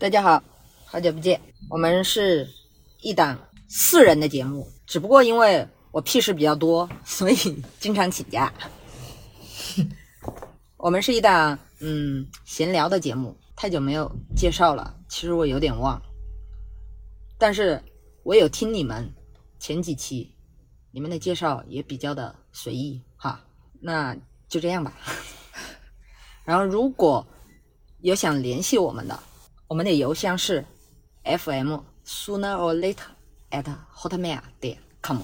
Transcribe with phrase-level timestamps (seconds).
[0.00, 0.42] 大家好，
[0.86, 1.38] 好久不见。
[1.68, 2.48] 我们是
[3.02, 7.36] 一档四人的节目，只不过因为我屁事比较多， 所以
[7.78, 8.50] 经常请假。
[10.78, 16.00] 我们是一档嗯闲聊的节目，太久没有介绍了，其实我有点忘。
[17.36, 17.78] 但是
[18.22, 19.06] 我有听你们
[19.58, 20.34] 前几期，
[20.92, 23.38] 你们的介绍也比较的随意哈，
[23.82, 24.16] 那
[24.48, 24.94] 就这样吧。
[26.46, 27.26] 然后如果
[28.00, 29.22] 有想联系我们的，
[29.70, 30.64] 我们的邮箱是
[31.22, 33.06] fm sooner or later
[33.52, 35.18] at hotmail 点 com。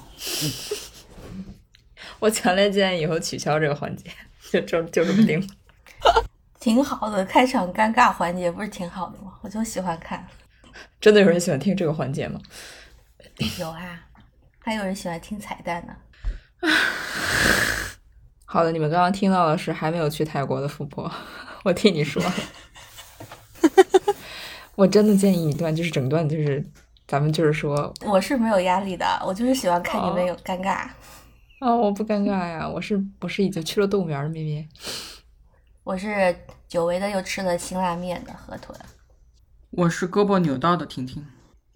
[2.20, 4.08] 我强烈建议以后取消这个环节，
[4.52, 5.46] 就就就这么定了。
[6.60, 9.32] 挺好的，开场尴尬环节不是挺好的吗？
[9.40, 10.24] 我就喜欢看。
[11.00, 12.40] 真的有人喜欢听这个环节吗？
[13.58, 14.06] 有啊，
[14.60, 15.96] 还有人喜欢听彩蛋呢。
[18.44, 21.10] 好的，你们刚刚听到的是还没有去泰国的富婆，
[21.64, 22.22] 我替你说。
[24.76, 26.64] 我真的建议一段，就是整段就是
[27.08, 30.86] 咱们就是说，我是没有压力的，我就是喜欢看你们有尴尬。
[31.60, 34.68] 哦，我不尴尬呀，我是我是已经去了动物园的咩咩。
[35.82, 36.36] 我是
[36.68, 38.78] 久违的又吃了辛拉面的河豚。
[39.70, 41.24] 我是胳膊扭到的婷婷。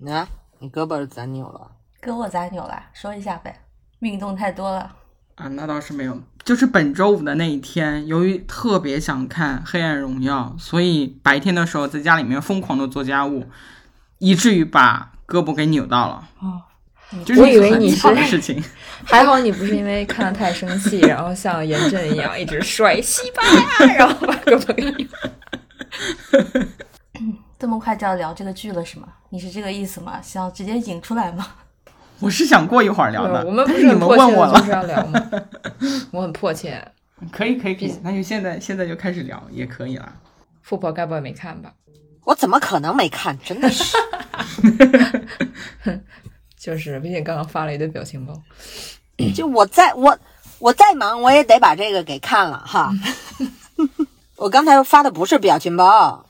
[0.07, 1.71] 啊，你胳膊咋扭了？
[2.03, 2.85] 胳膊咋扭了？
[2.93, 3.65] 说一下呗。
[4.01, 4.95] 运动太多了。
[5.41, 13.47] 啊，那倒是没有，就是本周五的那一天，由于特别想看《黑暗荣耀》，所以白天的时候在家里面疯狂的做家务，
[14.19, 16.29] 以至于把胳膊给扭到了。
[16.41, 16.61] 哦，
[17.25, 18.63] 就是我以为你是事情。
[19.03, 23.43] 还好你不是因为看的太生气，然后像严震一样一直摔西班
[23.89, 25.09] 牙，然后把胳膊给扭。
[27.59, 29.09] 这么快就要聊这个剧了是吗？
[29.31, 30.21] 你是这个意思吗？
[30.23, 31.47] 想直接引出来吗？
[32.21, 35.23] 我是想过一会儿聊的，我们不但是你们问我了，就是要聊吗？
[36.13, 36.83] 我很迫切。
[37.33, 40.13] 可以可以可以，那就现在现在就开始聊也可以了。
[40.63, 41.73] 富婆该不会没看吧？
[42.25, 43.39] 我怎么可能没看？
[43.45, 43.97] 真的是。
[46.59, 48.35] 就是，毕竟刚刚发了一堆表情包。
[49.35, 50.17] 就我再我
[50.59, 52.91] 我再忙，我也得把这个给看了哈。
[54.37, 56.25] 我刚才发的不是表情包，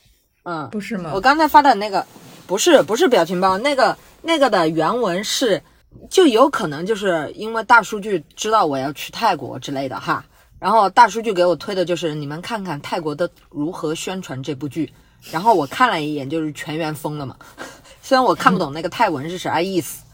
[0.45, 1.11] 嗯，不是吗？
[1.15, 2.05] 我刚才发的那个
[2.47, 5.63] 不是不是表情包，那个那个的原文是，
[6.09, 10.25] 就有可能就是因为大数据知道我要去泰国之类的哈，
[10.59, 14.93] 然后大数据给我推的就是你们看看泰国的如何宣传这部剧，
[15.31, 17.37] 然后我看了一眼就是全员疯了嘛，
[18.03, 20.05] 虽然我看不懂那个泰文是啥意思，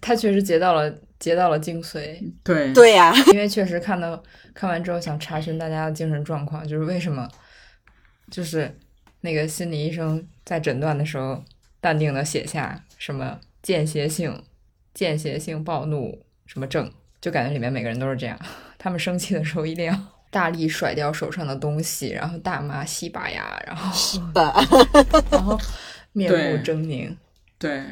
[0.00, 2.72] 他确实截到了截到了精髓，对。
[2.72, 4.22] 对呀、因为确实看到
[4.54, 7.28] 看完之后想查询大家的精神状况，就是为什么，
[8.30, 8.74] 就是
[9.22, 11.42] 那个心理医生在诊断的时候
[11.80, 14.42] 淡定的写下什么间歇性
[14.96, 16.90] 间歇性暴怒什么症，
[17.20, 18.38] 就感觉里面每个人都是这样，
[18.78, 19.94] 他们生气的时候一定要
[20.30, 24.54] 大力甩掉手上的东西，然后大骂西巴牙，然后西巴？
[25.30, 25.60] 然后
[26.12, 27.14] 面目狰狞。
[27.58, 27.84] 对，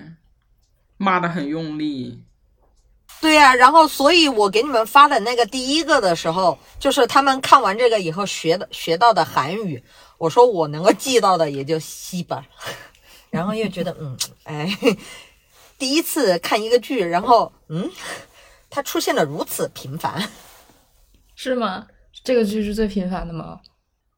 [0.97, 2.23] 骂的很用力。
[3.21, 9.83] 对呀、然后所以我给你们发的那个第一个的时候，就是他们看完这个以后学的学到的韩语，
[10.19, 12.45] 我说我能够记到的也就西巴，
[13.31, 14.69] 然后又觉得嗯，哎，
[15.85, 17.91] 第一次看一个剧，然后嗯，
[18.71, 20.31] 它出现的如此频繁，
[21.35, 21.87] 是吗？
[22.25, 23.61] 这个剧是最频繁的吗？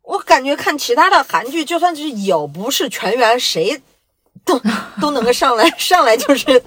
[0.03, 3.83] 我感觉看其他的韩剧，就算是有不是全员，谁
[4.45, 4.61] 都
[5.03, 6.63] 都能够上来，上来就是，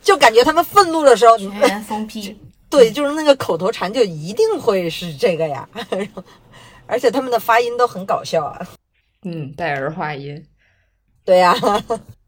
[0.00, 2.38] 就感觉他们愤怒的时候，全员疯批。
[2.70, 5.68] 对，就是那个口头禅就一定会是这个呀，
[6.86, 8.64] 而且他们的发音都很搞笑啊。
[9.24, 10.46] 嗯，带儿化音。
[11.24, 11.56] 对呀、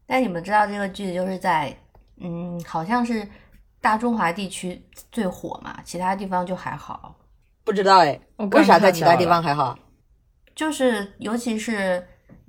[0.05, 1.73] 但你们知道这个剧就是在
[2.19, 3.27] 嗯，好像是
[3.79, 7.15] 大中华地区最火嘛，其他地方就还好。
[7.63, 8.19] 不知道哎，
[8.51, 9.77] 为啥在其他地方还好？
[10.55, 12.03] 就是尤其是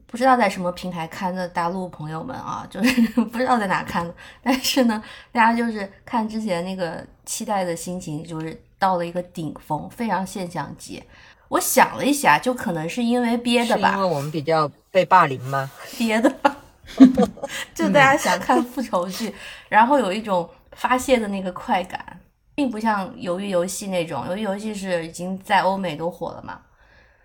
[0.06, 5.02] 不知道在什么平台看的大陆朋友们啊，就是 不知道在哪看的，但是呢，
[5.32, 11.02] 大家就是看之前那个期待的心情，就是到了一个顶峰，非常现象级。
[11.48, 15.70] 我想了一下，就可能是因为憋的吧是因为，我们比较被霸凌吗？
[15.98, 16.56] 憋的吧，
[17.74, 19.32] 就大家想看复仇剧，
[19.68, 22.20] 然后有一种发泄的那个快感，
[22.54, 26.60] 并不像《鱿鱼游戏》那种，《鱿鱼游戏》是已经在欧美都火了嘛，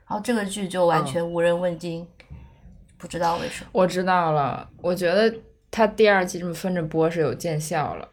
[0.07, 2.07] 然后这个剧就完全无人问津，
[2.97, 3.69] 不知道为什么。
[3.71, 5.33] 我知道了，我觉得
[5.71, 8.07] 他第二季这么分着播是有见效了，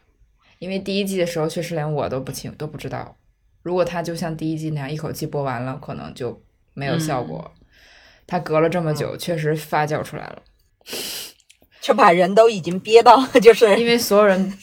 [0.58, 3.16] 因为第一季的时候确实连我都不清都不知道，
[3.62, 6.42] 如果他就像第一季那样一口气播完了，可能就
[6.74, 7.52] 没有效果。
[8.26, 10.42] 他隔了这么久，确实发酵出来了，
[11.80, 14.58] 就把人都已经憋到， 就是因为所有人，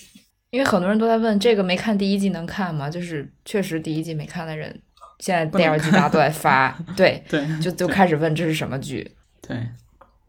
[0.52, 2.90] 因为很多人都在问这个没看第一季能看吗？
[2.90, 4.82] 就是确实第一季没看的人，
[5.20, 9.16] 现在第二季大家都在发，对，对就就开始问这是什么剧。
[9.42, 9.58] 对，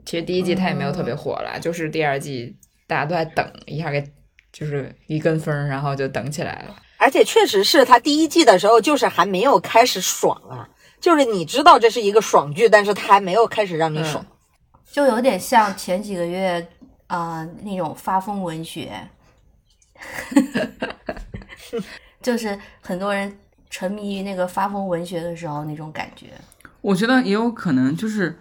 [0.05, 2.56] 其实第一季它也没有特别火啦，就是第二季
[2.87, 4.02] 大家都在等，一下给
[4.52, 6.75] 就是一跟风，然后就等起来了。
[6.96, 10.69] 而且确实是他第一季的时候，就是还没有开始爽啊，
[11.00, 14.25] 就是你知道这是一个爽剧，但是他还没有开始让你爽。
[14.90, 16.62] 就有点像前几个月啊、
[17.09, 18.93] 呃那种发疯文学，
[22.23, 23.37] 就是很多人
[23.69, 26.29] 沉迷于那个发疯文学的时候那种感觉。
[26.81, 28.39] 我觉得也有可能就是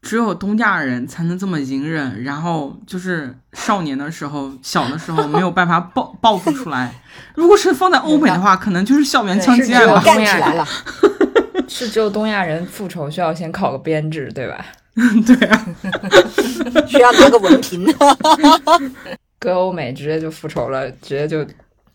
[0.00, 6.94] 只有东亚人才能这么隐忍，然后就是少年的时候、小的时候没有办法爆爆发出来。
[7.34, 10.66] 如果是放在欧美的话，可能就是校园枪击案了，
[11.68, 14.64] 是只有东亚人复仇需要先考个编制，对吧？
[15.26, 15.66] 对啊，
[16.86, 17.86] 需要拿个文凭。
[19.38, 21.46] 搁欧美直接就复仇了，直接就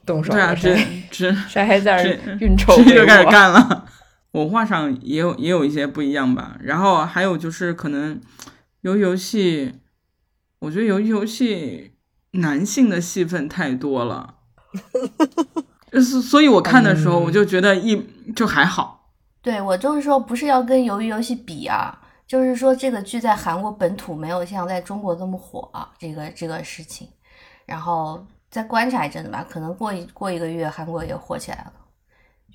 [0.06, 3.26] 动手了，对啊，直谁直谁还在那运筹直接就开始？
[3.26, 3.86] 干了。
[4.32, 6.58] 文化上也有也有一些不一样吧。
[6.62, 8.20] 然后还有就是可能
[8.82, 9.74] 游游戏，
[10.60, 11.92] 我觉得游游戏
[12.32, 14.36] 男性的戏份太多了，
[15.92, 19.12] 就是所以我看的时候嗯我就觉得一就还好。
[19.42, 27.08] 对我就是说，不是要跟鱿鱼游戏比啊，就是说这个剧在韩国本土没有像在中国这么火啊，这个这个事情，
[27.66, 31.74] 然后再观察一阵子吧，可能过一过一个月，韩国也火起来了，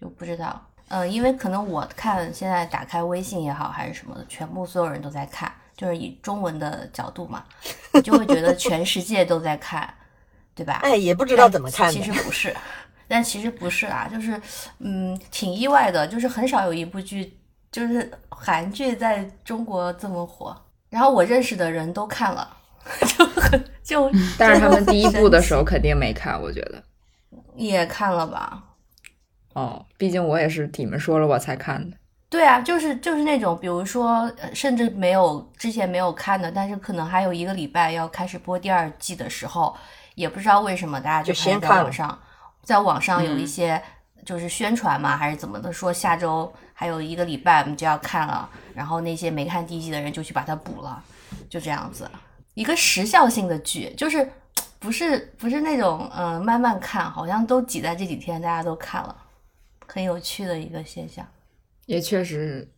[0.00, 0.60] 就不知道。
[0.90, 7.44] 嗯、因为可能我看现在打开微信也好还是什么的，全部所有人都在看，就是以中文的角度嘛，
[7.92, 9.92] 你就会觉得全世界都在看，
[10.54, 10.80] 对吧？
[10.82, 12.02] 哎，也不知道怎么看其。
[12.02, 12.56] 实不 是，
[13.06, 14.40] 但其实不是啊，就是
[14.78, 17.37] 嗯，挺意外的，就是很少有一部剧，
[17.70, 20.56] 就是韩剧在中国这么火。
[20.90, 22.56] 然后我认识的人都看了，
[23.16, 26.82] 就很就，但是他们第一部的时候候肯定没看，我觉得。
[27.54, 28.62] 也看了吧？
[29.52, 31.96] 哦，毕竟我也是你们说了我才看的。
[32.30, 39.76] 对啊，就是就是那种，比如说，呃甚至没有之前没有看的，但是可能还有一个礼拜要开始播第二季的时候，
[40.14, 42.18] 也不知道为什么大家就开始在先看了网上，
[42.62, 43.82] 在网上有一嗯些
[44.24, 51.02] 就是宣传嘛，还是怎么的，说下周还有一个礼拜我们就要看了，然后那些没看第一季的人就去把它补了，
[51.50, 52.08] 就这样子，
[52.54, 54.30] 一个时效性的剧，就是
[54.78, 59.16] 不是不是那种嗯、呃慢慢看，好像都挤在这几天大家都看了，
[59.88, 61.26] 很有趣的一个现象。
[61.86, 62.70] 也确实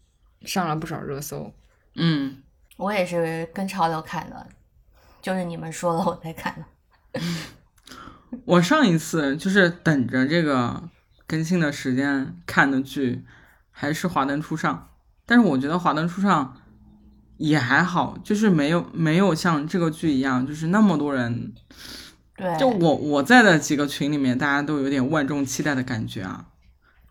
[0.46, 1.52] 上了不少热搜。
[1.96, 2.42] 嗯，
[2.78, 4.46] 我也是跟潮流看的，
[5.20, 7.20] 就是你们说了我才看的。
[8.46, 10.88] 我上一次就是等着这个
[11.26, 13.26] 更新的时间看的剧，
[13.80, 14.74] 还是《华灯初上》，
[15.24, 16.54] 但是我觉得《华灯初上》
[17.38, 21.54] 也还好，就是没有没有像这个剧一样，就是那么多人。
[22.36, 26.48] 对，就我我在的几个群里面，大家都有点万众期待的感觉啊。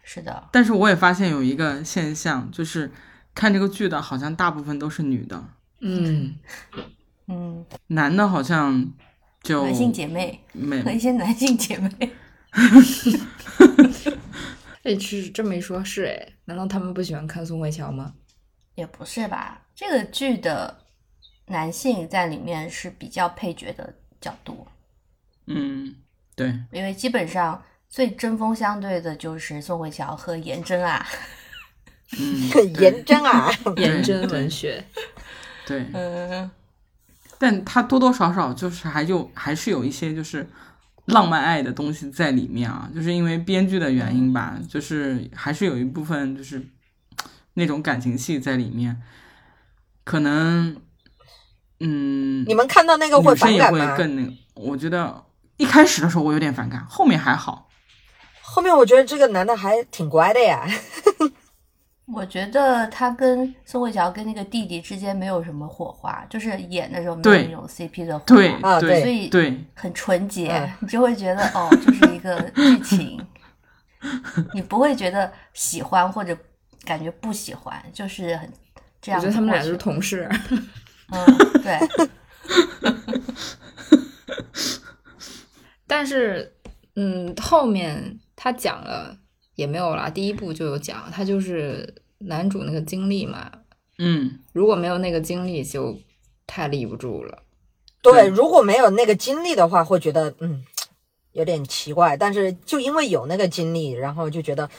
[0.04, 2.92] 是的，但是我也发现有一个现象，就是
[3.34, 5.44] 看这个剧的好像大部分都是女的，
[5.82, 6.36] 嗯，
[7.28, 8.88] 嗯，男的好像
[9.42, 12.14] 就男性姐妹没和一些男性姐妹，
[14.84, 18.14] 哎，是这么一说，是哎，难道他们不喜欢看宋慧乔吗？
[18.76, 19.62] 也不是吧？
[19.76, 20.86] 这个剧的
[21.48, 24.68] 男性在里面是比较配角的角度，
[25.48, 25.96] 嗯，
[26.36, 31.06] 对，因为基本上最针锋相对的就是宋慧乔和颜真啊。
[32.18, 34.84] 嗯，颜真啊， 颜真文学，
[35.68, 36.50] 对，嗯，
[37.38, 40.50] 但他多多少少就是还就还是有一些就是
[41.10, 46.66] 浪漫爱的东西在里面啊，就是因为编剧的原因吧，就是还是有一部分就是
[47.54, 49.02] 那种感情戏在里面，
[50.04, 50.76] 可能
[51.80, 53.98] 嗯，你们看到那个会女生也会反感吗？
[53.98, 55.24] 更那个，我觉得
[55.58, 57.70] 一开始的时候我有点反感，后面还好。
[58.42, 60.68] 后面我觉得这个男的还挺乖的呀。
[62.12, 68.36] 我觉得他跟宋慧乔跟那个弟弟之间没有什么火花，就是演的时候没有那种 CP 的火花。
[68.36, 73.20] 对啊对所以对，很纯洁，嗯你就会觉得哦，就是一个剧情，
[74.54, 76.36] 你不会觉得喜欢或者
[76.84, 78.52] 感觉不喜欢，就是很
[79.02, 79.20] 这样。
[79.20, 80.28] 我觉得他们俩就是同事。
[81.12, 81.26] 嗯，
[81.64, 81.80] 对，
[85.88, 86.54] 但是，
[86.96, 89.18] 嗯，后面他讲了
[89.60, 93.52] 也没有啦，第一部就有讲，他就是男主那个经历嘛，
[93.98, 96.00] 嗯，如果没有那个经历，就
[96.48, 97.44] 太立不住了。
[98.02, 100.64] 对，对如果没有那个经历的话，会觉得嗯
[101.34, 102.16] 有点奇怪。
[102.16, 104.70] 但是就因为有那个经历，然后就觉得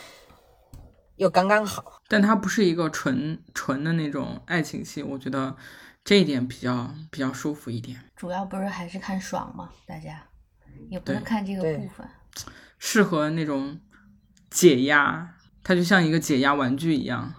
[1.16, 2.00] 又刚刚好。
[2.08, 5.54] 但它不是一个纯纯的那种爱情戏，我觉得
[6.02, 10.26] 这一点比较比较舒服一点，主要不是还是看爽嘛，大家
[10.88, 12.08] 也不是看这个部分。
[12.78, 13.78] 适合那种
[14.50, 17.32] 解压，它就像一个解压玩具一样。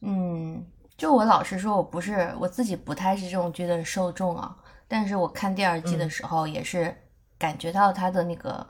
[0.00, 0.64] 嗯，
[0.96, 4.56] 就我老实说，我不是我自己不太是这种剧的受众啊，
[4.86, 6.94] 但是我看第二季的时候，也是
[7.38, 8.66] 感觉到它的那个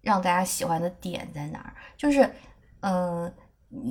[0.00, 2.22] 让大家喜欢的点在哪儿，就是
[2.80, 3.32] 嗯、呃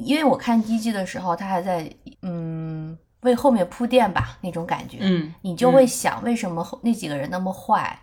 [0.06, 1.92] 因为我看第一季的时候，它还在
[2.22, 8.00] 嗯为后面铺垫吧那种感觉，嗯，你就会想为什么后那几个人那么坏，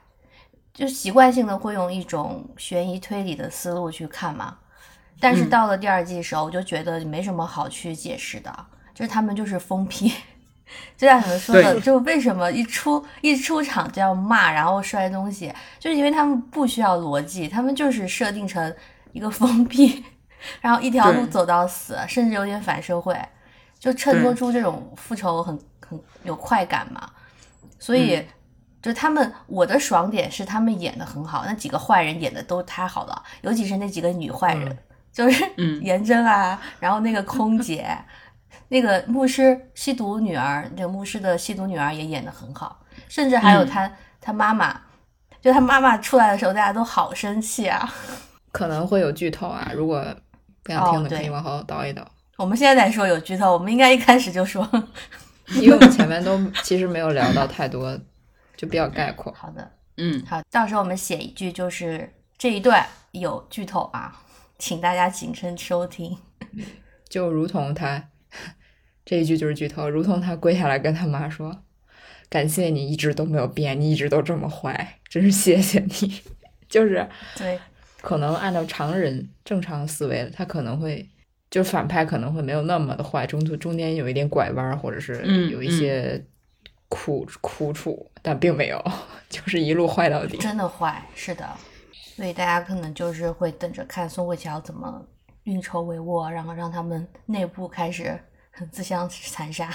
[0.75, 4.59] 就习惯性的会用一种悬疑推理的思路去看嘛。
[5.21, 5.51] 但是嗯。
[5.51, 10.13] 到了第二季的时候，我就觉得没什么好去解释的，就是他们就是疯批，
[10.97, 18.75] 就像你们说的，就为什么一出一出场就要骂，然后摔东西，就是因为他们不需要逻辑，他们就是设定成
[19.13, 20.05] 一个疯批，
[20.61, 23.19] 然后一条路走到死，甚至有点反社会，
[23.79, 27.11] 就衬托出这种复仇很很有快感嘛。
[27.79, 28.27] 所以，嗯。
[28.81, 34.79] 就他们，我的爽点是他们演的很好，那几个坏人演的都太好了，尤其是那几个女坏人，
[35.19, 37.85] 就是嗯 颜真啊，然后那个空姐，
[38.69, 44.81] 那个牧师吸毒女儿，那个牧师的吸毒女儿也演的很好，甚至还有嗯他、他妈妈，
[45.43, 47.93] 就他妈妈出来的时候，大家都好生气啊。
[48.53, 50.07] 可能会有剧透啊，如果
[50.63, 54.65] 不想听的哦可以往后倒一倒，我们现在在说有剧透，我们应该一开始就说
[55.61, 57.99] 因为我们前面都其实没有聊到太多，
[58.57, 59.35] 就比较概括。
[59.37, 59.69] 好的。
[59.97, 62.09] 嗯，好，到时候我们写一句，就是
[62.39, 64.15] 这一段有剧透啊，
[64.59, 66.19] 请大家谨慎收听。
[67.09, 68.11] 就如同他
[69.05, 71.65] 这一句就是剧透，如同他跪下来跟他妈说
[72.29, 76.21] ：“感谢你一直都没有变，你一直都这么坏，真是谢谢你。
[76.69, 77.59] ”就是对，
[78.03, 81.09] 可能按照常人正常思维，他可能会
[81.51, 86.23] 就反派可能会没有那么的坏，中途中间有一点拐弯儿，或者是嗯有一些
[86.91, 88.85] 苦苦楚，但并没有，
[89.31, 90.37] 就是一路坏到底。
[90.37, 91.49] 真的坏，是的。
[92.19, 95.07] 所以大家可能就是会等着看宋慧乔怎么
[95.45, 98.19] 运筹帷幄，然后让他们内部开始
[98.73, 99.71] 自相残杀。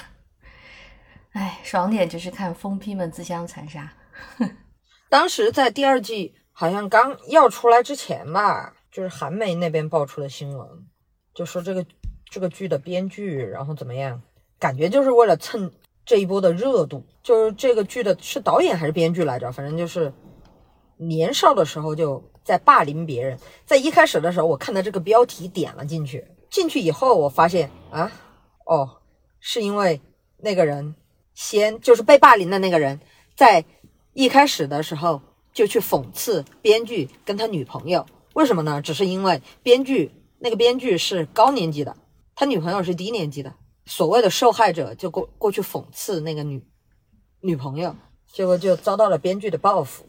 [1.32, 3.90] 哎，爽点就是看疯批们自相残杀。
[5.08, 10.68] 当时在第二季好像刚要出来之前吧，就是韩媒那边爆出的新闻，
[11.34, 11.86] 就说这个
[12.30, 14.22] 这个剧的编剧，然后怎么样，
[14.60, 15.72] 感觉就是为了蹭
[16.04, 17.08] 这一波的热度。
[17.24, 19.50] 就是这个剧的是导演还是编剧来着？
[19.50, 20.14] 反正就是
[20.98, 23.38] 年少的时候就在霸凌别人。
[23.66, 28.12] 在一开始的时候，我看到这个标题点了进去，进去以后我发现啊，
[28.66, 28.98] 哦，
[29.40, 30.02] 是因为
[30.38, 30.96] 那个人
[31.34, 33.00] 先就是被霸凌的那个人，
[33.36, 33.64] 在
[34.14, 35.22] 一开始的时候
[35.54, 38.82] 就去讽刺编剧跟他女朋友，为什么呢？
[38.82, 41.96] 只是因为编剧那个编剧是高年级的，
[42.36, 43.54] 他女朋友是低年级的，
[43.86, 46.64] 所谓的受害者就过过去讽刺那个女
[47.42, 47.96] 女朋友，
[48.32, 50.06] 结果就遭到了编剧的报复。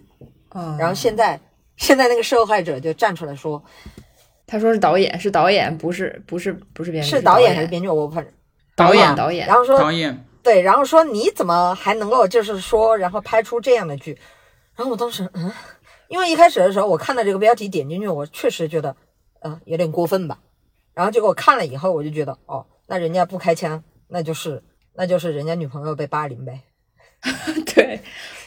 [0.50, 1.40] 嗯，然后现在
[1.76, 3.62] 现在那个受害者就站出来说，
[4.46, 7.88] 他说是导演，是导演，不是不是不是编剧，是导演还是编剧？
[7.88, 8.32] 我反正
[8.76, 14.18] 导演啊导演然后说导演，对，然后说你怎么还能够就是说，然后拍出这样的剧？
[14.76, 15.52] 然后我当时嗯，
[16.08, 18.96] 因为一开始的时候我看到这个标题点进去，我确实觉得
[19.40, 20.38] 嗯有点过分吧。
[20.94, 24.62] 然后结果看了以后，我就觉得哦，那人家不开枪，那就是
[24.94, 26.60] 那就是人家女朋友被霸凌呗。
[27.74, 28.00] 对，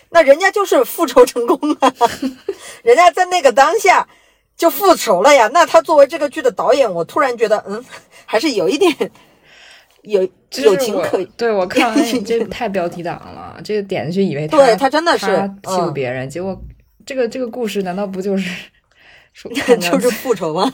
[0.10, 1.94] 那人家就是复仇成功了，
[2.84, 4.08] 人家在那个当下
[4.56, 5.50] 就复仇了呀。
[5.54, 7.84] 那他作为这个剧的导演，我突然觉得，嗯，
[8.26, 8.94] 还是有一点
[10.04, 11.24] 有这有情可。
[11.36, 16.58] 对我看完那 这太标题党了，这个点进去以为他对他真的是他欺负嗯别人，结果
[17.06, 18.50] 这个这个故事难道不就是
[19.34, 20.72] 说 就是复仇吗？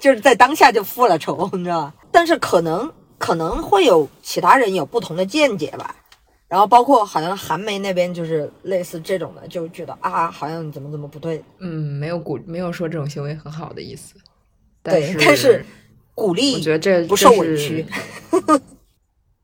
[0.00, 1.94] 就是在当下就复了仇，你知道吧？
[2.10, 5.94] 但是可能可能会有其他人有不同的见解吧。
[6.48, 11.42] 然后包括好像韩媒那边就是类似这种的，就觉得啊，好像怎么怎么不对。
[11.58, 14.14] 嗯没有鼓没有说这种行为很好的意思，
[14.82, 15.64] 对是但是
[16.14, 17.84] 鼓励我觉得这不受委屈。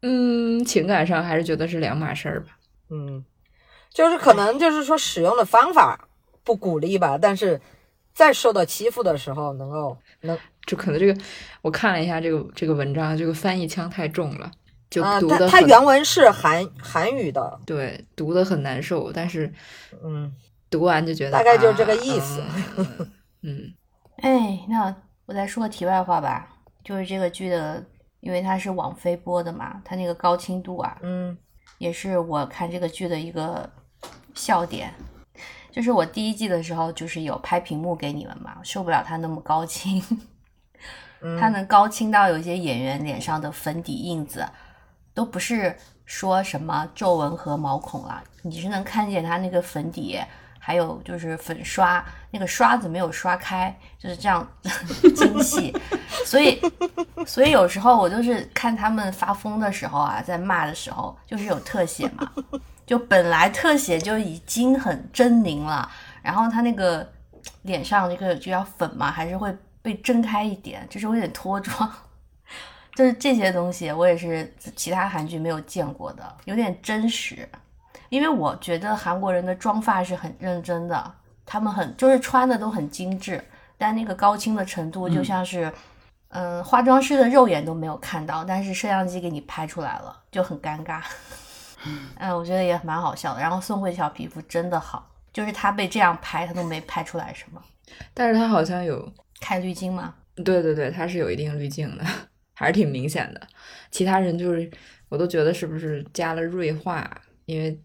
[0.03, 2.59] 嗯，情感上还是觉得是两码事儿吧。
[2.91, 3.25] 嗯，
[3.93, 6.09] 就是可能就是说使用的方法
[6.45, 7.61] 不鼓励吧，但是
[8.15, 11.21] 在受到欺负的时候能够能就可能这个
[11.63, 14.51] 我看了一下这个这个文章，这个翻译腔太重了，
[14.91, 19.51] 就啊，读的它它原文是韩韩语的，对读的很难受，但是
[20.03, 20.31] 嗯，
[20.69, 22.43] 读完就觉得大概就是这个啊意思
[22.77, 23.75] 嗯嗯，
[24.21, 24.95] 哎，那
[25.27, 26.49] 我再说个题外话吧，
[26.85, 27.83] 就是这个剧的，
[28.19, 31.39] 因为它是网飞播的嘛，它那个高清度啊，嗯
[31.79, 33.71] 也是我看这个剧的一个
[34.35, 34.93] 笑点。
[35.73, 40.03] 就是我第一季的时候，就是有拍屏幕给你们嘛，受不了它那么高清，
[41.23, 44.45] 嗯，它能高清到有些演员脸上的粉底印子，
[45.21, 50.19] 都不是说什么皱纹和毛孔了，你是能看见它那个粉底，
[50.59, 54.49] 还有就是粉刷那个刷子没有刷开，就是这样
[55.15, 55.77] 精细。
[56.25, 56.59] 所以，
[57.27, 62.33] 所以有时候我就是看他们发疯的时候啊，在骂的时候，就是有特写嘛，
[62.87, 65.87] 就本来特写就已经很狰狞了，
[66.23, 67.07] 然后他那个
[67.61, 71.93] 脸上这个就要粉嘛，还是会被睁开一点，就是有点脱妆，
[73.01, 77.49] 就是这些东西我也是其他韩剧没有见过的，有点真实。
[78.11, 81.15] 因为我觉得韩国人的妆发是很认真的，
[81.47, 83.43] 他们很就是穿的都很精致，
[83.79, 85.73] 但那个高清的程度就像是，
[86.29, 91.01] 嗯、化妆师的肉眼都没有看到，但是摄像机给你拍出来了，就很尴尬。
[92.19, 93.41] 嗯，我觉得也蛮好笑的。
[93.41, 97.63] 然后宋慧乔皮肤真的好，就是她被这样拍，她都没拍出来什么
[98.13, 100.13] 但是她好像有，开滤镜吗？
[100.45, 102.05] 对对对，她是有一定滤镜的，
[102.61, 103.41] 还是挺明显的。
[103.91, 104.71] 其他人就是，
[105.09, 107.11] 我都觉得是不是加了锐化，
[107.47, 107.81] 因为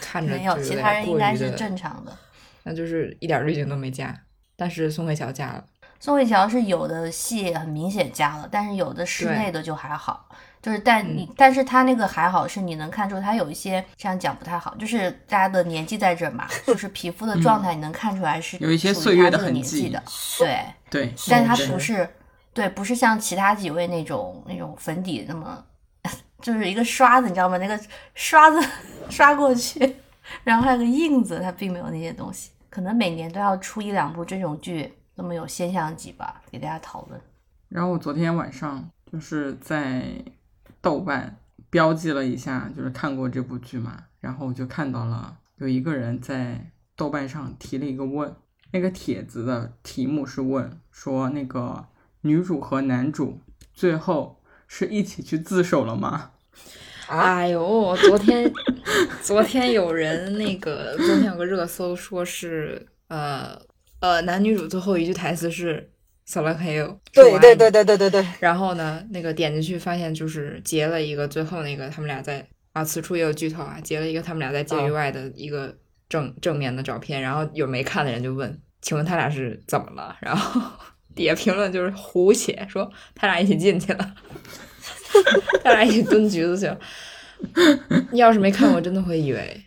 [0.00, 2.16] 看着没有，其他人应该是正常的。
[2.62, 4.16] 那就是一点滤镜都没加。
[4.54, 5.64] 但是宋慧乔加了，
[5.98, 10.28] 宋慧乔是有的戏很明显加了，但是有的室内的就还好，
[10.62, 20.02] 就是但你、但是他那个还好是你能看出他有一些这样讲不太好，就是大家的年纪在这儿嘛，就是皮肤的状态你能看出来是有一些属于岁月他这个的痕迹年纪的，
[20.38, 22.06] 对，对，但他不是
[22.60, 25.64] 对，不是像其他几位那种那种粉底那么，
[26.42, 27.56] 就是一个刷子，你知道吗？
[27.56, 27.80] 那个
[28.14, 28.60] 刷子
[29.08, 29.96] 刷过去，
[30.44, 32.50] 然后还有个印子，它并没有那些东西。
[32.68, 37.18] 可能每年都要出一两部这种剧，那么有现象级吧，给大家讨论。
[37.70, 40.22] 然后我昨天晚上就是在
[40.82, 41.34] 豆瓣
[41.70, 48.36] 标记了一下，就是看过这部剧嘛，然后我就看到了有一个人在豆瓣上提了一个问，
[48.72, 51.86] 那个帖子的题目是问说那个
[52.22, 53.40] 女主和男主
[53.72, 56.32] 最后是一起去自首了吗？
[57.08, 58.52] 啊，哎呦，昨天
[59.22, 63.60] 昨天有人那个，昨天有个热搜说是呃
[64.00, 65.90] 呃男女主最后一句台词是
[66.24, 67.70] “扫了黑哟”，对对对。
[67.70, 75.76] 对对对对，然后呢，那个点进去发现就是截了一个最后那个他们俩在啊，此处也有剧透啊，截了一个他们俩在监狱哦外的一个
[76.08, 80.16] 正正面的照片，然后有没看的人就问，请问他俩是怎么了？
[80.20, 80.60] 然后
[81.14, 84.14] 底下评论就是胡写，说他俩一起进去了，
[85.64, 86.78] 他俩一起蹲局子去了。
[88.12, 89.62] 你要是没看过，真的会以为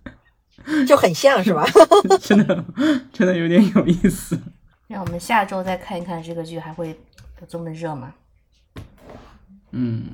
[0.86, 1.66] 就很像是吧？
[2.20, 2.64] 真的
[3.12, 4.38] 真的有点有意思。
[4.86, 6.88] 让我们下周再看一看这个剧还会
[7.40, 8.12] 有这么热吗？
[9.70, 10.06] 嗯，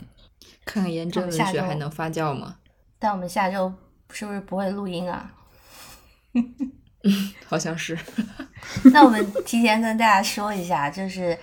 [0.64, 2.57] 看看颜真文学还能发酵吗？
[2.99, 3.73] 但我们下周
[4.11, 5.33] 是不是不会录音啊？
[7.47, 7.99] 好像是。
[8.92, 11.38] 那我们提前跟大家说一下，就是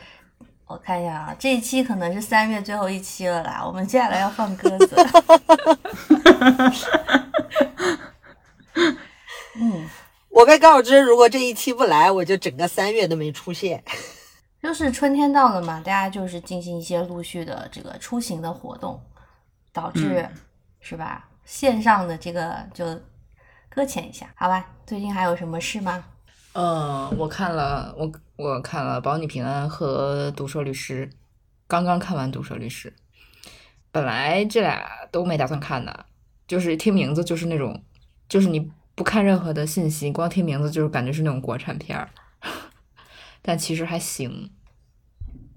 [0.67, 4.95] 我看一下啊，这一期可能是三月最后一期了啦，我们接下来要放鸽子。
[9.55, 9.89] 嗯，
[10.29, 13.83] 我被告知，如果这一期不来，我就整个三月都没出现。
[14.61, 18.99] 就是春天到了嘛，大家就是进行一些陆续的这个出行的活动，
[19.71, 20.27] 导致、
[20.79, 21.27] 是吧？
[21.45, 22.85] 线上的这个就
[23.73, 24.63] 搁浅一下，好吧？
[24.85, 26.03] 最近还有什么事吗？
[26.53, 31.07] 嗯，我看了，我我看了《保你平安》和《毒舌律师》，
[31.67, 32.93] 刚刚看完《毒舌律师》，
[33.91, 36.05] 本来这俩都没打算看的，
[36.47, 37.83] 就是听名字就是那种，
[38.29, 42.07] 就是你不看任何的信息，光听名字就是感觉是那种国产片儿，
[43.41, 44.51] 但其实还行，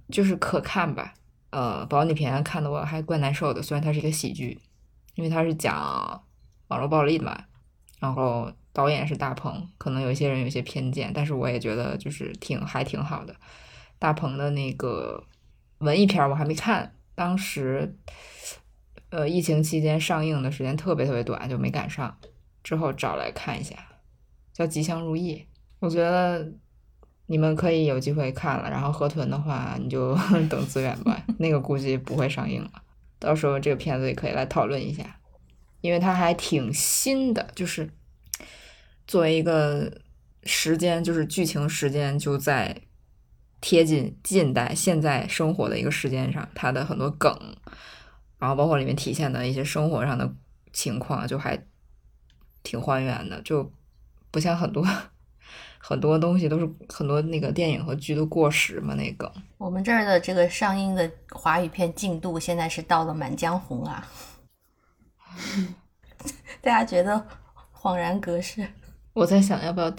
[0.09, 1.13] 就是可看吧。
[1.51, 4.59] 呃，《保你平安》看的我还怪难受的，虽然它是一个喜剧，
[5.17, 6.25] 因为它是讲
[6.69, 7.45] 网络暴力的嘛，
[7.99, 13.35] 然后导演是大鹏，可能有一些人有些偏见，但是我也觉得就是挺还挺好的。
[13.99, 15.25] 大鹏的那个
[15.79, 17.97] 文艺片我还没看，当时
[19.11, 22.17] 呃疫情期间上映的时间特别特别短，就没赶上，
[22.63, 23.75] 之后找来看一下，
[24.53, 25.35] 叫《吉祥如意》，
[25.81, 26.53] 我觉得。
[27.29, 30.17] 你们可以有机会看了，然后河豚的话，你就
[30.49, 32.71] 等资源吧，那个估计不会上映了。
[33.19, 35.19] 到时候这个片子也可以来讨论一下，
[35.81, 37.89] 因为它还挺新的，就是
[39.07, 40.01] 作为一个
[40.45, 42.83] 时间，就是剧情时间就在
[43.61, 47.37] 贴近近代现在生活的一个时间上，它的很多梗，
[48.39, 50.33] 然后包括里面体现的一些生活上的
[50.73, 51.59] 情况，就还
[52.63, 53.73] 挺还原的，就
[54.31, 54.87] 不像很多
[55.79, 59.31] 很多东西都是很多那个电影和剧都过时嘛，那梗。
[59.57, 64.07] 我们这儿的这个上映的华语片进度现在是到了《满江红》啊，
[66.61, 67.27] 大家觉得
[67.73, 68.67] 恍然隔世。
[69.13, 69.95] 我在想要不要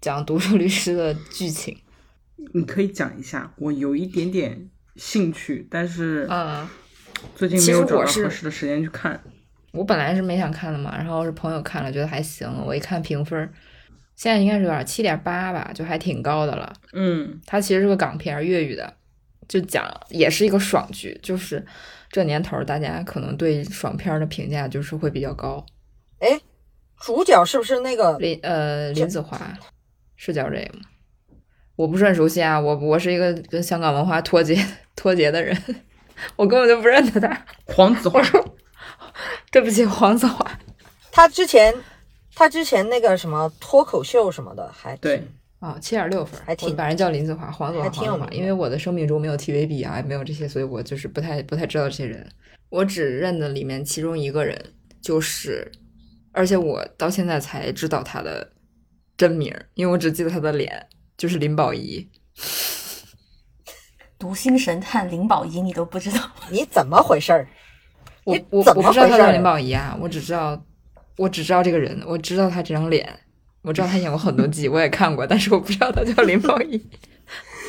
[0.00, 1.76] 讲《毒舌律师》的剧情。
[2.54, 6.68] 你可以讲一下，我有一点点兴趣，但是嗯，
[7.34, 9.20] 最近没有找到合适的时间去看。
[9.72, 12.48] 我本来是没想看的嘛，然后是朋友看了，觉得还行。
[12.64, 13.52] 我一看评分儿，
[14.16, 14.82] 现在应该是多少？
[14.82, 16.72] 七点八吧，就还挺高的了。
[16.92, 18.94] 嗯它其实是个港片，粤语的，
[19.46, 21.64] 就讲也是一个爽剧，就是
[22.10, 25.64] 这年头儿大家可能对爽片儿的评价就是会比较高。
[26.20, 26.40] 哎，
[27.00, 28.18] 主角是不是那个？
[28.18, 29.38] 林呃林子华
[30.16, 30.84] 是叫这个吗？
[31.76, 34.58] 我不是很熟悉啊，我我是一个跟香港文化脱节
[34.96, 35.56] 脱节的人，
[36.34, 37.46] 我根本就不认得他。
[37.66, 38.20] 黄子华，
[39.52, 40.58] 对不起，黄子华。
[41.12, 41.72] 他之前
[42.34, 45.22] 他之前那个什么脱口秀什么的，还对
[45.60, 52.28] 哦，七点六分，还挺我反正叫林子华，黄子华，因为我的生命中没有 TVB 啊，也没有这些，所以我就是不太不太知道这些人。
[52.68, 54.56] 我只认得里面其中一个人，
[55.00, 55.70] 就是，
[56.32, 58.52] 而且我到现在才知道他的
[59.16, 62.08] 真名，因为我只记得他的脸，就是林保怡。
[64.16, 67.48] 读心神探林保怡你都不知道，你怎么回事儿？
[68.24, 70.62] 我怎么我我不知道他叫林保怡啊，我只知道
[71.16, 73.08] 我只知道这个人，我知道他这张脸，
[73.68, 76.82] 我知道他演过很多季，我也看过，但是我不知道他叫林保怡。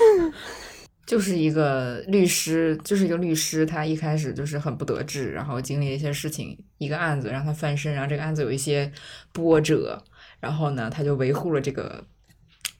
[1.05, 8.89] 就是一个律师，就是一个律师，他一开始就是很不得志，然后经历了一些事情，一个案子让他翻身，然后这个案子有一些
[9.33, 10.01] 波折，
[10.39, 12.05] 然后呢，他就维护了这个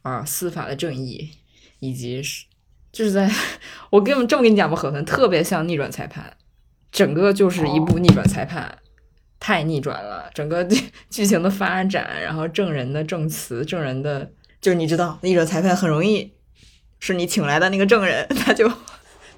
[0.04, 1.30] 啊司法的正义，
[1.80, 2.46] 以及是
[2.94, 3.30] 就是在
[3.90, 6.38] 我跟你们这么跟你讲吧，可能特别像逆转裁判，
[6.90, 8.78] 整个就是一部逆转裁判，
[9.39, 16.34] 太逆转了，整个剧剧情的发展，然后证人的证词，证人的就是你知道，逆转裁判很容易
[16.99, 18.71] 是你请来的那个证人， 他就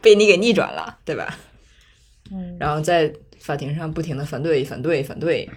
[0.01, 1.37] 被你给逆转了，对吧？
[2.31, 5.49] 嗯，然后在法庭上不停的反对、反对、反对，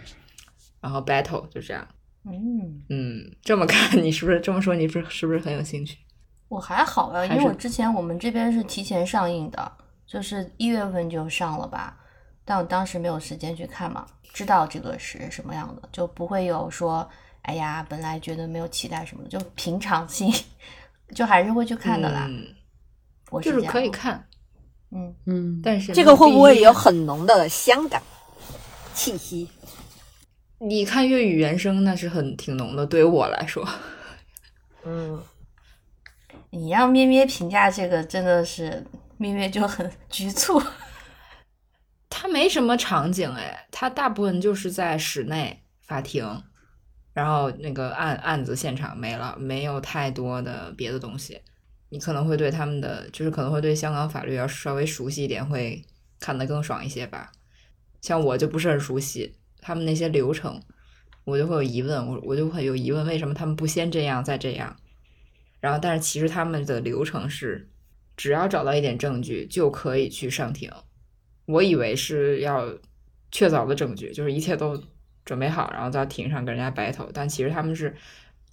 [0.81, 1.87] 然后 battle 就这样。
[2.27, 4.75] 嗯，嗯，这么看你是不是这么说？
[4.75, 5.99] 你是是不是很有兴趣？
[6.49, 9.73] 我还好啊，因为我之前我们这边是提前上映的，
[10.07, 11.99] 就是一月份就上了吧，
[12.45, 17.09] 但我当时没有时间去看嘛，知道这个是什么样的，就不会有说，
[17.43, 20.33] 哎呀，本来觉得没有期待什么的，就平常心，
[21.15, 22.27] 就还是会去看的啦。
[22.29, 22.47] 嗯，
[23.31, 24.27] 我就是这样可以，看，
[24.91, 26.73] 嗯，嗯，但是这个会不会有有？
[26.73, 28.03] 很浓的香港
[28.93, 29.49] 气息？
[30.59, 33.67] 你看粤语原声那是很挺浓的，对于我来说，
[34.85, 35.23] 嗯，
[36.51, 38.87] 你让咩咩评价这个真的是
[39.19, 40.63] 咩咩就很局促，
[42.17, 46.25] 它没什么场景哎，它大部分就是在室内法庭，
[47.13, 51.41] 然后那个案案子现场没了，没有太多的别的东西。
[51.89, 55.85] 你可能会对他们的，就是可能会对香港法律要稍微熟悉一点，会
[56.21, 57.33] 看得更爽一些吧。
[58.01, 60.63] 像我就不是很熟悉他们那些流程，
[61.25, 64.77] 我就会有疑问，我我就会有疑问，为什么他们不先这样再这样？
[65.59, 67.69] 然后，但是其实他们的流程是，
[68.17, 70.71] 只要找到一点证据就可以去上庭。
[71.47, 72.67] 我以为是要
[73.31, 74.81] 确凿的证据，就是一切都
[75.25, 77.11] 准备好，然后到庭上跟人家 battle。
[77.13, 77.95] 但其实他们是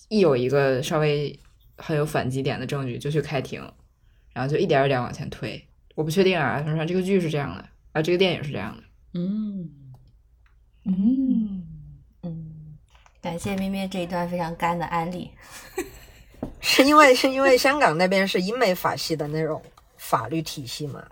[0.10, 1.40] 一有一个稍微
[1.78, 3.62] 很有反击点的证据就去开庭，
[4.34, 5.68] 然后就一点一点往前推。
[5.96, 8.84] 我不确定啊，反正这个剧是这样的啊，这个电影是这样的。
[9.14, 9.70] 嗯，
[10.86, 11.68] 嗯，
[12.24, 12.78] 嗯，
[13.22, 15.32] 感谢咩咩这一段非常干的案例。
[16.60, 19.62] 是因为是因为香港那边是英美法系的那种
[19.98, 21.06] 法律体系嘛？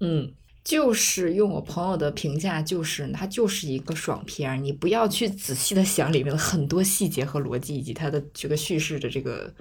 [0.00, 0.32] 嗯，
[0.66, 9.54] 就是用我朋友的评价，就是它就是一个爽片儿，你不要去仔细的想里面的很多细节和逻辑，以及它的这个叙事的这个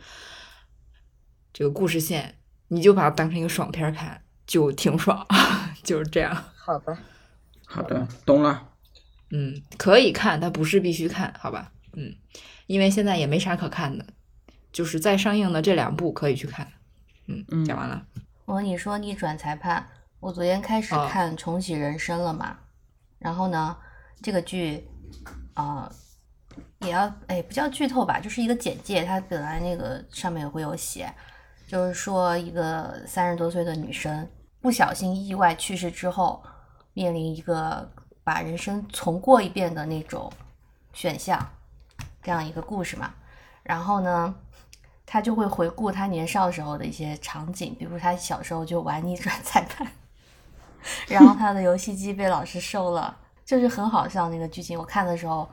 [1.53, 2.33] 这个故事线，
[2.69, 5.23] 你就把它当成一个爽片看，就挺爽，
[5.83, 6.35] 就是这样。
[6.55, 6.97] 好的，
[7.67, 8.71] 好的，懂了。
[9.29, 11.71] 嗯，可以看，但不是必须看，好吧？
[11.93, 12.15] 嗯，
[12.65, 14.03] 因为现在也没啥可看的，
[14.71, 16.71] 就是在上映的这两部可以去看。
[17.27, 18.07] 嗯，嗯讲完了。
[18.45, 19.87] 我跟你说逆转裁判，
[20.25, 22.57] 我昨天开始哦看《重启人生》了嘛，
[23.19, 23.77] 然后呢，
[24.23, 24.89] 这个剧，
[25.53, 25.87] 啊、
[26.79, 31.13] 也要哎不叫剧透吧，就是一个简介，它本来那个上面也会有写，
[31.67, 34.27] 就是说一个三十多岁的女生
[34.59, 36.43] 不小心意外去世之后，
[36.93, 37.87] 面临一个
[38.23, 40.33] 把人生重过一遍的那种
[40.91, 41.39] 选项，
[42.23, 43.13] 这样一个故事嘛。
[43.61, 44.33] 然后呢，
[45.05, 49.87] 他就会回顾他年少时候的一些场景，比如他小时候就玩逆转裁判，
[51.07, 54.77] 然后他的游戏机被老师收了，就是很好笑那个剧情。
[54.77, 55.49] 我看的时候，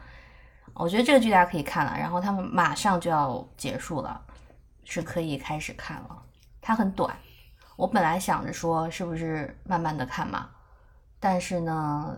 [0.75, 4.21] 我觉得这个剧大家可以看了，然后他们马上就要结束了，
[4.85, 6.23] 是可以开始看了。
[6.61, 7.17] 它很短，
[7.77, 10.49] 我本来想着说是不是慢慢的看嘛，
[11.19, 12.17] 但是呢，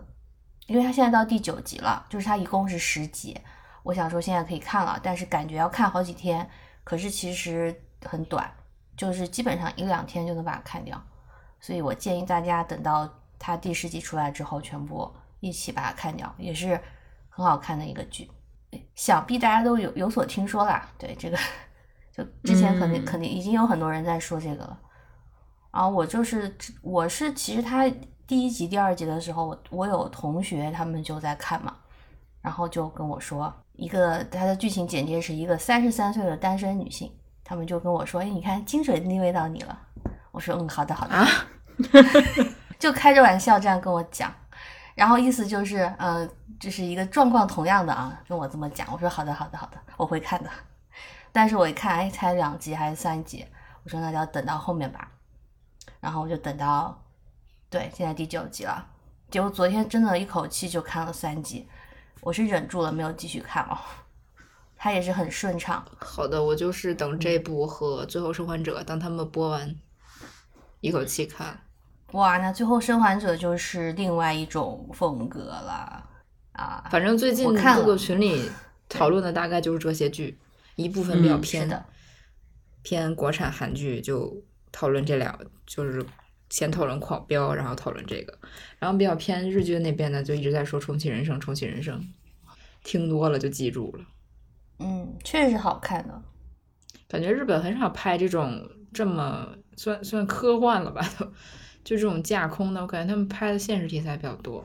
[0.67, 3.39] 因为它现在到第九集了，就是它一共是十集，
[3.81, 6.47] 我想说现在可以看了，但是感觉要看好几天，
[6.83, 7.75] 可是其实
[8.05, 8.49] 很短，
[8.95, 11.01] 就是基本上一两天就能把它看掉，
[11.65, 16.79] 所以我建议大家等到它第十集出来之后，全部一起把它看掉，也是
[17.27, 18.29] 很好看的一个剧。
[18.93, 21.37] 想必大家都有有所听说啦，对这个，
[22.15, 24.79] 就之前肯定、嗯肯定已经有很多人在说这个了
[25.71, 27.91] 然后我就是我是其实他
[28.27, 31.75] 第一集、第二集的时候，我我有同学他们就在看嘛，
[32.43, 37.11] 然后就跟我说，一个他的剧情简介是一个三十三岁的单身女性，
[37.43, 39.81] 他们就跟我说，哎，你看金水定位到你了。
[40.31, 41.25] 我说，嗯，好的，好的，啊
[42.79, 44.33] 就开着玩笑这样跟我讲，
[44.95, 46.27] 然后意思就是，呃，
[46.59, 48.87] 这是一个状况同样的啊，跟我这么讲。
[48.91, 50.49] 我说好的，好的，好的，我会看的。
[51.31, 53.45] 但是我一看，哎，才两集还是三集，
[53.83, 55.11] 我说那就要等到后面吧。
[55.99, 57.03] 然后我就等到，
[57.69, 58.87] 对，现在第九集了。
[59.29, 61.67] 结果昨天真的一口气就看了三集，
[62.21, 63.77] 我是忍住了没有继续看哦。
[64.77, 69.75] 它也是很顺畅，好的，我就是等这部和《最后生还者》等他们播完，
[70.85, 71.59] 一口气看。
[72.11, 76.07] 哇，那最后生还者就是另外一种风格了
[76.51, 76.87] 啊。
[76.91, 78.47] 反正最近我看了各个群里
[78.87, 80.37] 讨论的大概就是这些剧，
[80.75, 81.85] 一部分比较嗯偏、是的，
[82.83, 86.05] 偏国产韩剧，就讨论这两，就是
[86.51, 88.37] 先讨论《狂飙》，然后讨论这个，
[88.77, 91.99] 然后比较偏日剧那边呢，就一直在说重启人生，重启人生，
[92.83, 94.05] 听多了就记住了。
[94.77, 96.21] 嗯，确实好看的。
[97.07, 101.25] 感觉日本很少拍这种这么算算科幻了吧，都
[101.83, 104.63] 就这种架空的，我感觉他们拍的现实题材比较多。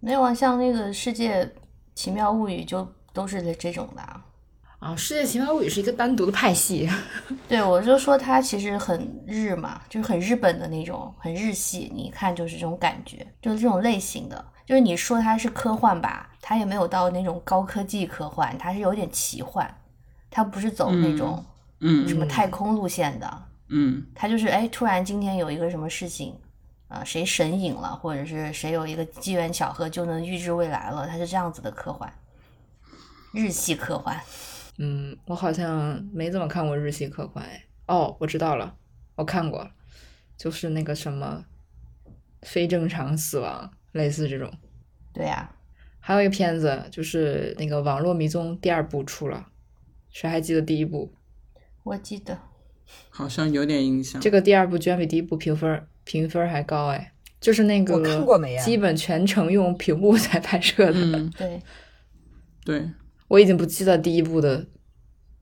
[0.00, 1.52] 没有啊，像那个《世界
[1.94, 4.24] 奇妙物语》就都是这这种的啊。
[4.78, 6.88] 啊，《世界奇妙物语》是一个单独的派系，
[7.48, 14.44] 对，我就说它其实很日嘛，就是很日本的那种，很日系，你一看就是这种感觉，就是这种类型的。
[14.64, 19.68] 就是你说它是科幻吧，它也没有到那种高科技科幻，它是有点奇幻，
[20.30, 21.44] 它不是走那种
[21.80, 23.42] 嗯什么太空路线的，嗯
[24.14, 26.34] 它就是哎，突然今天有一个什么事情，
[26.88, 32.10] 啊、谁神隐了，或者是谁有一个机缘巧合就能预知未来了，他是这样子的科幻，
[33.32, 34.18] 日系科幻。
[34.78, 37.64] 嗯，我好像没怎么看过日系科幻哎。
[37.86, 38.76] 哦，我知道了，
[39.16, 39.70] 我看过，
[40.36, 41.44] 就是那个什么
[42.42, 44.52] 非正常死亡，类似这种。
[45.12, 45.54] 对呀、
[46.00, 49.48] 还有一个片子，就是那个《网络迷踪》第二部出了，
[50.10, 51.12] 谁还记得第一部？
[51.82, 52.38] 我记得。
[53.10, 54.20] 好像有点印象。
[54.20, 61.00] 这个第二部居然比第一部评分评分还高哎，就是那个我看过没呀基本全程用屏幕在拍摄的。
[61.00, 61.62] 嗯，对，
[62.64, 62.90] 对，
[63.28, 64.66] 我已经不记得第一部的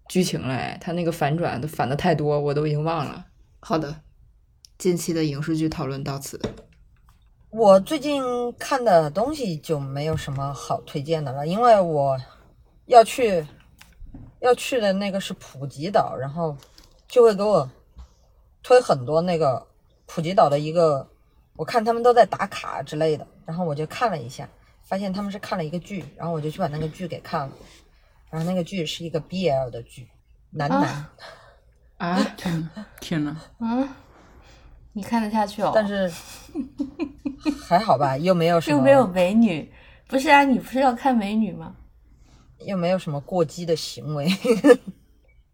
[0.09, 3.26] 剧情了哎，它那个反转都反的太多，我都已经忘了。
[3.61, 4.02] 好的，
[4.78, 6.40] 近期的影视剧讨论到此。
[7.50, 8.22] 我最近
[8.59, 12.16] 看的东西就没有什么好推荐的了，因为我
[12.85, 13.44] 要去
[14.40, 16.54] 要去的那个是普吉岛，然后
[17.09, 17.69] 就会给我
[18.62, 19.66] 推很多那个
[20.07, 21.09] 普吉岛的一个，
[21.57, 24.49] 我看他们都在打卡之类的，然后我就看了一下，
[24.83, 27.53] 发现他们是看了一个剧，然后我就去把那个剧给看了，
[28.31, 30.09] 然后那个剧是一个 BL 的剧，
[30.51, 31.12] 男男，啊？
[31.99, 32.19] 啊，
[33.01, 33.88] 天呐，嗯，
[34.92, 35.73] 你看得下去哦？
[35.75, 36.12] 但是
[37.66, 39.73] 还好吧，又没有什么又没有美女，
[40.07, 40.45] 不是啊？
[40.45, 41.75] 你不是要看美女吗？
[42.61, 44.27] 又没有什么过激的行为，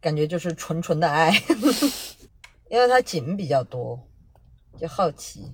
[0.03, 1.33] 感觉就是纯纯的爱。
[2.69, 3.99] 因为它景比较多，
[4.79, 5.53] 就好奇，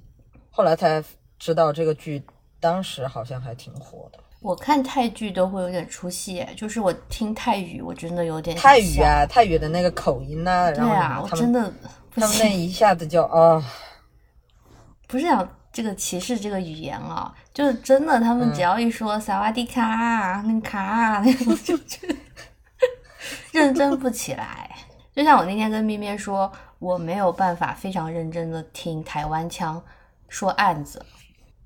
[0.51, 1.03] 后来才
[1.37, 2.23] 知道这个剧
[2.61, 4.19] 当时好像还挺火的。
[4.41, 11.73] 我看泰剧都会有点出戏，就是我听泰语，我真的有点泰语啊，泰语的那个口音呐、对然后啊，我真的
[12.15, 13.61] 他们那，一下子就啊、
[15.09, 22.15] 不是讲这个歧视这个语言啊，就是真的，他们嗯只要一说萨瓦迪卡啊，那个卡啊，那种就觉得
[23.53, 24.71] 认真不起来。
[25.15, 29.83] 就像我那天跟咩咩说，我没有办法非常认真的听台湾腔
[30.29, 31.05] 说案子，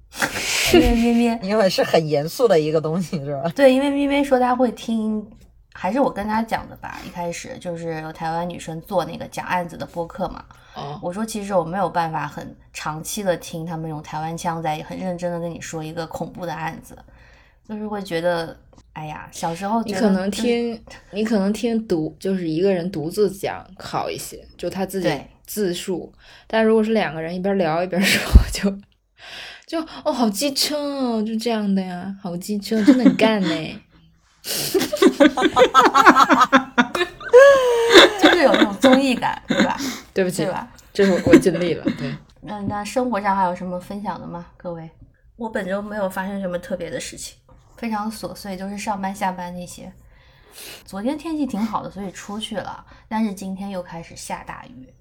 [0.72, 3.51] 因为咩咩因为是很严肃的一个东西，是吧？
[3.55, 5.22] 对，因为咪咪说他会听，
[5.75, 6.98] 还是我跟他讲的吧。
[7.07, 10.42] 一开始就是有台湾女生做那个讲案子的播客嘛，
[10.75, 16.96] 哦，我说其实我没有办法很长期的听他们用台湾腔在很认真的跟你说一个恐怖的案子，
[17.68, 18.57] 就是会觉得，
[18.92, 20.79] 哎呀，小时候你可能听，
[21.11, 25.11] 你可能听独，就是一个人独自讲好一些，就他自己
[25.46, 26.12] 自述。
[26.46, 28.20] 但如果是两个人一边聊一边说，
[28.53, 28.70] 就
[29.66, 33.81] 就哦，好机车哦，就这样的呀，好机车，真的很干呢。
[38.20, 39.77] 就是有那种综艺感，对吧？
[40.12, 40.68] 对不起对，吧？
[40.92, 41.85] 这是我我尽力了。
[41.96, 44.44] 对， 那那生活上还有什么分享的吗？
[44.57, 44.90] 各位，
[45.37, 47.37] 我本周没有发生什么特别的事情，
[47.83, 49.92] 非常琐碎，就是上班下班那些。
[50.85, 54.95] 昨天天气挺好的，所以出去了，但是今天又开始下大雨。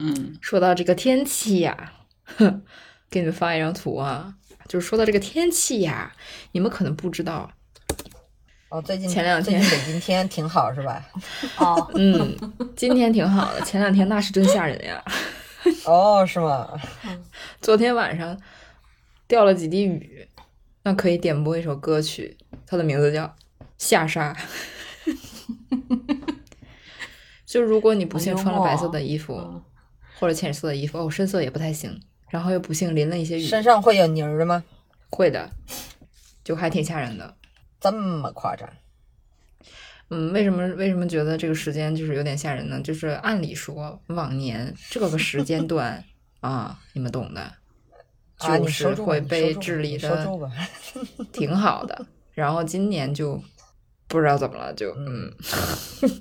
[0.00, 1.92] 嗯，说到这个天气呀，
[2.24, 2.64] 哼，
[3.08, 4.34] 给你们发一张图啊，
[4.66, 6.12] 就是说到这个天气呀，
[6.50, 7.48] 你们可能不知道，
[8.70, 11.06] 哦，最近前两天北京天挺好，是吧？
[11.58, 12.36] 哦， 嗯，
[12.74, 15.00] 今天挺好的，前两天那是真吓人呀。
[15.84, 16.68] 哦，是吗？
[17.62, 18.36] 昨天晚上
[19.28, 20.28] 掉了几滴雨，
[20.86, 23.24] 那可以点播一首歌曲，它的名字叫
[23.76, 24.32] 《下沙》。
[27.44, 29.60] 就如果你不幸穿了白色的衣服、嗯
[30.18, 34.64] 或者浅色的衣服，哦，深色也不太行，然后又不幸淋了一些雨，身上会有泥儿吗？
[35.10, 35.50] 会的，
[36.42, 37.36] 就还挺吓人的。
[37.80, 38.66] 这么夸张？
[40.08, 42.80] 嗯，为什么为什么觉得这个时间就是有点吓人呢？
[42.80, 46.02] 就是按理说往年这个时间段
[46.40, 47.52] 啊，你们懂的，啊，
[48.38, 50.28] 就是会被治理的
[51.32, 52.06] 挺好的。
[52.34, 53.40] 然后今年就
[54.08, 55.32] 不知道怎么了，就嗯，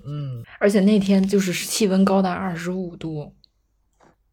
[0.06, 3.36] 嗯， 而且那天就是气温高达二十五度，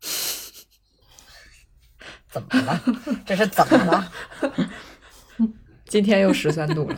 [2.31, 2.81] 怎么了？
[3.27, 4.13] 这是怎么了？
[5.87, 6.97] 今天又十三度了，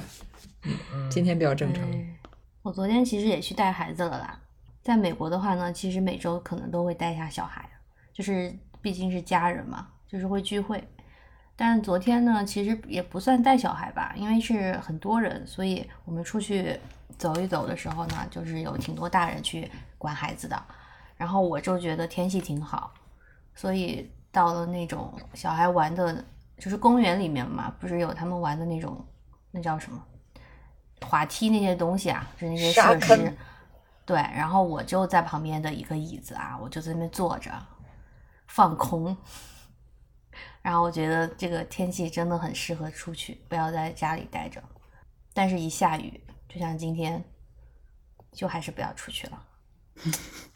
[0.64, 1.82] 嗯，今天比较正常。
[1.90, 2.10] 哎
[2.62, 4.40] 我昨天其实也去带孩子了啦。
[4.82, 7.68] 在美国的话呢，其实每周可能都会带一下小孩，
[8.10, 10.86] 就是毕竟是家人嘛，就是会聚会。
[11.56, 16.78] 但昨天呢，其实也不算带小孩吧，因为是很多人，所以我们出去
[17.18, 20.62] 走一走的时候呢，就是有挺多大人去管孩子的。
[21.16, 22.94] 然后我就觉得天气挺好，
[23.56, 26.24] 所以到了那种小孩玩的，
[26.58, 29.04] 就是公园里面嘛，不是有他们玩的那种，
[29.50, 30.00] 那叫什么？
[31.02, 33.36] 滑梯那些东西啊，就是那些设施。
[34.04, 37.50] 对，然后我就在旁边的一个椅子啊，我就在那边坐着
[38.46, 39.16] 放空。
[40.64, 44.62] 然后我觉得这个天气真的很适合出去，不要在家里待着。
[45.34, 47.22] 但是，一下雨，就像今天，
[48.32, 49.42] 就还是不要出去了，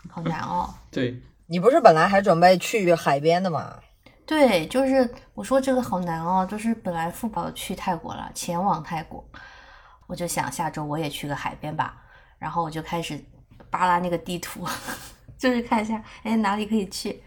[0.08, 0.72] 好难哦。
[0.90, 3.78] 对，你不是本来还准备去海边的吗？
[4.24, 9.22] 对，就是我说这个好难哦，就是本来富宝去泰国了，前往泰国，
[10.06, 12.02] 我就想下周我也去个海边吧，
[12.38, 13.22] 然后我就开始
[13.68, 14.66] 扒拉那个地图，
[15.36, 17.22] 就是看一下，哎，哪里可以去。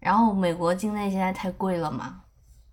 [0.00, 2.22] 然后美国境内现在太贵了嘛，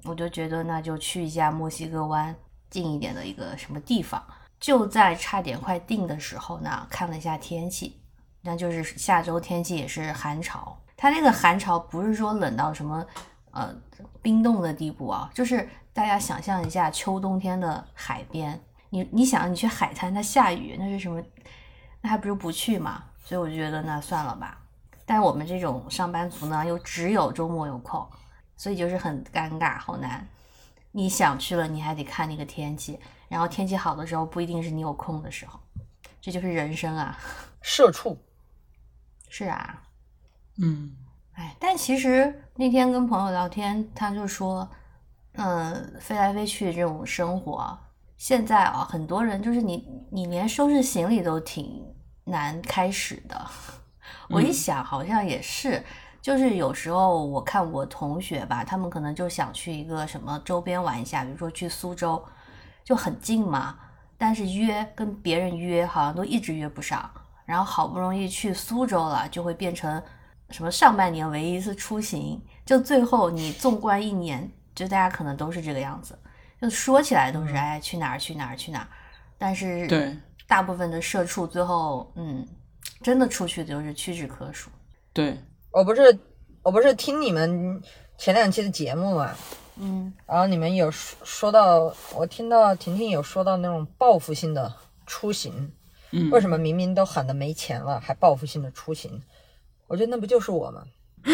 [0.06, 2.36] 我就觉得那就去一下墨西哥湾
[2.70, 4.24] 近一点的一个什么地方。
[4.60, 8.02] 就在差点快定的时候呢，看了一下天气，
[8.42, 10.76] 那就是下周天气也是寒潮。
[10.96, 13.06] 它那个寒潮不是说冷到什么
[13.52, 13.72] 呃
[14.20, 18.60] 冰冻的地步啊，就是大家想象一下秋冬天的海边，
[18.90, 21.22] 你你想你去海滩，它下雨，那是什么？
[22.02, 23.04] 那还不如不去嘛。
[23.24, 24.58] 所以我就觉得那算了吧。
[25.08, 28.06] 但我们这种上班族呢，又只有周末有空，
[28.58, 30.28] 所以就是很尴尬，好难。
[30.92, 35.58] 你想去了，你还得看那个天气，然后天气好的时候不一定是你有空的时候，
[36.20, 37.18] 这就是人生啊。
[37.64, 38.18] 社畜，
[39.30, 39.82] 是啊，
[40.58, 40.94] 嗯，
[41.34, 44.70] 哎，但其实那天跟朋友聊天，他就说，
[45.34, 47.78] 嗯，飞来飞去这种生活，
[48.18, 51.82] 现在啊，很多人就是你，你连收拾行李都挺
[52.26, 53.48] 难开始的。
[54.30, 55.84] 我一想，好像也是，
[56.22, 62.24] 就是有时候我看我同学吧，他们可能就想去一个什么周边玩一下，比如说去苏州，
[62.84, 63.78] 就很近嘛，
[64.18, 67.10] 但是约跟别人约好像都一直约不上，
[67.46, 70.02] 然后好不容易去苏州了，就会变成
[70.50, 76.18] 什么上半年唯一一次出行，就最后你纵观一年，就大家可能都是这个样子，
[76.62, 78.88] 就说起来都是哎去哪儿去哪儿去哪儿，
[79.38, 80.18] 但是对。
[80.50, 82.48] 大部分的社畜最后嗯，
[83.08, 84.70] 真的出去就是屈指可数。
[85.14, 85.38] 对，
[85.72, 86.20] 我不是
[86.62, 87.82] 我不是听你们
[88.18, 89.34] 前两期的节目嘛，
[89.78, 94.74] 嗯然后你们有说说到，我听到婷婷有说到那种报复性的
[95.06, 95.72] 出行，
[96.12, 99.22] 嗯为什么明明都喊的没钱了，还报复性的出行？
[99.88, 100.84] 我觉得那不就是我吗？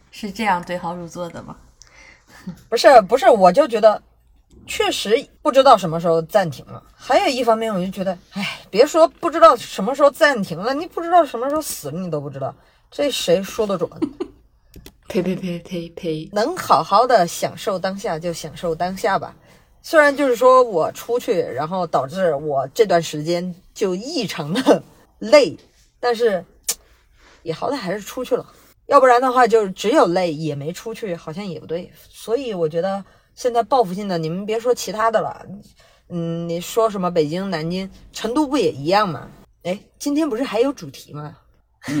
[0.12, 1.56] 是这样对号入座的吗？
[2.68, 4.02] 不是不是，我就觉得
[4.70, 6.80] 确实不知道什么时候暂停了。
[6.94, 12.54] 还有一方面，我就觉得，哎，别说不知道什么时候暂停了，你不知道什么时候死了，你都不知道，
[12.88, 13.90] 这谁说的准？
[15.08, 16.30] 呸呸呸呸呸！
[16.32, 19.34] 能好好的享受当下就享受当下吧。
[19.82, 24.80] 虽然就是说我出去，然后导致我这段时间就异常的
[25.18, 25.58] 累，
[25.98, 26.44] 但是
[27.42, 28.46] 也好歹还是出去了。
[28.86, 31.90] 要不然的话，就只有累也没出去，好像也不对。
[32.08, 33.04] 所以我觉得
[33.40, 35.46] 现在报复性的，你们别说其他的了，
[36.10, 39.30] 嗯，你说什么北京、南京、成都不也一样吗？
[39.62, 41.38] 哎，今天不是还有主题吗？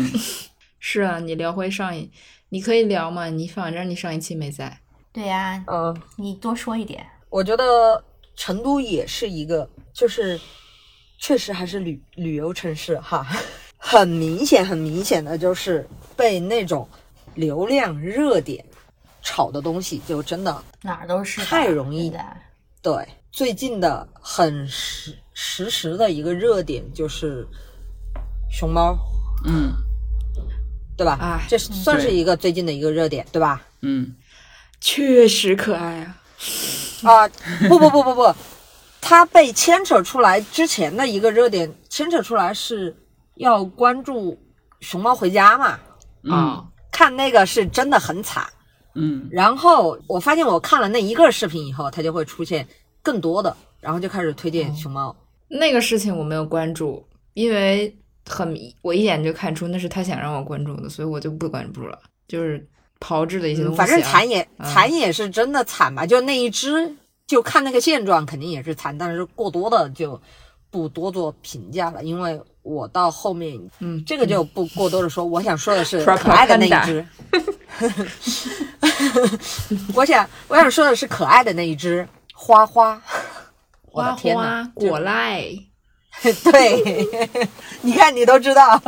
[0.78, 2.10] 是啊，你聊回上一，
[2.50, 4.80] 你可以聊嘛，你反正你上一期没在。
[5.14, 7.06] 对呀、嗯，你多说一点。
[7.30, 8.04] 我觉得
[8.36, 10.38] 成都也是一个，就是
[11.16, 13.26] 确实还是旅旅游城市哈，
[13.78, 16.86] 很明显很明显的就是被那种
[17.34, 18.62] 流量热点
[19.22, 22.12] 炒的东西，就真的哪儿都是太容易
[22.82, 27.46] 对最近的很实实时的一个热点就是
[28.50, 28.96] 熊猫
[29.46, 29.72] 嗯
[30.96, 31.12] 对吧？
[31.12, 33.62] 啊这是算是一个最近的一个热点，对吧？
[33.80, 34.14] 嗯，
[34.80, 36.16] 确实可爱啊！
[37.02, 37.28] 啊、
[37.68, 38.34] 不不不不不，
[39.00, 42.94] 它被牵扯出来之前的一个热点，牵扯出来是
[43.36, 44.38] 要关注
[44.80, 45.78] 熊猫回家嘛？
[46.24, 48.46] 嗯啊，看那个是真的很惨。
[48.94, 52.66] 嗯然后我发现我看了那一个视频以后，它就会出现
[53.02, 55.14] 更多的，然后就开始推荐熊猫。
[55.48, 57.96] 那个事情我没有关注，因为
[58.28, 61.98] 很我一眼就看出那是他想让我关注的，所以我就不关注了。
[62.28, 62.64] 就是
[63.00, 66.94] 炮制的一些东西、啊嗯反正惨也嗯惨也是真的惨吧，就那一只，
[67.26, 70.20] 就看那个现状肯定也是惨，但是过多的就
[70.70, 77.04] 不多做评价了，因为我到后面嗯，这个就不过多的说，我想说的是 可爱的那一只。
[79.94, 83.00] 我想我想说的是可爱的那一只花花，
[83.92, 85.42] 我的花天花呐，果赖，
[86.22, 87.08] 对，
[87.82, 88.80] 你看你都知道，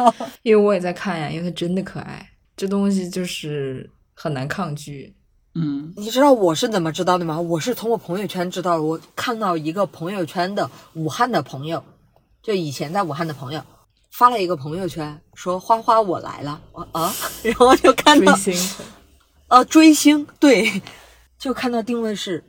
[0.43, 5.15] 因为我也在看呀，因为它真的可爱，这东西就是很难抗拒。
[5.55, 7.39] 嗯你知道我是怎么知道的吗？
[7.39, 8.83] 我是从我朋友圈知道的。
[8.83, 11.83] 我看到一个朋友圈的武汉的朋友，
[12.43, 13.63] 就以前在武汉的朋友
[14.13, 18.87] 发了一个朋友圈，说花花我来了，我啊，然后就看到追星，
[19.49, 20.83] 呃追星，对，
[21.39, 22.45] 就看到定位是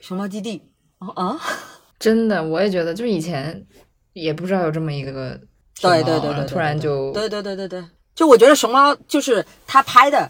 [0.00, 0.60] 熊猫基地，
[0.98, 1.40] 啊啊，
[2.00, 3.64] 真的，我也觉得，就是以前
[4.12, 5.40] 也不知道有这么一个
[5.80, 7.84] 对对对对突然就对对对对对，
[8.14, 10.28] 就我觉得熊猫就是他拍的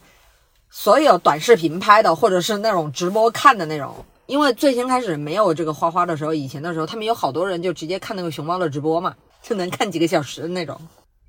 [0.71, 4.05] 所有短视频拍的，或者是那种直播看的那种。
[4.27, 9.15] 因为最先开始没有这个花花的时候，以前的时候，他们有好多人就直接看那个熊猫的直播嘛，
[9.47, 10.81] 就能看几个小时的那种。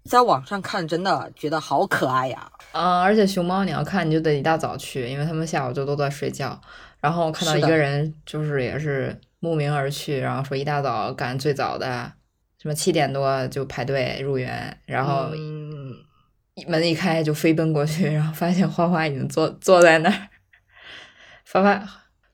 [0.06, 2.50] 在网上看，真的觉得好可爱呀！
[2.72, 6.62] 啊、而且熊猫你要看，你就得一大早去，因为他们下午就都在睡觉。
[7.02, 12.14] 然后看到一个人，就是也是慕名而去，然后说一大早赶最早的，
[12.62, 15.96] 什么七点多就排队入园，然后嗯，
[16.68, 20.30] 门一开就飞奔过去，然后发现花花已经坐坐在那儿，
[21.52, 21.84] 花花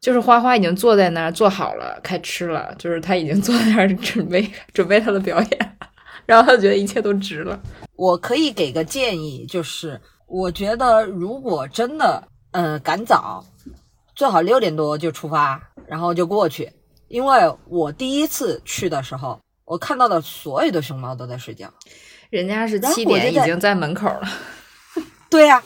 [0.01, 5.77] 就是花花已经坐在那儿坐好了，开吃了，就是他已经坐在那儿 准备准备他的表演，
[6.25, 7.59] 然后他觉得一切都值了。
[7.95, 13.45] 我可以给个建议，就是我觉得如果真的呃赶早，
[14.15, 16.71] 最好六点多就出发，然后就过去。
[17.07, 21.71] 因为我第一次去的时候，我看到的所有的熊猫都在睡觉。
[22.31, 24.27] 人家是七点已经在门口了，
[25.29, 25.61] 对呀、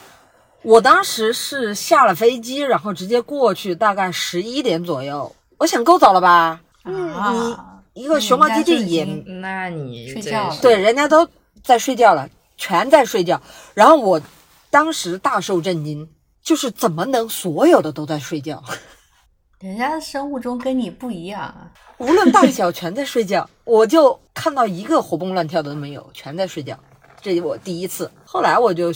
[0.66, 5.36] 我当时是下了飞机，然后直接过去，大概十一点左右。
[5.60, 6.60] 我想够早了吧？
[6.86, 9.04] 嗯，啊，你一个熊猫基地也
[9.42, 11.28] 那你睡觉了对，人家都
[11.64, 13.40] 在睡觉了，全在睡觉。
[13.76, 14.20] 然后我
[14.72, 16.10] 当时大受震惊，
[16.42, 18.64] 就是怎么能所有的都在睡觉？
[19.62, 21.72] 人家的生物钟跟你不一样啊。
[22.00, 26.78] 无论大小全在睡觉，我就看到一个活蹦乱跳的都没有，全在睡觉。
[27.22, 28.12] 这是我第一次。
[28.26, 28.92] 后来我就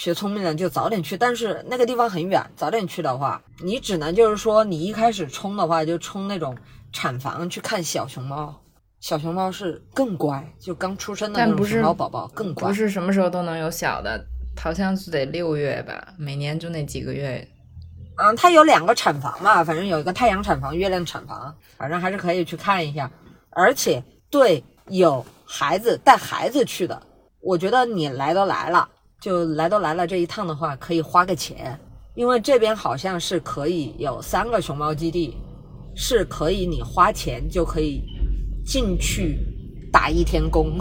[0.00, 1.14] 学学聪明了，就早点去。
[1.14, 6.56] 但是那个地方很远，早点去的话，你只能就是说，你一开始冲的话，就冲那种
[6.90, 8.58] 产房去看小熊猫。
[8.98, 12.74] 小熊猫是更乖，就刚出生的那种熊猫宝宝更乖不。
[12.74, 14.24] 是什么时候都能有小的，
[14.58, 17.46] 好像是得六月吧，每年就那几个月。
[18.16, 23.10] 嗯，它有两个产房嘛，反正有一个太阳产房、月亮产房，反正还是可以去看一下。
[23.50, 27.02] 而且对有孩子带孩子去的，
[27.42, 28.88] 我觉得你来都来了，
[29.20, 31.78] 就来都来了这一趟的话，可以花个钱，
[32.14, 35.36] 因为这边好像是可以有三个熊猫基地，
[35.94, 38.02] 是可以你花钱就可以
[38.64, 39.38] 进去
[39.92, 40.78] 打一天工，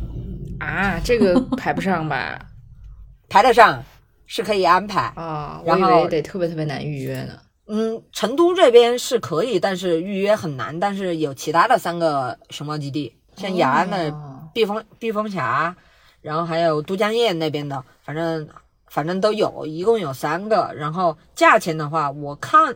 [0.58, 2.38] 啊，这个排不上吧？
[3.28, 3.82] 排得上，
[4.26, 5.12] 是可以安排。
[5.16, 7.34] 啊、我以然后为得特别特别难预约呢。
[7.68, 10.78] 嗯，成都这边是可以，但是预约很难。
[10.78, 15.76] 但是有其他的三个熊猫基地，像雅安的哦避风避风峡，
[16.26, 18.48] 然后还有都江堰那边的，反正
[18.88, 20.74] 反正都有，一共有三个。
[20.76, 22.74] 然后价钱的话，我看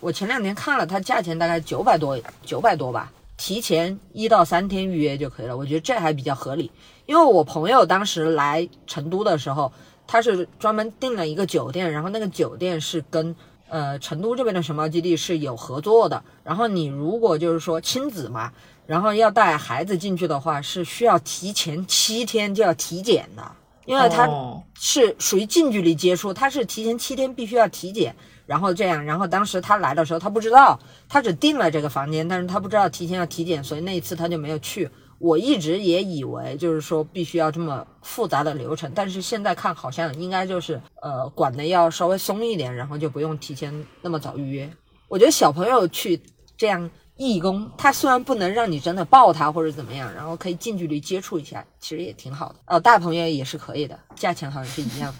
[0.00, 3.10] 我前两天看了，它价钱大概九百多，九百多吧。
[3.38, 6.70] 提前一到三天预约就可以了，我觉得这还比较合理。
[7.06, 9.72] 因为我朋友当时来成都的时候，
[10.06, 13.34] 他是专门订了一个酒店，然后那个酒店是跟
[13.70, 16.22] 呃成都这边的熊猫基地是有合作的。
[16.44, 18.52] 然后你如果就是说亲子嘛，
[18.90, 23.52] 然后要带孩子进去的话，是需要提前七天就要体检的，
[23.86, 28.12] 因为它哦是属于近距离接触，他是提前七天必须要体检，
[28.46, 30.76] 然后这样，然后当时他来的时候他不知道，
[31.08, 34.90] 他只订了这个房间，但是他不知道提前要体检，所以那一次他就没有去。
[35.20, 43.72] 我一直也以为就是说必须要这么复杂的流程，但是现在看好像应该就是呃管的要稍微松一点，然后就不用提前
[44.02, 44.68] 那么早预约。
[45.06, 46.20] 我觉得小朋友去
[46.56, 46.90] 这样
[47.20, 52.56] 义工，他虽然不能让你真的抱他或者怎么样，然后可以近距离接触一下，其实也挺好的。
[52.66, 55.14] 哦，大朋友也是可以的，价钱好像是一样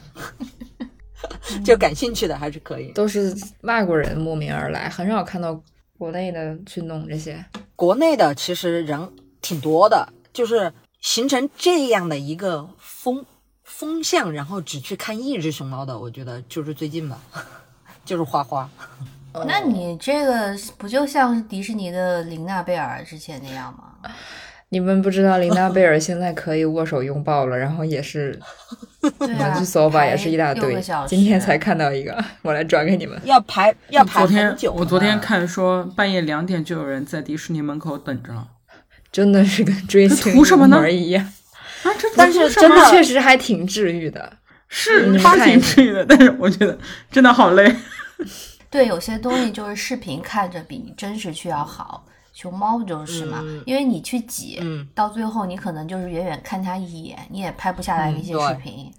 [0.78, 2.90] 的， 就感兴趣的还是可以。
[2.92, 5.62] 都是外国人慕名而来，很少看到
[5.98, 7.44] 国内的去弄这些。
[7.76, 10.72] 国内的其实人挺多的，就是
[11.02, 13.26] 形成这样的一个风
[13.62, 17.20] 风向，然后只去看一只熊猫的，我觉得就是最近吧，
[18.06, 18.70] 就是花花。
[19.46, 24.10] 那你这个不就像迪士尼的琳娜贝尔之前那样吗？
[24.72, 28.38] 你们不知道琳娜贝尔现在可以握手拥抱了，然后也是
[29.00, 33.20] 对啊，你们去搜吧，也是一大堆今天才看到一个，我来转给你们。
[33.26, 34.76] 要排要排昨天很久呢。
[34.78, 38.46] 我昨天看说半夜两点就有人在迪士尼门口等着了
[39.10, 41.24] 真的是跟追这星图什么呢一模一样，
[41.82, 41.90] 啊！
[41.98, 44.32] 这但是真的确实还挺治愈的。
[45.02, 46.78] 你们是他挺治愈的，但是我觉得
[47.10, 47.74] 真的好累。
[48.70, 52.04] 对，有些东西就是视频看着比你真实去要好。
[52.32, 53.40] 熊猫不就是嘛？
[53.42, 58.90] 嗯因为你去挤，嗯到最后你可能就是远远看它一眼，你也拍不下来那些视频，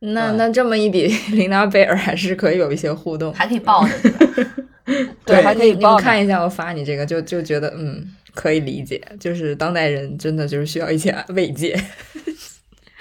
[0.00, 3.32] 对那那这么一比， 琳娜贝尔还是可以有一些互动。
[3.34, 5.12] 还可以抱着，对吧？
[5.26, 8.02] 对还可以抱看一下我发你这个，就就觉得嗯
[8.34, 11.78] 可以理解，就是当代人真的就是需要一些慰藉。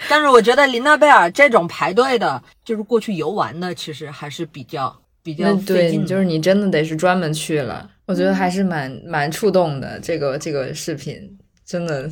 [0.09, 4.93] 但是我觉得琳娜贝尔这种排队的，就是过去游玩的，其实还是比较
[5.23, 6.05] 比较费劲的。
[6.05, 9.99] 对就是你真的得是专门去了，我觉得还是蛮蛮触动的。
[9.99, 12.09] 这个这个视频真的，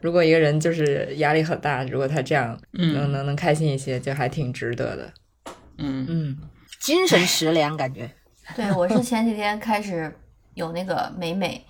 [0.00, 5.12] 如果一个人就是压力很大，如果他这样能嗯能能开心一些，就还挺值得的。
[5.78, 6.38] 嗯，嗯，
[6.80, 8.10] 精神食粮感觉。
[8.54, 10.12] 对我是前几天开始
[10.54, 11.64] 有那个美美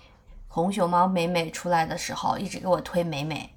[0.47, 3.49] 红熊猫美美出来的时候，一直给我推美美。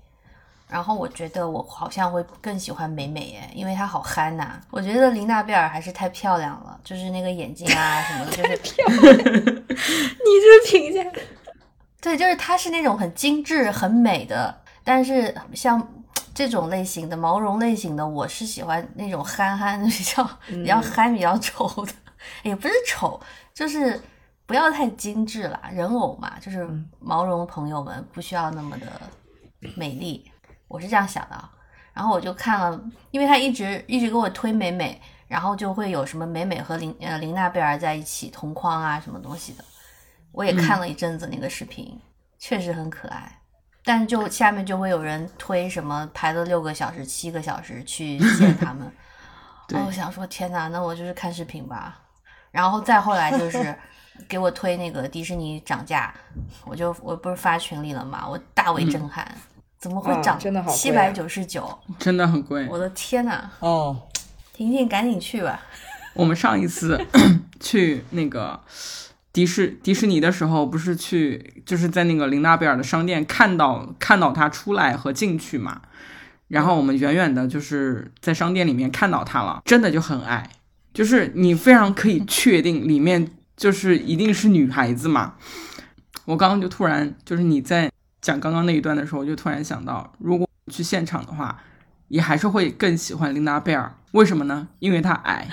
[0.71, 11.05] 然后我觉得我好像会更喜欢美美耶，因为她好憨呐、我觉得琳娜贝尔还是太漂亮了，就是那个眼睛啊什么的，就是漂亮你这评价，
[12.01, 15.87] 对，就是她是那种很精致、很美的，但是像
[16.33, 21.93] 这种类型的毛绒类型的，我是喜欢那种憨憨的，比较比较憨、比较丑的，
[22.45, 23.21] 也不是丑，
[23.53, 24.01] 就是
[24.47, 26.66] 不要太精致啦，人偶嘛，就是
[27.01, 28.87] 毛绒朋友们不需要那么的
[29.77, 30.30] 美丽，
[30.71, 31.51] 我是这样想的啊。
[31.93, 39.64] 然后我就看了，因为他一直一直给我推美美，然后就会有什么美美和林呃林娜贝尔在一起同框啊什么东西的，
[40.33, 42.01] 我也看了一阵子那个视频，
[42.39, 43.39] 确实很可爱。
[43.83, 48.91] 但是就下面就会有人推什么排了六个小时、七个小时去见他们，
[49.87, 52.01] 我想说天哪，那我就是看视频吧。
[52.51, 53.77] 然后再后来就是
[54.29, 56.14] 给我推那个迪士尼涨价，
[56.64, 59.27] 我就我不是发群里了嘛，我大为震撼，
[59.81, 61.66] 怎么会啊涨真的好贵啊七百九十九？
[61.99, 62.66] 真的很贵。
[62.68, 63.97] 我的天呐，哦，
[64.53, 65.59] 婷婷赶紧去吧。
[66.12, 67.01] 我们上一次
[67.59, 68.61] 去那个
[69.33, 75.81] 迪士迪士尼的时候，不是去就是在那个琳娜贝尔的商店看到看到她出来和进去嘛，
[76.49, 80.51] 然后我们远远的就是在商店里面看到她了，真的就很矮，
[80.93, 85.37] 就是你非常可以确定里面就是一定是女孩子嘛。
[86.26, 87.91] 我刚刚就突然就是你在
[88.21, 91.59] 讲刚刚那一段的时候，我就突然想到，如果去现场的话，
[92.09, 94.68] 也还是会更喜欢琳达贝尔，为什么呢？
[94.79, 95.49] 因为她矮。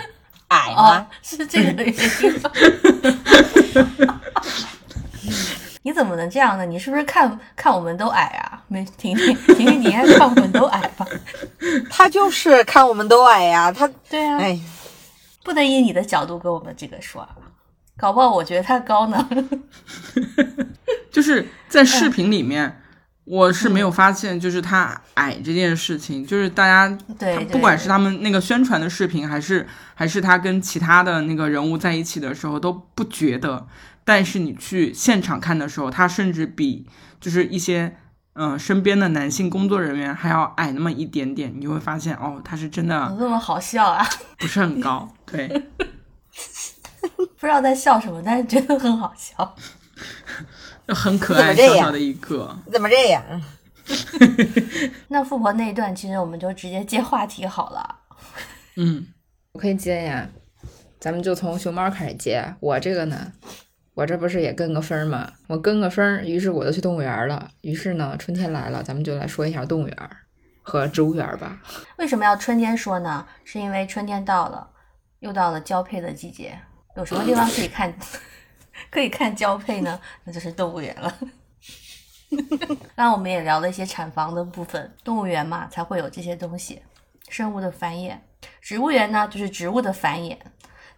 [0.50, 1.94] 矮哦吗？，是这个原
[2.24, 2.52] 因吗？
[5.84, 6.66] 你怎么能这样呢？
[6.66, 8.64] 你是不是看看我们都矮啊？
[8.68, 11.06] 没婷婷，婷婷，你应该看我们都矮吧？
[11.90, 14.60] 他就是看我们都矮呀、他对啊，哎，
[15.44, 17.30] 不能以你的角度跟我们这个说啊，
[17.98, 19.30] 搞不好我觉得他高呢。
[21.12, 22.82] 就是在视频里面，
[23.26, 33.68] 我是没有发现就是他矮这件事情，就是大家对不管是他们那个宣传的视频，还是还是他跟其他的那个人物在一起的时候都不觉得，
[34.06, 36.88] 但是你去现场看的时候，他甚至比
[37.20, 37.98] 就是一些
[38.34, 44.08] 嗯、呃身边的男性工作人员还要矮那么一点点，你就会发现哦，他是真怎的么这么好笑啊？
[44.38, 45.64] 不是很高，对，
[47.18, 49.56] 不知道在笑什么，但是觉得很好笑。
[50.88, 53.24] 很可爱这样小小的一个， 怎么这样？
[55.08, 58.00] 那富婆那一段，其实我们就直接接话题好了。
[58.76, 59.08] 嗯。
[59.54, 60.30] 我可以接呀，
[61.00, 62.44] 咱们就从熊猫开始接。
[62.60, 63.34] 我这个呢，
[63.96, 65.32] 我这不是也跟个风儿吗？
[65.48, 67.50] 我跟个风儿，于是我就去动物园了。
[67.62, 70.10] 于是呢，春天来了，咱们就来说一下动物园
[70.62, 71.60] 和植物园吧。
[71.98, 73.26] 为什么要春天说呢？
[73.44, 74.70] 是因为春天到了，
[75.22, 76.60] 又到了交配的季节。
[76.98, 77.94] 有什么地方可以看
[78.92, 80.00] 可以看交配呢？
[80.26, 81.18] 那就是动物园了。
[82.96, 86.82] 那我们也聊了一些产房的部分，动物园嘛才会有这些东西，
[87.30, 88.16] 生物的繁衍；
[88.60, 90.36] 植物园呢就是植物的繁衍。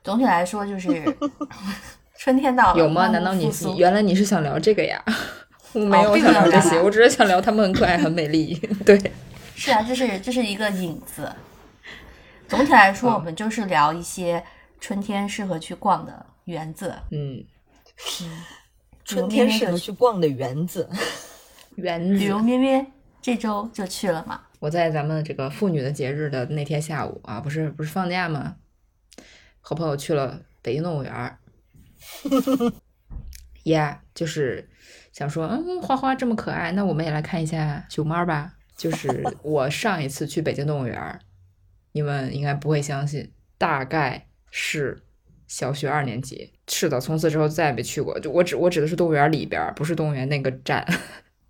[0.04, 1.04] 总体来说就是
[2.18, 3.10] 春天到了，有吗？
[3.10, 5.04] 难道你复苏原来你是想聊这个呀？
[5.74, 8.56] 我没有并想聊这些，我只是想聊它们很可爱、很美丽。
[8.86, 9.00] 对，
[9.56, 11.32] 是啊，这是这是一个引子。
[12.48, 14.44] 总体来说，我们就是聊一些
[14.80, 16.96] 春天适合去逛的园子。
[17.12, 17.44] 嗯，
[19.04, 20.90] 春天适合去逛的园子。
[21.76, 22.44] 园比如子。
[22.44, 22.86] 咩咩
[23.22, 24.42] 这周就去了嘛。
[24.60, 28.58] 我在咱们这个妇女的节日的那天下午啊，不是不是放假吗？
[29.62, 31.38] 和朋友去了北京动物园儿。
[33.64, 34.70] 呀就是
[35.12, 38.54] 想说，嗯，花花这么可爱，那我们也来看一下熊猫吧。
[38.78, 41.20] 就是我上一次去北京动物园儿，
[41.92, 45.02] 你们应该不会相信，大概是
[45.48, 46.52] 小学二年级。
[46.68, 48.20] 是的，从此之后再也没去过。
[48.20, 50.86] 就我指我指的是动物园里边儿，不是动物园那个站。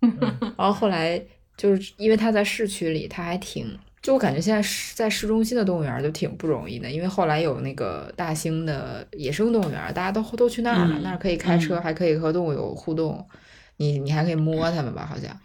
[0.00, 1.22] 然后后来
[1.56, 13.28] 就是因为它在市区里，它还挺，就我感觉现在市在市中心的动物园就挺不容易的，因为后来有那个大兴的野生动物园，大家都都去那儿了，嗯那儿可以开车，嗯还可以和动物有互动，
[13.76, 15.38] 你你还可以摸它们吧，好像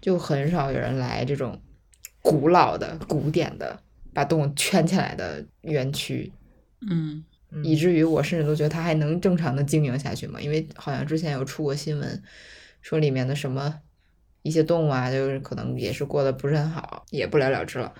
[0.00, 1.60] 就很少有人来这种
[2.22, 3.76] 古老的、古典的
[4.14, 6.30] 把动物圈起来的园区。
[6.80, 7.24] 嗯
[7.64, 12.22] 以至于我甚至都觉得它还能正常的经营下去嘛，因为好像之前有出过新闻，
[12.82, 13.80] 说里面的什么
[14.42, 17.94] 一些动物啊，就是可能也是过得不是很好，也不了了之了。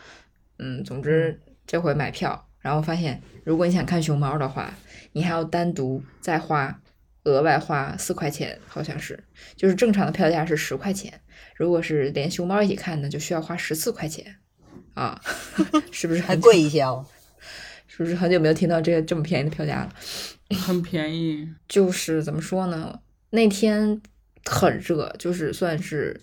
[0.58, 4.74] 嗯，总之这回买票，然后发现如果你想看熊猫的话，
[5.12, 6.82] 你还要单独再花
[7.24, 9.24] 额外花四块钱，好像是，
[9.56, 11.22] 就是正常的票价是十块钱，
[11.56, 14.36] 如果是连熊猫一起看呢，就需要花十四块钱
[14.92, 15.18] 啊，
[15.90, 17.06] 是不是还很贵一些哦。
[17.98, 19.92] 是不是很久没有听到这个这么便宜的票价了？
[20.56, 21.52] 很便宜。
[21.68, 23.00] 就是怎么说呢？
[23.30, 24.00] 那天
[24.44, 26.20] 很热，就是算是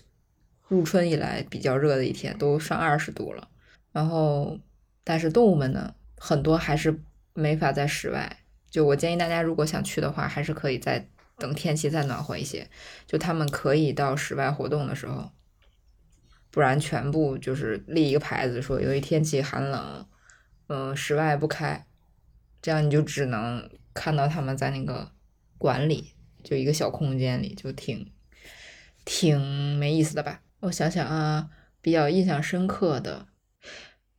[0.68, 3.46] 入春以来比较热的一天，都上二十度了。
[3.92, 4.58] 然后，
[5.04, 6.98] 但是动物们呢，很多还是
[7.34, 8.38] 没法在室外。
[8.70, 11.06] 就我建议大家，如果想去的话，还是可以再
[11.36, 12.66] 等天气再暖和一些，
[13.06, 15.30] 就他们可以到室外活动的时候，
[16.50, 20.06] 不然全部就是立一个牌子说，由于天气寒冷，
[20.68, 21.86] 嗯、室外不开，
[22.60, 25.10] 这样你就只能看到他们在那个
[25.58, 26.12] 馆里，
[26.42, 28.12] 就一个小空间里，就挺
[29.04, 29.40] 挺
[29.78, 30.42] 没意思的吧。
[30.60, 31.48] 我想想啊，
[31.80, 33.26] 比较印象深刻的，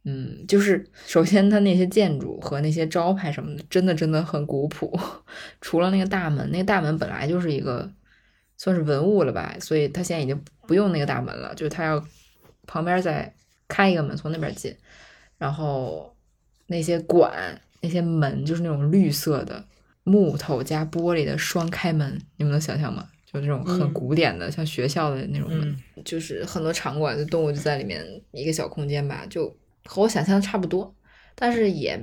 [0.05, 4.97] 嗯，就是首先它那些建筑和那些招牌什么的，真的真的很古朴。
[5.59, 7.91] 除了那个大门，那个大门本来就是一个
[8.55, 12.03] 算是文物了吧，所以它现在已经不用那个大门了，就是它要
[12.65, 13.35] 旁边再
[13.67, 14.75] 开一个门从那边进，
[15.37, 16.16] 然后
[16.67, 19.65] 那些馆、那些门就是那种绿色的
[20.03, 23.07] 木头加玻璃的双开门，你们能想象吗？
[23.25, 29.53] 就那种很嗯古典的，像学校的那种门，嗯就是很多场馆的动物就在里面一个小空间吧，就
[29.83, 30.95] 和我想象的差不多，
[31.35, 31.99] 但是也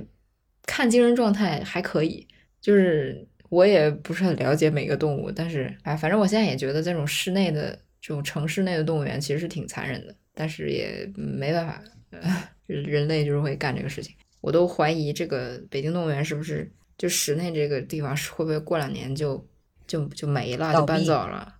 [0.67, 2.27] 看精神状态还可以。
[2.61, 12.19] 就是我也不是很了解每个动物，但是哎，反正我现在也觉得这种室内的这种城市内的动物园其实是挺残忍的，但是也没办法，呃
[12.67, 14.15] 人 人类就是会干这个事情。
[14.45, 19.43] 我都怀疑这个北京动物园是不是就室内这个地方是会不会过两年就
[19.87, 21.55] 就就没了，就搬走了？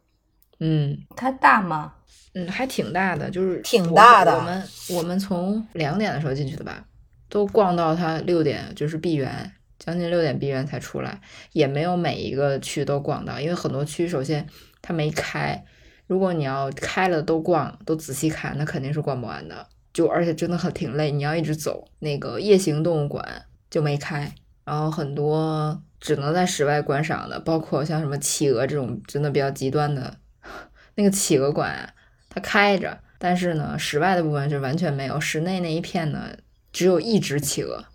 [0.60, 1.96] 嗯它大吗？
[2.36, 6.86] 嗯，还挺大的，就是挺大的我们我们从两点的时候进去的吧，
[7.28, 11.20] 都逛到它六点，就是闭园，将近六点闭园才出来，
[11.54, 14.46] 也没有每一个区都逛到，因为很多区首先
[14.84, 15.66] 它没开，
[16.06, 19.68] 如果你要开了都逛，都仔细看，那肯定是逛不完的。
[19.96, 21.88] 就而且真的很挺累，你要一直走。
[22.00, 24.36] 那个夜行动物馆就没开，
[24.66, 30.18] 然后很多只能在室外观赏的，包括像什么企鹅这种真的比较极端的，
[30.96, 31.94] 那个企鹅馆
[32.28, 36.30] 它开着，但是呢，室外的部分是完全没有，室内那一片呢
[36.74, 37.86] 只有一只企鹅，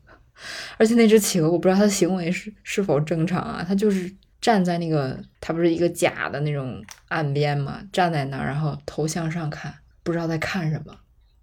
[0.76, 10.94] 而且那只企鹅我不知道它的行为是是否正常啊，它就是站在那个它不是一个假的那种岸边嘛，站在那儿，然后头向上看，不知道在看什么，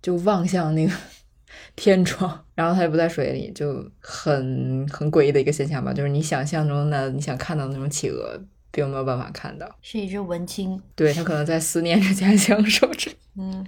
[0.05, 0.93] 就望向那个
[1.75, 8.39] 天窗，然后它也不在水里，就很很诡异的一个现象吧，就是你想象中的你想看到的那种企鹅，
[8.69, 10.79] 并没有办法看到，是一只文青。
[10.95, 13.09] 对，它可能在思念着家乡，是不是？
[13.35, 13.65] 嗯，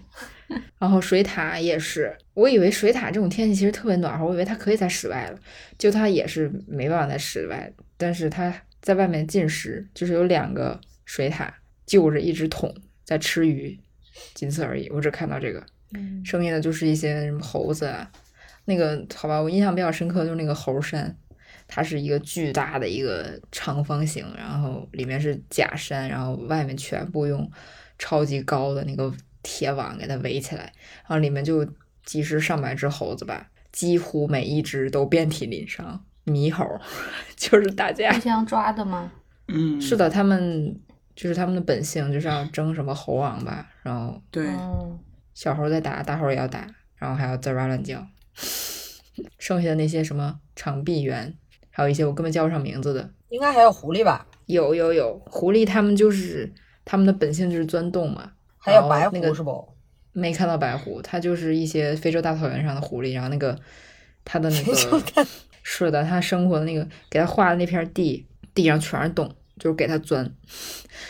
[0.77, 5.39] 然后水獭也是，我以为水獭这种天气其实特别暖和，我以为它可以在室外了，
[5.79, 11.49] 就它也是没办法在室外，但是它在外面进食，就是有两个水獭
[11.87, 12.71] 就着一只桶
[13.03, 13.79] 在吃鱼，
[14.35, 14.87] 仅此而已。
[14.89, 18.09] 我只看到这个，嗯剩下的就是一些什么猴子啊，
[18.65, 21.15] 那个好吧，我印象比较深刻就是那个猴山，
[21.67, 27.49] 它是一个巨大的一个长方形，然后里面是假山，然后外面全部用
[27.97, 31.65] 超级高的那个铁网给它围起来，然后里面就
[32.05, 36.65] 几十上百只猴子吧，几乎每一只都遍体鳞伤，猕猴，
[37.35, 38.19] 就是打架互。
[38.19, 39.11] 相抓的吗？
[39.47, 40.77] 嗯，是的，他们
[41.15, 44.99] 就是他们的本性就是要争什么猴王吧，然后对，嗯，
[45.37, 48.03] 小猴在打，大猴也要打，然后还要滋哇乱叫。
[49.37, 51.31] 剩下的那些什么长臂猿，
[51.69, 54.25] 还有一些我根本叫不上名字的，应该还有狐狸吧？
[54.47, 56.51] 有有有，狐狸他们就是
[56.83, 59.75] 他们的本性就是钻洞嘛，还有白狐是不？
[60.11, 63.55] 没看到白狐，它就是一些非洲大草原上的狐狸，然后那个
[64.25, 64.73] 它的那个
[65.61, 68.25] 是的，它生活的那个给它画的那片地，
[68.55, 70.33] 地上全是洞，就是给它钻。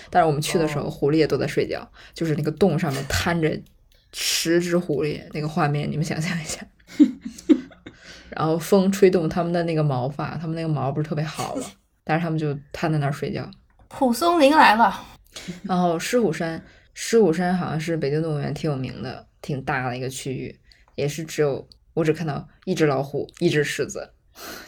[0.09, 3.57] 但是我们去的时候，哦狐狸也都在睡觉，就是那个洞上面摊着
[4.19, 6.65] 十只狐狸，那个画面你们想象一下。
[8.31, 11.63] 然后风吹动它们的那个毛发，它们那个毛不是特别好嘛，
[12.03, 13.47] 但是它们就瘫在那儿睡觉。
[13.87, 14.99] 蒲松龄来了，
[15.63, 16.63] 然后狮虎山，
[16.95, 20.59] 狮虎山好像是北京动物园挺有名的，挺大的一个区域，
[20.95, 24.09] 也是只有我只看到一只老虎，一只狮子，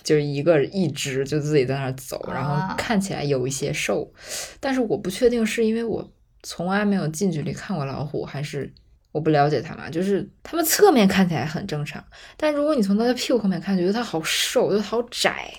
[0.04, 4.12] 就是一个一只就自己在那儿走，然后啊看起来有一些瘦，
[4.60, 6.12] 但是我不确定是因为我
[6.44, 8.74] 从来没有近距离看过老虎，还是
[9.12, 12.04] 我不了解它嘛，就是它们侧面看起来很正常，
[12.38, 15.52] 但如果你从它的屁股后面看，觉得它好瘦，又好窄，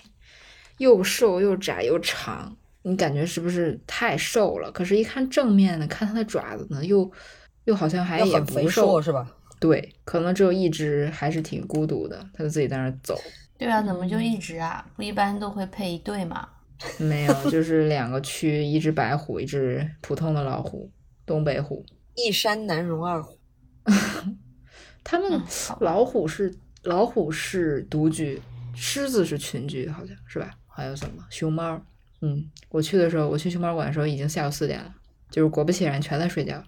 [0.79, 2.57] 又瘦又窄又长。
[2.83, 4.71] 你感觉是不是太瘦了？
[4.73, 7.11] 可是，一看正面呢，看它的爪子呢，又
[7.65, 9.31] 又好像还也很肥不瘦硕，是吧？
[9.59, 13.21] 对，可能只有一只，还是挺孤独的，它就自己在那儿走。
[13.59, 14.83] 对啊，怎么就一只啊？
[14.97, 16.49] 不一般都会配一对吗？
[16.97, 20.91] 没有，就是两个区，一只白虎，一只普通的老虎，
[21.27, 21.85] 东北虎。
[22.15, 23.39] 一山难容二虎。
[25.05, 25.41] 它们
[25.81, 28.41] 老虎是老虎是独居，
[28.75, 30.51] 狮子是群居，好像是吧？
[30.67, 31.81] 还有什么熊猫？
[32.23, 34.95] 嗯，我去的时候，我去熊猫馆的时候已经下午四点了，
[35.31, 36.63] 就是果不其然全在睡觉。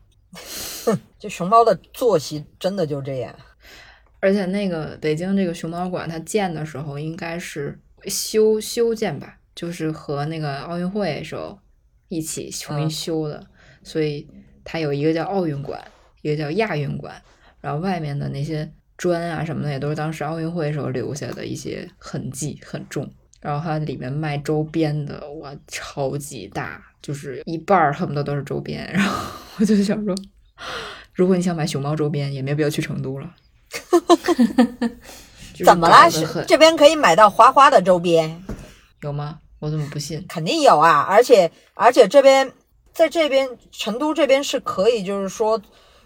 [1.18, 3.34] 就熊猫的作息真的就这样。
[4.20, 11.58] 而且那个北京这个熊猫馆，它建的时候应该是修修建吧，就是和那个奥运会时候
[12.08, 13.46] 一起重新嗯修的，
[13.82, 14.26] 所以
[14.64, 15.84] 它有一个叫奥运馆，
[16.22, 17.14] 一个叫亚运馆，
[17.60, 23.08] 然后外面的那些砖啊什么的也都是当时奥运会时候留下的一些痕迹，很重。
[23.40, 28.88] 然后它里面卖周边的，哇，超级大，就是一半儿恨不得都是周边。
[28.92, 30.14] 然后我就想说，
[31.12, 33.34] 如果你想买熊猫周边，也没必要去成都了。
[35.52, 36.08] 就是怎么啦？
[36.46, 38.42] 这边可以买到花花的周边，
[39.00, 39.40] 有吗？
[39.58, 40.24] 我怎么不信？
[40.28, 41.06] 肯定有啊！
[41.08, 42.52] 而且而且这边
[42.92, 45.60] 在这边成都这边是可以，就是说，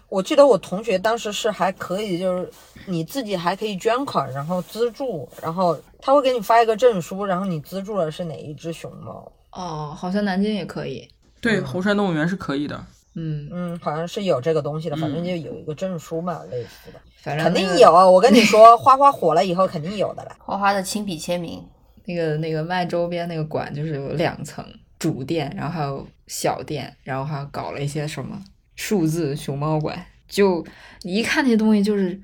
[0.09, 2.49] 我记得我同学当时是还可以，就是
[2.85, 9.31] 你自己还可以捐款，然后资助，然后他会给你发一个证书，然后你资助了是哪一只熊猫。
[9.51, 11.07] 哦，好像南京也可以。
[11.41, 12.81] 对，猴山动物园是可以的。
[13.15, 17.91] 嗯，嗯，好像是有这个东西的，反正嗯就有一个证书嘛，类似的，反正那个肯定有。
[17.91, 20.31] 我跟你说，花花火了以后肯定有的了。
[20.39, 21.63] 花花的亲笔签名，
[22.05, 24.63] 那个那个卖周边那个馆，就是有两层
[24.99, 28.39] 主店，然后还有小店，然后还搞了一些什么
[28.77, 30.05] 数字熊猫馆。
[30.29, 30.65] 就
[31.01, 32.21] 你一看那些东西，就是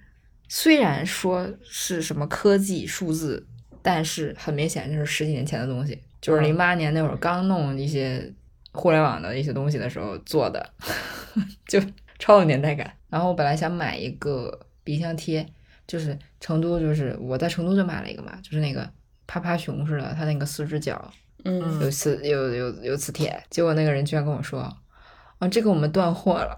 [0.47, 3.45] 虽然说是什么科技数字，
[3.81, 8.33] 但是很明显就是十几年前的东西，就是嗯零八年那会儿刚弄一些
[8.71, 10.73] 互联网的一些东西的时候做的，
[11.67, 11.81] 就
[12.19, 12.93] 超有年代感。
[13.09, 15.45] 然后我本来想买一个冰箱贴，
[15.87, 18.89] 就是成都，就是我在成都就买了一个嘛，就是那个
[19.25, 21.09] 趴趴熊似的，它那个四只脚
[21.45, 24.75] 嗯有磁有有有磁铁，结果那个人居然跟我说，
[25.43, 26.57] 啊，这个我们断货了。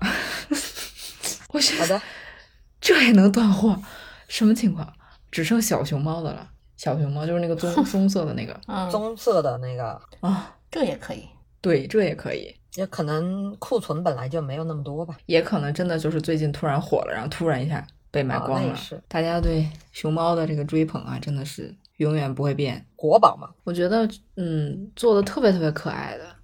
[1.53, 1.99] 我想好的，
[2.79, 3.81] 这也能断货？
[4.27, 4.93] 什么情况？
[5.31, 6.47] 只剩小熊猫的了。
[6.77, 11.27] 小熊猫就是那个棕 棕色的那个嗯，棕色的那个，啊，这也可以。
[11.61, 15.17] 对，这也可以，也可能库存本来就没有那么多吧。
[15.25, 18.77] 也可能真的就是最近突然火了，然后突然一下被买啊光了。
[19.07, 22.85] 大家对熊猫的这个追捧啊，真的是永远不会变。
[22.95, 26.34] 国宝嘛，我觉得，嗯，做的特别特别可爱的，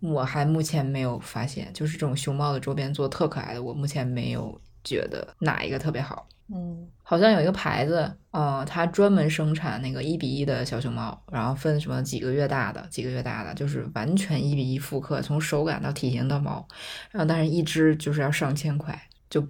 [0.00, 6.26] 我还目前没有发现，就是这种熊猫的周边做特可爱的，我目前没有觉得哪一个特别好。
[6.52, 16.66] 嗯，好像有一个牌子，呃，它专门生产那个一比一的小熊猫，然后分什么几个月大的、几个月大的，就是完全一比一复刻，从手感到体型到毛，
[17.12, 19.46] 然后但是一只就是要上千块，就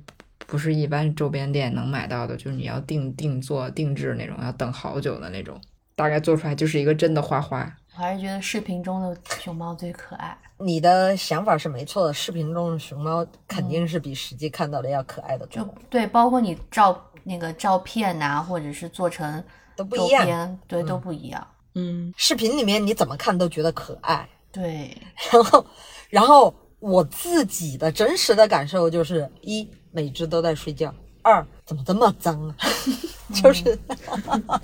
[0.47, 5.59] 不是一般周边店能买到的，就是你要定定做定制那种，要等好久的那种，
[5.97, 7.79] 大概做出来就是一个真的花花。
[7.93, 10.37] 我还是觉得视频中的熊猫最可爱。
[10.59, 19.43] 你的想法是没错的，视频中的熊猫肯定是比实际看到的要可爱的就多，对，包括你照那个照片呐、或者是做成
[19.75, 20.25] 都不一样。
[20.25, 21.47] 边，对，都不一样。
[21.75, 24.97] 嗯，视频里面你怎么看都觉得可爱，对，
[25.33, 25.67] 然后，
[26.09, 30.91] 然后我自己的真实的感受就是：一，每只都在睡觉；
[31.23, 32.55] 二，怎么这么脏啊？
[33.33, 33.79] 就是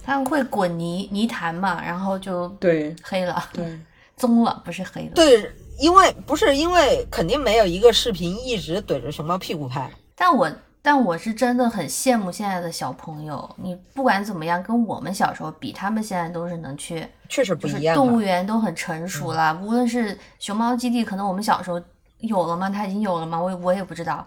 [0.03, 3.79] 他们会滚泥泥潭嘛，然后就对黑了，对，
[4.17, 5.13] 棕了，不是黑了。
[5.15, 10.51] 对，因为不是因为肯定没有一个视频一直怼着熊猫屁股拍，但我
[10.83, 17.97] 但我是真的很羡慕现在的小朋友，你不管怎么样，跟我们小时候比，他们现在都是能去，确实不是一样啊。
[17.97, 19.57] 动物园都很成熟了。
[19.63, 21.81] 无论是熊猫基地，可能我们小时候
[22.19, 22.69] 有了吗？
[22.69, 23.41] 它已经有了吗？
[23.41, 24.27] 我我也不知道。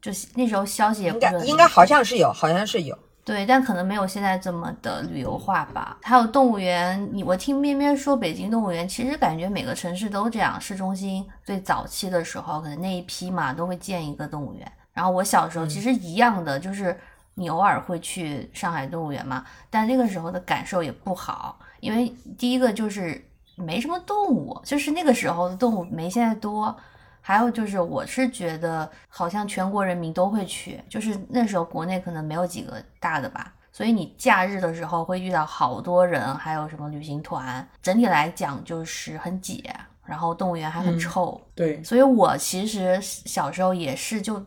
[0.00, 2.98] 就是那时候消息也应不应该好像是有，好像是有。
[3.22, 5.98] 对，但可能没有现在这么的旅游化吧。
[6.02, 10.58] 还有动物园，你我听咩咩说，北京动物园其实感觉每个城市都这样。
[10.60, 14.72] 市中心最早期的时候，可能那一批嘛都会建一个动物园。
[14.92, 16.98] 然后我小时候其实一样的，就是
[17.34, 23.22] 你偶尔会去上海动物园嘛，但那个时候的感受也不好，因为第一个就是
[23.54, 26.74] 没什么动物，就是那个时候的动物没现在多。
[27.20, 39.68] 还有就是，我是觉得好像全国人民都会去，就是那时候国内可能没有几个大的吧，所以你假日的时候会遇到好多人，还有什么旅行团，整体来讲就是很挤，
[40.04, 44.44] 然后动物园还很嗯臭，对，所以我其实小时候也是就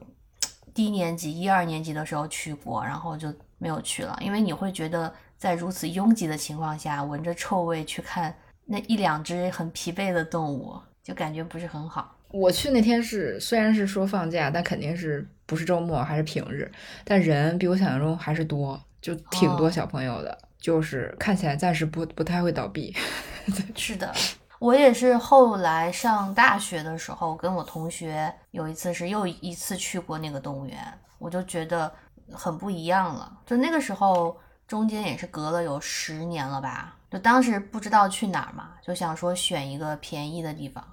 [0.74, 12.14] 低年级一二年级的时候去过，然后就没有去了，因为你会觉得在如此拥挤的情况下，闻着臭味去看那一两只很疲惫的动物，就感觉不是很好。
[12.34, 16.70] 我去那天是虽然是说放假，但肯定是不是周末还是平日，
[17.04, 22.92] 但人比我想象中还是多，就挺多哦小朋友的，就是看起来暂时不不太会倒闭。
[23.78, 24.12] 是的，
[24.58, 30.80] 我也是后来上大学的时候，跟我同学有一次是又一次去过那个动物园，
[31.20, 31.94] 我就觉得
[32.32, 33.32] 很不一样了。
[33.46, 34.36] 就那个时候
[34.68, 40.84] 中间也是隔了有十年了吧，就当时不知道去哪儿嘛，就想说选一个便宜的地方。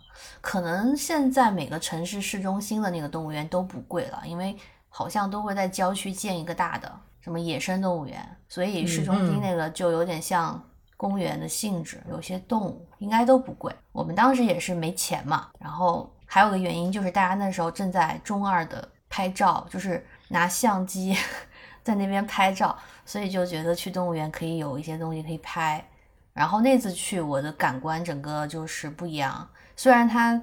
[0.40, 4.56] 可能现在每个城市市中心的那个动物园都不贵了，因为
[4.88, 10.62] 好像都会在郊区建一个大的，什么野生动物园，所以市中心那个就有点像
[10.96, 13.74] 公园的性质，有些动物应该都不贵。
[13.92, 21.16] 我们当时也是没钱嘛，然后还有个原因就是大家那时候正在中二的拍照，就是拿相机
[21.82, 25.84] 在那边拍照，所以就觉得去动物园可以有一些东西可以拍。
[26.32, 29.48] 然后那次去，我的感官整个就是不一样。
[29.80, 30.38] 虽然它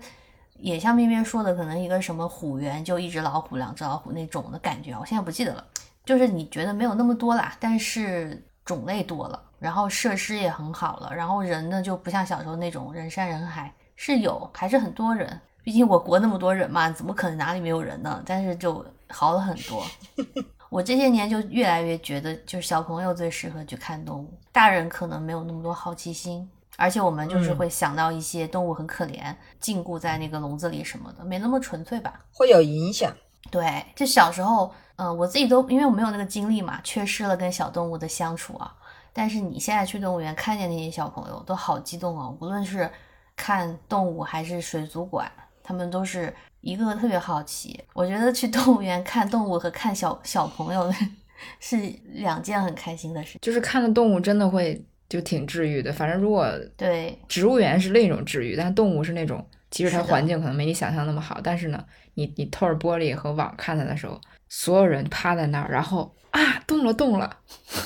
[0.57, 5.63] 也像面面说的，可能一个什么虎园就一只老虎、两只老虎那种的感觉，我现在不记得了。
[6.03, 15.39] 就是你觉得没有那么多啦，但是种类多了，然后设施也很好了，然后人呢就不像小时候那种人山人海，是有还是很多人。
[15.63, 18.23] 毕竟我国那么多人嘛，怎么可能哪里没有人呢？
[18.25, 19.85] 但是就好了很多。
[20.71, 32.21] 我这些年就越来越觉得，就是小朋友最适合去看动物，大人可能没有那么多好奇心，而且我们就是嗯会想到一些动物很可怜，禁锢在那个笼子里什么的，没那么纯粹吧。
[32.31, 33.13] 会有影响。
[33.51, 38.73] 对，就小时候，嗯、我自己都因为我没有那个经历嘛，缺失了跟小动物的相处啊。
[39.11, 42.89] 但是你现在去动物园看见那些小朋友都好激动啊，无论是
[43.35, 45.31] 看动物还是水族馆，
[45.63, 47.83] 他们都是一个个特别好奇。
[47.93, 50.93] 我觉得去动物园看动物和看小小朋友
[51.59, 51.77] 是
[52.13, 53.39] 两件很开心的事。
[53.41, 55.91] 就是看了动物真的会就挺治愈的。
[55.91, 61.83] 反正如果对，植物园是另一种治愈，但动物是那种，即使它环境可能没你想象那么好，但是呢，
[62.15, 67.37] 你你透着玻璃和网看它的时候，所有人趴在那儿，然后啊动了动了，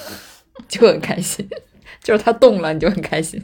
[0.67, 1.47] 就很开心，
[2.01, 3.43] 就是它动了你就很开心。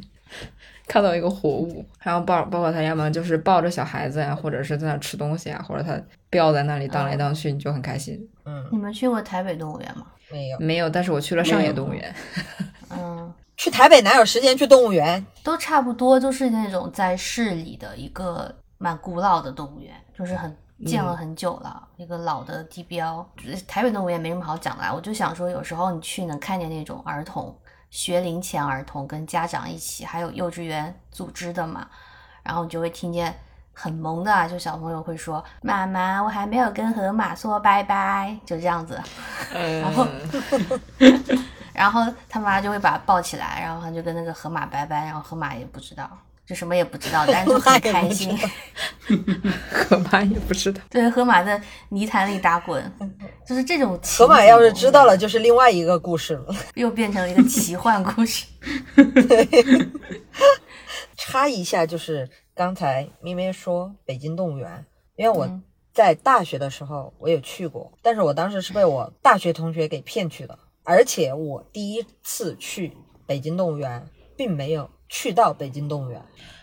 [0.88, 8.18] 看到一个活物，还有抱包括它要么就是抱着小孩子呀，或者是在那吃东西啊，或者它吊在那里荡来荡去，你就很开心。
[8.46, 10.08] 嗯，你们去过台北动物园吗？
[10.32, 12.16] 没有没有，但是我去了上野动物园，
[12.90, 15.26] 嗯，去台北哪有时间去动物园？
[15.44, 20.56] 都差不多，就是那种在市里的一个蛮古老的动物园，就是很
[20.86, 23.28] 建了很久了，一个老的地标。
[23.68, 27.54] 台北动物园没什么好讲的啦，我就想说，有时候你去能看见那种儿童
[27.90, 31.88] 学龄前儿童跟家长一起，还有幼稚园组织的嘛，
[32.44, 33.36] 然后你就会听见。
[33.80, 39.00] 很萌的啊，就小朋友会说：“妈妈，我还没有跟河马说拜拜。”就这样子，
[39.54, 40.08] 然后
[41.78, 46.10] 然后他妈就会把他抱起来，然后他就跟那个河马拜拜，然后河马也不知道，
[46.44, 48.36] 就什么也不知道， 但是就很开心。
[49.72, 50.82] 河马也不知道。
[50.90, 52.92] 对，河马在泥潭里打滚，
[53.46, 56.56] 就是这种情河马要是知道了，就是另外一个故事了。
[56.74, 58.48] 又变成了一个奇幻故事。
[61.16, 64.84] 插一下，就是刚才咩咩说北京动物园，
[65.16, 65.62] 因为我嗯
[65.94, 70.58] 在大学的时候我有去过，但是我当时是被我大学同学给骗去的，
[70.88, 72.94] 而且我第一次去
[73.26, 74.08] 北京动物园，
[74.38, 76.22] 并没有去到北京动物园。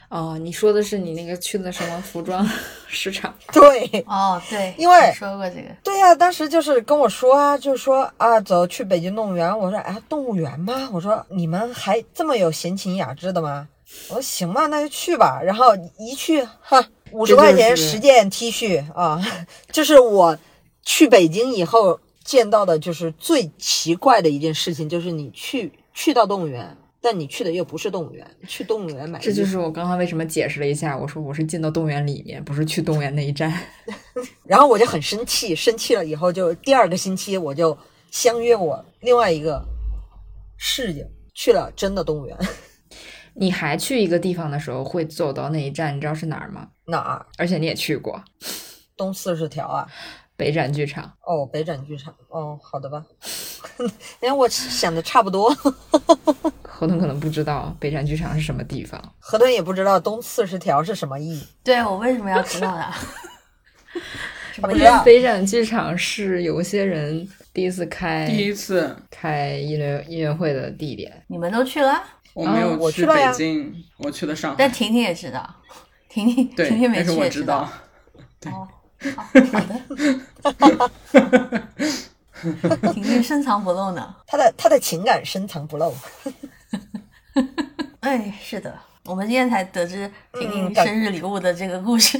[0.08, 2.48] 哦，你说的是你那个去的什么服装
[2.86, 3.34] 市场？
[3.52, 9.58] 对，哦，对，因为说过这个，对呀、当时就是跟我说啊，就说啊，走去北京动物园。
[9.58, 10.88] 我说，哎，动物园吗？
[10.90, 13.68] 我说你们还这么有闲情雅致的吗？
[14.08, 15.38] 我说行吧，那就去吧。
[15.44, 19.20] 然后一去，哈，五十块钱是十件 T 恤啊，
[19.70, 20.38] 就是我
[20.82, 33.52] 去北京以后见到的，就是最奇怪的一件事情，就是你去去到动物园，但你去的又不是动物园，去动物园买，这就是我刚刚为什么解释了一下，我说我是进到动物园里面，不是去动物园那一站。
[34.44, 37.76] 然后我就很生气，生气了以后就第二个星期我就
[38.10, 39.62] 相约我另外一个
[40.56, 42.36] 室友去了真的动物园，
[43.36, 46.68] 你还去一个地方的时候会走到那一站，你知道是哪儿吗？
[46.86, 47.26] 哪儿？
[47.36, 48.22] 而且你也去过
[48.96, 49.86] 东四十条啊？
[50.36, 51.04] 北展剧场。
[51.22, 52.14] 哦，北展剧场。
[52.28, 53.04] 哦，好的吧。
[54.20, 55.50] 因 为我想的差不多，
[56.62, 61.42] 河豚可能不知道北展剧场是什么地方，河豚也不知道东四十条是什么意。
[61.62, 62.94] 对我为什么要知道呀？
[64.52, 71.24] 什么不知道北展剧场是有些人第一次开第一次开音乐音乐会的地点。
[71.26, 72.00] 你们都去了？
[72.34, 74.70] 我没有去我去了呀北京，我去的上海但。
[74.70, 75.48] 婷婷也知道，
[76.08, 77.68] 婷婷婷婷，没去我知道
[78.40, 78.52] 对。。
[78.52, 78.68] 哦，
[79.12, 79.80] 好好的。
[82.92, 84.14] 婷婷 深藏不露呢。
[84.26, 85.94] 她的她的情感深藏不露。
[88.00, 88.74] 哎，是的，
[89.06, 92.18] 我们今天才得知婷婷生日礼物的这个故事，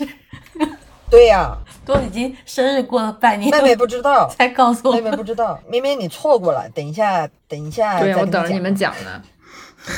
[1.10, 1.54] 对呀、
[1.84, 5.14] 都已经生日过了半年，妹妹不知道，才告诉我妹妹。
[5.14, 9.22] 不知道，明明你错过了，等一下，等一下对我等着你们讲呢。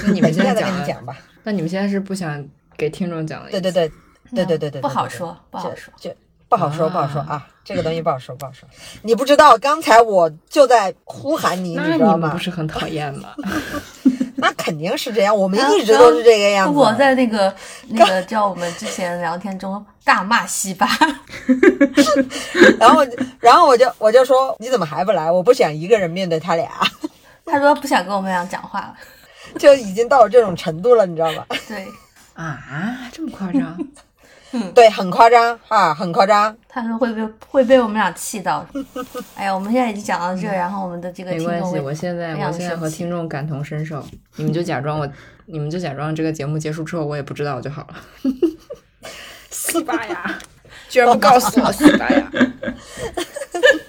[0.02, 1.16] 那你们现在讲了，跟你讲吧。
[1.44, 2.44] 那你们现在是不想
[2.76, 3.50] 给听众讲了？
[3.50, 3.88] 对对对，
[4.34, 6.16] 对对对对，不好说不好说就就
[6.48, 8.68] 不好说，啊不好说啊，这个东西不好说，不好说。
[9.02, 12.38] 你不知道，刚才我就在呼喊你，你知道吗你不？
[12.38, 13.30] 是很讨厌吗？
[14.38, 16.76] 那肯定是这样，我们一直都是这个样子。
[16.78, 17.52] 我在那个
[17.88, 20.86] 那个叫我们之前聊天中大骂西巴，
[22.78, 23.04] 然后，
[23.40, 25.30] 然后我就我就说，你怎么还不来？
[25.30, 26.70] 我不想一个人面对他俩，
[27.46, 28.94] 他说不想跟我们俩讲话了。
[29.58, 31.46] 就已经到了这种程度了，你知道吧？
[31.66, 31.88] 对，
[32.34, 32.58] 啊，
[33.10, 33.74] 这么夸张？
[34.74, 36.56] 对，很夸张啊，很夸张。
[36.68, 38.66] 他说会被会被我们俩气到。
[39.34, 44.04] 哎呀，我们现在已经讲到这，然后我们的这个没关系，我现在我现在和听众感同身受，
[44.36, 45.08] 你们就假装我，
[45.46, 47.96] 你们就假装这个节目结束之后我也不知道就好了。
[49.50, 50.38] 西班牙，
[50.88, 52.30] 居然不告诉我西班牙。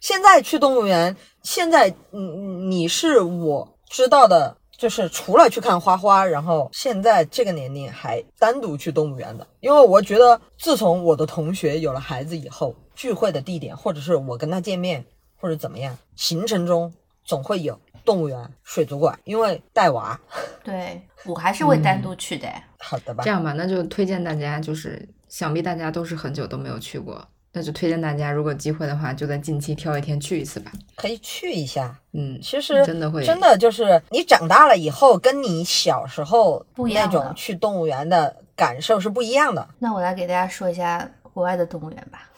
[0.01, 15.03] 现在去动物园，现在嗯，你是我知道的，就是除了去看花花，然后现在这个年龄还单独去动物园的，因为我觉得自从我的同学有了孩子以后，聚会的地点或者是我跟他见面
[15.35, 16.93] 或者怎么样，行程中
[17.25, 20.19] 总会有动物园、水族馆，因为带娃。
[20.63, 22.47] 对我还是会单独去的。
[22.77, 30.71] 好的吧这，样吧，那就推荐大家，就是想必大家都是很久都没有去过，那就推荐大家，如果机会的话，就在近期挑一天去一次吧。
[30.95, 31.99] 可以去一下。
[32.11, 39.67] 嗯，其实真的会真的就是你长大了以后，跟你小时候那不一样那种去动物园的感受是不一样的。
[39.79, 42.29] 那我来给大家说一下国外的动物园吧。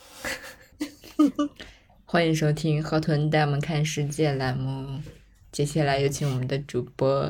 [2.05, 5.01] 欢迎收听河豚带我们看世界栏目。
[5.51, 7.29] 接下来有请我们的主播，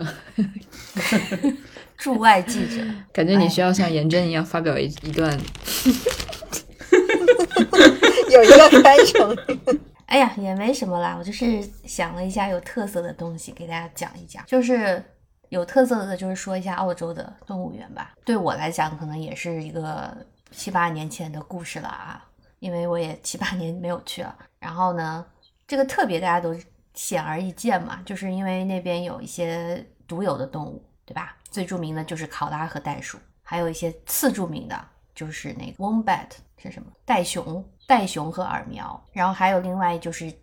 [1.97, 5.35] 驻外记者，感觉你需要像严真一样发表一一段
[8.31, 9.35] 有一个开场，
[10.05, 15.03] 哎呀，也没什么啦，我就是想了一下有特色的东西给大家讲一讲，就是
[15.49, 18.13] 有特色的，就是说一下澳洲的动物园吧。
[18.23, 20.15] 对我来讲，可能也是一个
[20.51, 22.25] 七八年前的故事了啊，
[22.59, 24.35] 因为我也七八年没有去了。
[24.59, 25.25] 然后呢，
[25.67, 26.55] 这个特别大家都
[26.93, 31.35] 显而易见嘛，就是因为那边有一些独有的动物，对吧？
[31.49, 34.79] 最著名的就是考拉和袋鼠，还有一些次著名的，
[35.19, 36.89] 就是那个 wombat 是什么？
[37.03, 40.33] 袋熊、袋熊和耳苗，然后还有另外就是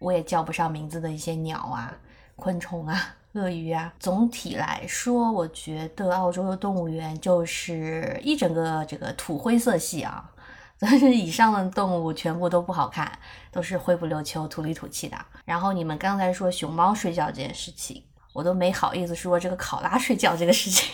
[0.00, 1.96] 我也叫不上名字的一些鸟啊、
[2.34, 3.94] 昆虫啊、鳄鱼啊。
[4.00, 10.28] 总体来说，我觉得澳洲的动物园就是一整个这个土灰色系啊。
[10.80, 13.16] 但是以上的动物全部都不好看，
[13.52, 15.16] 都是灰不溜秋、土里土气的。
[15.44, 20.92] 然后你们刚才说熊猫睡觉这件事情，我都没好意思说这个考拉睡觉这个事情。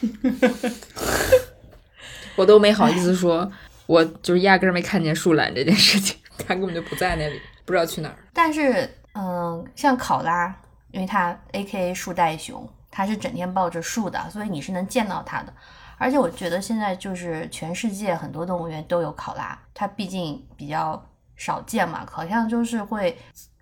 [2.36, 3.50] 我都没好意思说，
[3.86, 8.16] 我就是压根儿没看见树懒这件事情，它根本就不在那里，不知道去哪儿。
[8.32, 10.54] 但是，嗯，像考拉，
[10.90, 15.52] 因为它 A K A 树袋熊，它是整天抱着树的，所以你是能见到它的。
[15.98, 21.00] 而且我觉得现在就是全世界很多动物园都有考拉，它毕竟比较
[21.36, 23.16] 少见嘛，好像就是会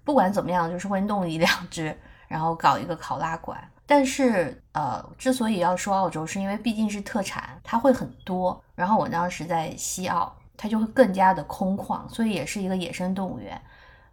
[0.05, 1.95] 不管怎么样，就是会弄一两只，
[2.29, 3.63] 然后搞一个考拉馆。
[3.91, 8.63] 但是呃，之所以要说澳洲，是因为毕竟是特产，它会很多。
[8.77, 13.61] 然后我当时在西澳，它就会更加的空旷，所以也是一个野生动物园。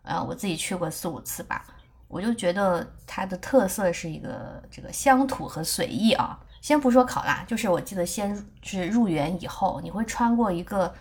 [0.01, 1.63] 呃，我自己去过四五次吧，
[2.07, 6.39] 我就觉得它的特色是一个这个乡土和随意啊。
[6.59, 10.91] 先不说考拉，就是我记得先是入园以后，你会穿过一个，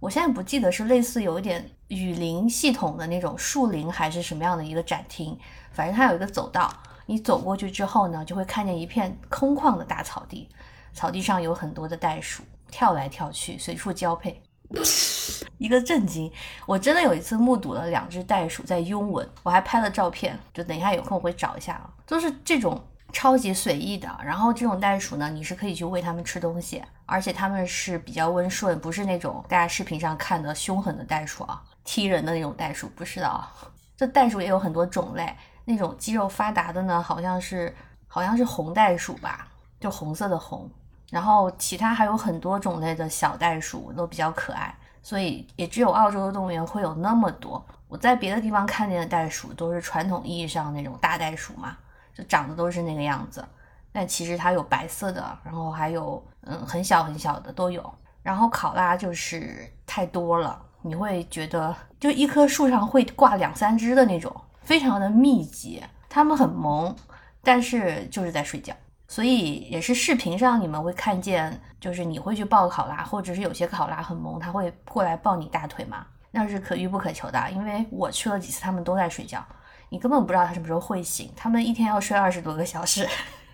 [0.00, 5.38] 我现在不记得是类似有一点雨林系统的那种树林还是什么样的一个展厅，
[5.72, 6.72] 反正它有一个走道，
[7.06, 10.48] 你走过去之后呢，就会看见一片空旷的大草地，
[10.92, 14.42] 草地上有很多的袋鼠跳来跳去，随处交配。
[15.58, 16.30] 一个震惊，
[16.66, 22.82] 我真的有一次目睹了两只袋鼠在拥吻，我还拍了照片，就等一下有空我会找一下啊，都是这种。
[23.12, 33.54] 超级随意的，然后这种袋鼠呢，你是可以去喂它们吃东西，而且它们是比较温顺，不是那种大家视频上看的凶狠的袋鼠啊，踢人的那种袋鼠，不是的啊。
[33.96, 35.32] 这袋鼠也有很多种类，
[35.64, 37.74] 那种肌肉发达的呢，好像是
[38.06, 39.48] 好像是红袋鼠吧，
[39.80, 40.70] 就红色的红，
[41.10, 47.64] 然后其他还有很多种类的小袋鼠都比较可爱，所以也只有澳洲的动物园会有那么多。
[47.88, 51.76] 我在别的地方看见的袋鼠都是传统意义上那种大袋鼠嘛。
[52.16, 53.44] 就长得都是那个样子，
[53.90, 57.92] 但其实它有白色的，然后还有嗯很小很小的都有。
[58.22, 64.32] 然后考拉就是太多了，你会觉得就一棵树上会挂两三只的那种，
[64.64, 65.82] 非常的密集。
[66.08, 66.94] 它们很萌，
[67.42, 68.74] 但是就是在睡觉。
[69.06, 77.50] 所以也是视频上你们会看见，就是你会去抱考拉，或者是有些考拉很萌，它会过来抱你大腿嘛，那是可遇不可求的。
[77.50, 79.44] 因为我去了几次，它们都在睡觉。
[79.90, 83.06] 你根本不知道它什么时候会醒，他们一天要睡二十多个小时，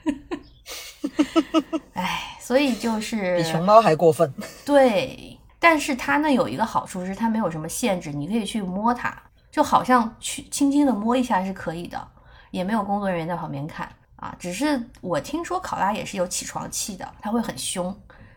[1.92, 4.32] 哎，所以就是比熊猫还过分。
[4.64, 9.20] 对，但是它呢有一个好处是它没有什么限制，你可以去摸它，
[9.50, 12.08] 就好像去轻轻的摸一下是可以的，
[12.50, 14.34] 也没有工作人员在旁边看啊。
[14.38, 17.94] 只是我听说考拉也是有起床气的，它会很凶，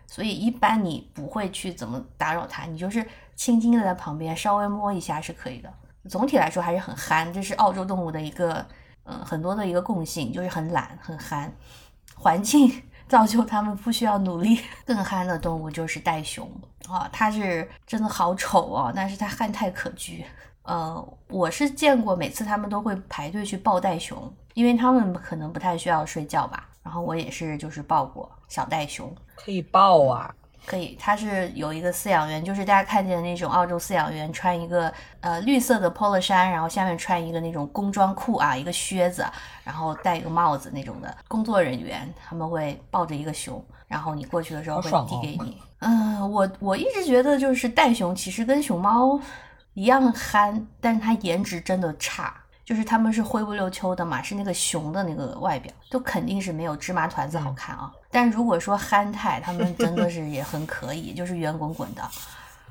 [0.07, 3.05] 所以一般你不会去怎么打扰它，你就是
[3.35, 5.71] 轻轻的在旁边稍微摸一下是可以的。
[6.09, 8.65] 总体来说还是很憨，这是澳洲动物的一个，
[9.05, 11.53] 嗯，很多的一个共性，就是很懒、很憨。
[12.15, 14.59] 环境 造就他们不需要努力。
[14.85, 16.49] 更憨的动物就是袋熊
[16.89, 20.25] 啊，它是真的好丑哦，但是它憨态可掬。
[20.63, 26.67] 呃，我是见过，每次他们都会排队去抱袋熊，因为他们可能不太需要睡觉吧。
[26.81, 30.33] 然后我也是，就是抱过小袋熊，可以抱啊。
[30.65, 34.89] 可以，它是有一个饲养员，就是大家看见的那种澳洲饲养员，穿一个
[35.19, 39.25] 呃绿色的 polo 衫，然后下面穿一个那种工装裤啊，一个靴子，
[39.65, 45.61] 然后戴一个帽子那种的工作人员，他们会抱着一个熊，然后你过去的时候会递给你。
[45.79, 49.19] 嗯，我我一直觉得就是袋熊其实跟熊猫
[49.73, 52.33] 一样憨，但是它颜值真的差。
[52.65, 57.91] 就是他们是灰不溜秋的嘛，是那个熊的那个外表，都肯定是没有芝麻团子好看啊。
[58.09, 62.01] 但如果说憨态，他们真的是也很可以，就是圆滚滚的，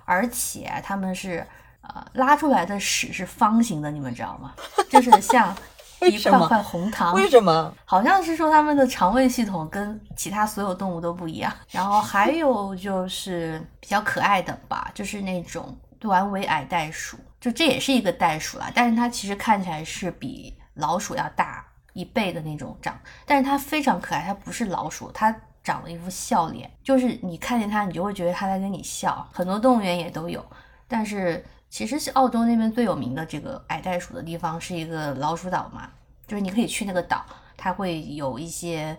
[0.06, 1.46] 而且他们是
[1.82, 4.54] 呃拉出来的屎是方形的，你们知道吗？
[4.88, 5.54] 就是像
[6.10, 7.12] 一块块红糖。
[7.14, 7.74] 为什么？
[7.84, 11.52] 好像是说他们的肠胃系统跟其他所有动物都不一样。
[11.70, 17.16] 然后还有就是比较可爱的吧，就是那种短尾矮袋鼠。
[17.40, 29.28] 就这也是一个袋鼠啦，但是它其实看起来是比老鼠要大一倍的那种长，但是它非常可爱，它不是老鼠，它长了一副笑脸，就是你看见它，你就会觉得它在跟你笑。
[29.32, 30.44] 很多动物园也都有，
[30.88, 35.88] 但是其实是澳洲那边最有名的这个矮袋鼠的地方是一个老鼠岛嘛，
[36.26, 37.24] 就是你可以去那个岛，
[37.56, 38.96] 它会有一些。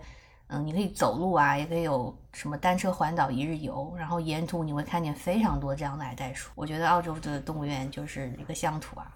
[0.54, 6.51] 嗯，你可以走路啊，也可以有什么单车环岛一日游，然后沿途你会看见非常多这样的矮袋鼠。
[6.54, 9.12] 我觉得澳洲的动物园就是一个乡土啊。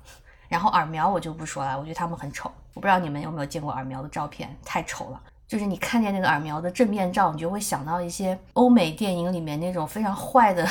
[0.47, 2.51] 然后耳苗我就不说了，我觉得它们很丑。
[2.73, 5.21] 我不知道你们有没有见过耳苗的照片，太丑了。
[5.47, 10.67] 就是你看见那个耳苗的正面照，你就会想到一些欧美电影里面那种非常坏的、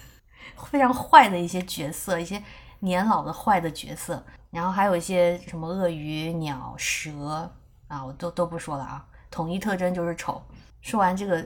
[0.70, 2.42] 非常坏的一些角色，一些
[2.80, 4.22] 年老的坏的角色。
[4.50, 7.50] 然后还有一些什么鳄鱼、鸟、蛇
[7.88, 9.06] 啊，我都都不说了啊。
[9.32, 10.40] 统一特征就是丑。
[10.82, 11.44] 说完这个，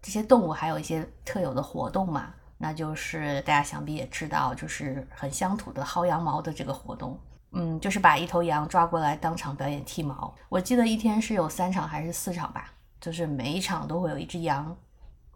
[0.00, 7.20] 这些动物还有一些特有的活动嘛，那就是大家想必也知道，就是很乡土的薅羊毛的这个活动。
[7.52, 10.34] 嗯，就是把一头羊抓过来当场表演剃毛。
[10.48, 14.76] 我记得一天是有三场还是四场吧，就是每一场都会有一只羊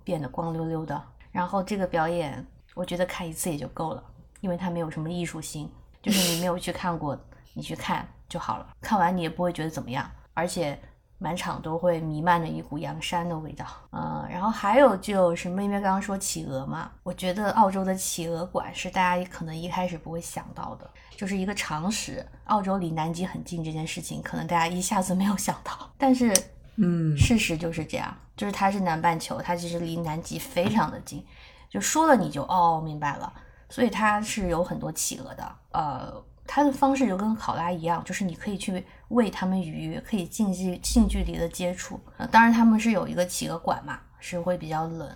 [0.04, 1.02] 变得光溜溜的。
[1.30, 4.04] 然后这个表演，我觉得看一次也就够了，
[4.40, 5.70] 因为它没有什么艺术性，
[6.02, 7.18] 就是你没有去看过，
[7.52, 8.68] 你去看就好了。
[8.80, 10.80] 看完你也不会觉得怎么样，而且。
[11.22, 22.26] 满场都会弥漫着一股羊膻的味道，嗯，然后还有就是因为刚刚说企鹅嘛，我觉得澳洲的企鹅馆是大家可能一开始不会想到的，就是一个常识。
[22.46, 26.34] 澳洲离南极很近这件事情，可能大家一下子没有想到，但是
[26.76, 31.22] 嗯，事实就是这样，就是它是南半球，它其实离南极非常的近，
[31.68, 33.30] 就说了你就哦明白了，
[33.68, 45.08] 所以它是有很多企鹅的，呃，它的方式就跟考拉一样，就是你可以去喂它们鱼，可以近距近距离的接触，呃，当然他们是有一个企鹅馆嘛，是会比较冷，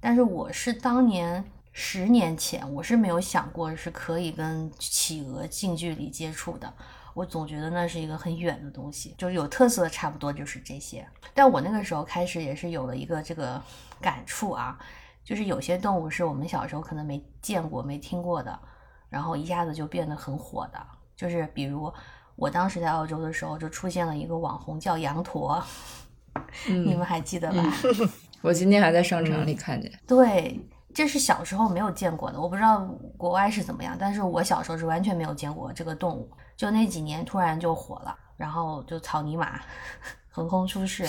[0.00, 6.72] 但是我是当年十年前，我是没有想过是可以跟企鹅近距离接触的。
[7.14, 11.06] 我总觉得那是一个很远的东西，就是有特色，差不多就是这些。
[11.34, 13.62] 但我那个时候开始也是有了一个这个
[14.00, 14.78] 感触啊，
[15.22, 18.58] 就是有些动物是我们小时候可能没见过、没听过的，
[19.10, 20.82] 然后一下子就变得很火的。
[21.14, 21.92] 就是比如
[22.36, 25.62] 我当时在澳洲的时候，就出现了一个网红叫羊驼，
[26.66, 27.62] 你们还记得吧？
[28.40, 29.92] 我今天还在商场里看见。
[30.06, 30.58] 对，
[30.92, 32.80] 这是小时候没有见过的，我不知道
[33.16, 39.60] 国外是怎么样，但是我小时候是完全没有见过这个动物，就那几年突然就火了，然后就草泥马
[40.30, 41.06] 横空出世，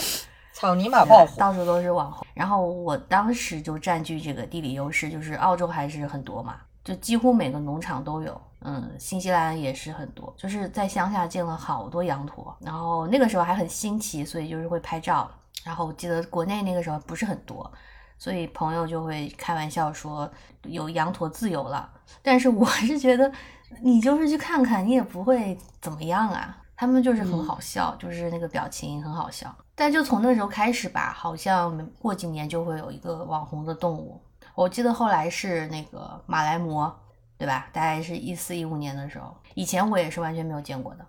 [0.54, 2.28] 草泥马爆火，到处都是网红。
[2.34, 8.40] 然后我当时就占据这个地理优势，就是澳洲还是很多嘛，就几乎每个农场都有。
[8.64, 15.30] 嗯，新西兰也是很多，就是在乡下见了好多羊驼，然后那个时候还很新奇，所以就是会拍照。
[15.64, 17.72] 然后我记得国内那个时候不是很多，
[18.18, 20.30] 所以朋友就会开玩笑说
[20.64, 21.90] 有羊驼自由了。
[22.22, 23.32] 但是我是觉得
[23.82, 26.58] 你就是去看看，你也不会怎么样啊。
[26.76, 29.56] 他们就是很好笑，就是那个表情很好笑。
[29.76, 34.20] 但就从那时候开始吧，好像过几年就会有一个网红的动物。
[34.54, 36.92] 我记得后来是那个马来貘，
[37.38, 37.68] 对吧？
[37.74, 41.06] 大概是一四一五年的时候，以前我也是完全没有见过的。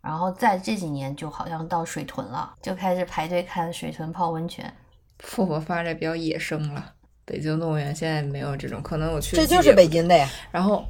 [0.00, 4.72] 然后在这几年，就好像到水豚了，就开始排队看水豚泡温泉。
[5.18, 6.92] 复活发展比较野生了，
[7.24, 10.28] 北京动物园现在没有这种，可能我去这就是北京的呀。
[10.52, 10.84] 然后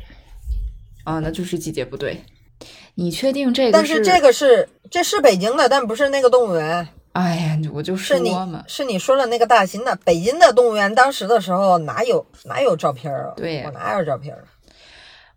[1.05, 2.23] 啊，那就是季节不对。
[2.95, 3.73] 你确定这个？
[3.73, 6.87] 但是这个是这是北京的，但不是那个动物园。
[7.13, 10.95] 哎呀，我就说你嘛，是你说的那个大兴的北京的动物园。
[10.95, 13.33] 当时的时候哪有哪有照片啊？
[13.37, 14.37] 对我哪有照片？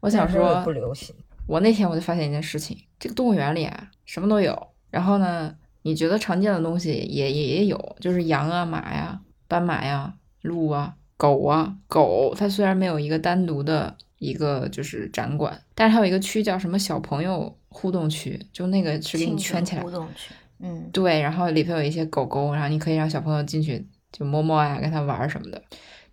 [0.02, 1.16] 我想说不流行。
[1.48, 4.68] 我那天我就发现一件事情，这个动物园里啊什么都有。
[4.90, 5.54] 然后呢，
[5.84, 11.76] 你觉得常见的东西也也也有，就是羊啊、马呀、斑马呀、鹿啊、狗啊。
[11.88, 19.82] 狗它虽然没有一个单独的一个就是展馆，但是它有一个区叫什么小朋友互动区，就那个是给你圈起来。
[19.82, 21.22] 互动区，嗯，对。
[21.22, 25.62] 然后里头有一些狗狗，然后你可以让小朋友进去就摸摸呀，跟它玩什么的。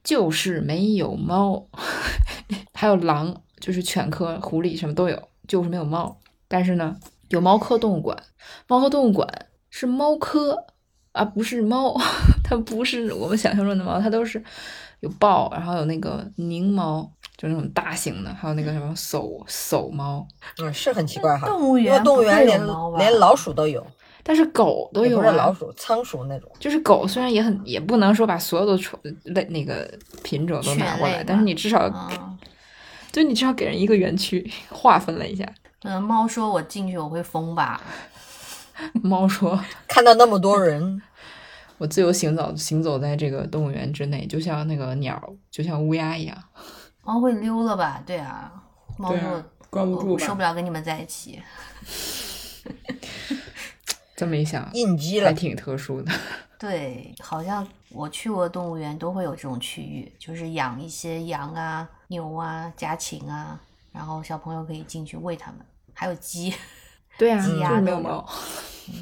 [0.03, 1.67] 就是没有猫，
[2.75, 3.43] 还有狼。
[3.61, 6.19] 就是犬科、狐狸什么都有，就是没有猫。
[6.47, 6.97] 但是呢，
[7.29, 8.17] 有猫科动物馆。
[8.67, 9.29] 猫科动物馆
[9.71, 10.65] 是猫科
[11.13, 11.95] 啊，不是猫，
[12.43, 14.43] 它不是我们想象中的猫，它都是
[15.01, 20.27] 有豹，然后有那个狞猫，就那种大型的，还有那个什么叟叟猫。
[20.63, 21.47] 嗯，是很奇怪哈。
[21.47, 22.61] 动物园动物园连
[22.97, 23.87] 连老鼠都有，
[24.23, 25.19] 但是狗都有。
[25.19, 26.51] 不是老鼠，仓鼠那种。
[26.59, 29.87] 就是狗虽然也很，也不能说把所有的宠类那个
[30.23, 31.91] 品种都拿过来，但是你至少。
[33.11, 35.47] 就你至少给人一个园区 划分了一下。
[35.83, 37.81] 嗯，猫说：“我进去我会疯吧。
[39.03, 41.01] ”猫说：“看到那么多人，
[41.79, 45.21] 我自由行走行走在这个动物园之内，就像那个鸟，
[45.51, 46.37] 就像乌鸦一样。”
[47.03, 48.03] 猫会溜了吧？
[48.05, 48.53] 对啊，
[48.99, 51.41] 猫说：“关不住，受不了跟你们在一起。”
[54.17, 56.13] 这么一想，应激了，还挺特殊的。
[56.59, 61.89] 对，好像我去过动物园都会有这种区域，就是养一些羊啊。
[62.09, 63.61] 牛啊，家禽啊，
[63.93, 65.61] 然后小朋友可以进去喂它们，
[65.95, 66.53] 还有鸡，
[67.19, 68.29] 对啊，鸡鸭没有猫，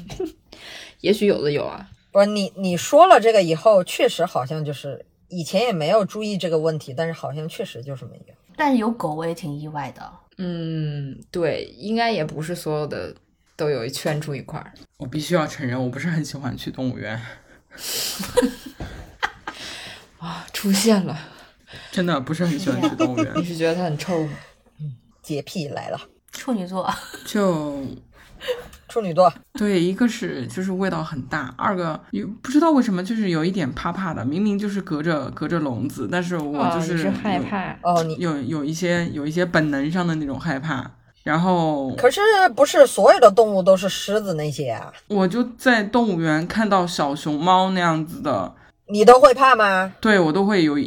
[1.01, 1.89] 也许有的有啊。
[2.11, 8.33] 不是你你说了这个以后，确实好像就是以前也没有注意这个问题，但是好像确实就是没有。
[8.55, 10.11] 但是有狗，我也挺意外的。
[10.37, 13.15] 嗯，对，应该也不是所有的
[13.55, 14.73] 都有圈住一块儿。
[14.97, 17.21] 我必须要承认，我不是很喜欢去动物园。
[20.17, 21.17] 啊，出现了。
[21.97, 23.27] 真的不是很喜欢去动物园。
[23.35, 24.29] 你是觉得它很臭吗？
[24.79, 24.93] 嗯，
[25.23, 25.99] 洁癖来了。
[26.31, 26.87] 处女座
[27.25, 27.81] 就
[28.87, 29.33] 处女座。
[29.53, 34.23] 对，一个是就是味道很大，二个有不知道为什么就是有一点怕怕的。
[34.23, 37.75] 明明就是隔着隔着笼子，但是我就是害怕。
[37.81, 40.91] 哦，你有有一些有一些本能上的那种害怕。
[41.23, 42.21] 然后可是
[42.55, 44.93] 不是所有的动物都是狮子那些啊？
[45.07, 48.53] 我就在动物园看到小熊猫那样子的，
[48.85, 49.91] 你都会怕吗？
[49.99, 50.77] 对我都会有。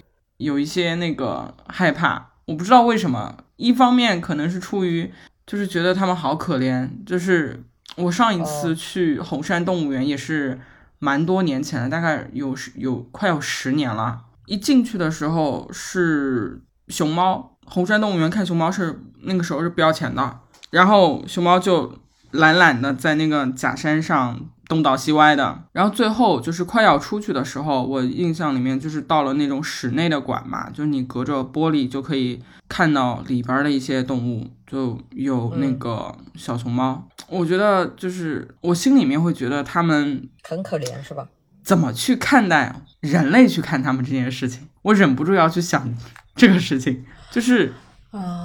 [0.41, 3.37] 有一些那个害怕，我不知道为什么。
[3.57, 5.13] 一方面可能是出于，
[5.47, 6.89] 就是觉得他们好可怜。
[7.05, 7.63] 就是
[7.97, 10.59] 我上一次去红山动物园也是
[10.99, 14.23] 蛮多年前了，大概有有快有十年了。
[14.47, 20.41] 一进去的时候是熊猫，红山动物园看熊猫是那个时候是不要钱的。
[20.71, 21.99] 然后熊猫就
[22.31, 24.41] 懒懒的在那个假山上
[24.71, 25.65] 东倒西歪的。
[25.73, 37.07] 然后最后就是快要出去的时候，我印象里面就是到了那种室内的馆嘛，就是你隔着玻璃就可以看到里边的一些动物，就有那个小熊猫。
[37.29, 41.27] 我觉得就是我心里面会觉得他们很可怜是吧？
[41.65, 45.93] 怎么去看待人类去看他们这件事情，我忍不住要去想
[46.37, 47.75] 这个事情，就是啊，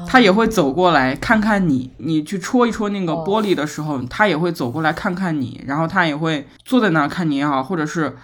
[0.07, 8.15] 他也会走过来看看你，你去戳一戳那个玻璃的时候，他也会走过来看看你，然后他也会坐在那儿看你也好，或者是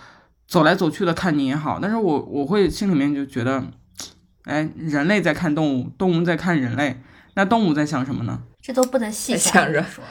[0.47, 3.63] 走来走去的看你也好，但是我我会心里面就觉得，
[4.43, 7.01] 哎，人类在看动物，动物在看人类，
[7.33, 8.39] 那动物在想什么呢？
[8.61, 10.03] 这都不能细想着说，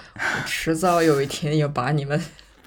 [0.44, 2.20] 迟早有一天要把你们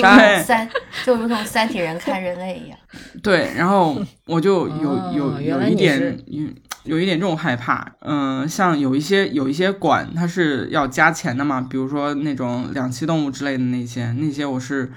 [0.00, 0.42] 杀。
[0.42, 0.66] 三，
[1.04, 2.78] 就如同三体人看人类一样。
[3.22, 6.18] 对，然后我就有哦有有一点是
[6.84, 14.90] 有有一点这种害怕，嗯、像有一些有一些馆它是要加钱的嘛，比如说那种两栖动物之类的那些，那些我是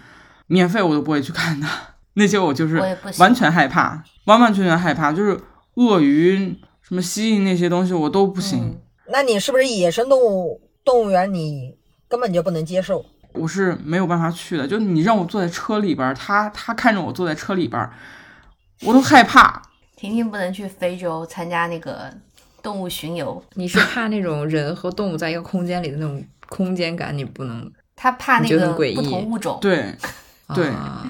[0.47, 1.67] 免费我都不会去看的，
[2.13, 2.77] 那些我就是
[3.17, 5.39] 完全害怕，完完全全害怕，就是
[5.75, 8.59] 鳄鱼、什么蜥蜴那些东西我都不行。
[8.59, 11.75] 嗯那你是不是野生动物动物园你
[12.07, 13.05] 根本就不能接受？
[13.33, 17.91] 我是没有办法去的，就你让我坐在车里边儿，他他看着我坐在车里边儿，
[18.83, 19.61] 我都害怕。
[20.03, 22.13] 婷婷不能去非洲参加那个
[22.61, 29.57] 动物巡游，你是怕那种人和动物在一个空间里的那种空间感，你不能他怕那个不同物种。
[29.61, 29.95] 对，
[30.53, 31.05] 对啊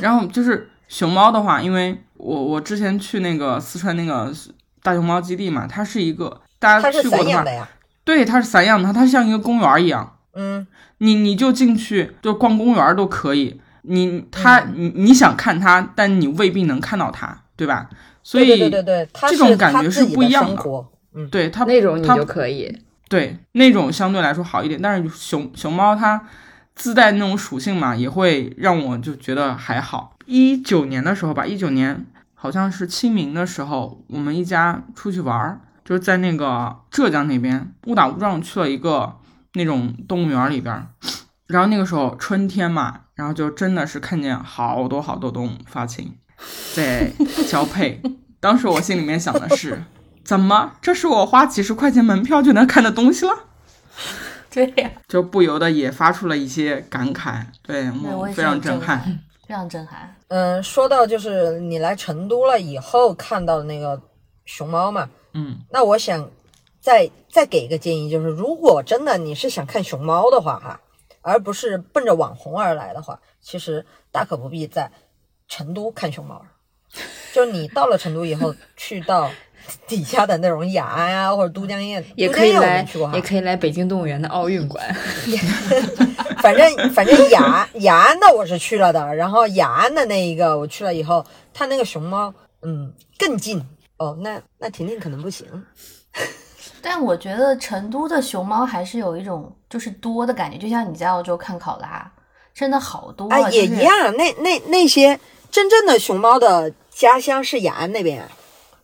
[0.00, 4.32] 然后就是熊猫的话，因为我我之前去那个四川那个
[4.80, 7.68] 大熊猫基地嘛，它是一个大家去过的话的，
[8.04, 10.64] 对，它是散养的，它像一个公园一样，嗯，
[10.98, 17.90] 你你就进去就逛公园都可以，你它嗯你你想看它，但你未必能看到它，对吧？
[18.26, 20.84] 所以对对对这种感觉是不一样的。
[21.14, 22.76] 嗯，对它那种你它就可以。
[23.08, 26.20] 对，那种相对来说好一点，但是熊熊猫它
[26.74, 30.16] 自带那种属性嘛，也会让我就觉得还好。
[30.24, 32.04] 一九年的时候吧，一九年
[32.34, 39.14] 好像是清明的时候，我们一家出去玩儿，就是在那个浙江那边误打误撞去了一个
[39.54, 40.88] 那种动物园里边儿，
[41.46, 46.16] 然后那个时候春天嘛，然后就真的是看见好多好多动物发情，
[46.74, 47.10] 在
[47.48, 48.00] 交配。
[48.40, 49.82] 当时我心里面想的是，
[50.24, 53.32] 怎么这是我花几十块钱门票就能看的东西了？
[54.50, 57.90] 对呀、就不由得也发出了一些感慨，对
[58.32, 58.80] 非常震。
[58.80, 60.16] 撼，非常震撼。
[60.28, 64.00] 嗯，说到就是你来成都了以后看到的那个
[64.46, 66.30] 熊猫嘛，嗯，那我想
[66.80, 70.80] 再再给一个建议，就是如果真的你是想看熊猫的话，哈，
[71.20, 74.90] 而不是奔着网红而来的话，其实大可不必在
[75.48, 76.44] 成都看熊猫。
[77.32, 79.30] 就是你到了成都以后，去到
[79.86, 84.82] 底下的那种雅安啊，或者都江堰，也可以来没去过，也，可以来北京动物园的奥运馆。
[86.38, 92.32] 反正反正雅 雅安的我是去了的，然后雅安的那一个我去了以后，它那个熊猫，
[92.62, 93.60] 嗯，更近
[93.98, 94.16] 哦。
[94.20, 95.46] 那那婷婷可能不行，
[96.80, 102.10] 但我觉得成都的熊猫还是有一种就是多的感觉，就像你在澳洲看考拉，
[102.54, 104.16] 真的好多啊，也就是一样。
[104.16, 105.18] 那那那些
[105.50, 108.26] 真正的熊猫的家乡是雅安那边，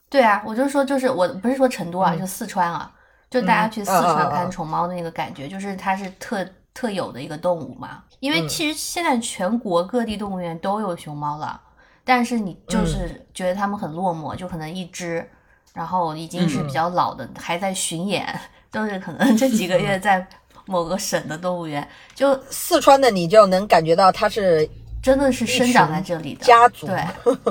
[0.09, 2.91] 对啊，我就说，就是我不是说成都啊，就四川啊，
[3.31, 8.03] 就大家去四川啊看宠猫的那个感觉，就是它是特特有的一个动物嘛。
[8.21, 8.49] 因为嗯。
[8.49, 11.61] 其实现在全国各地动物园都有熊猫了，
[12.05, 15.29] 但是你就是觉得它们很落寞，就可能一只，
[15.75, 18.27] 然后已经是比较老的，还在巡演，
[18.71, 20.27] 都是可能这几个月 在
[20.67, 24.69] 某个省的动物园，就四川的你就能感觉到它是
[25.03, 26.87] 真的是生长在这里的家族。
[26.87, 27.05] 对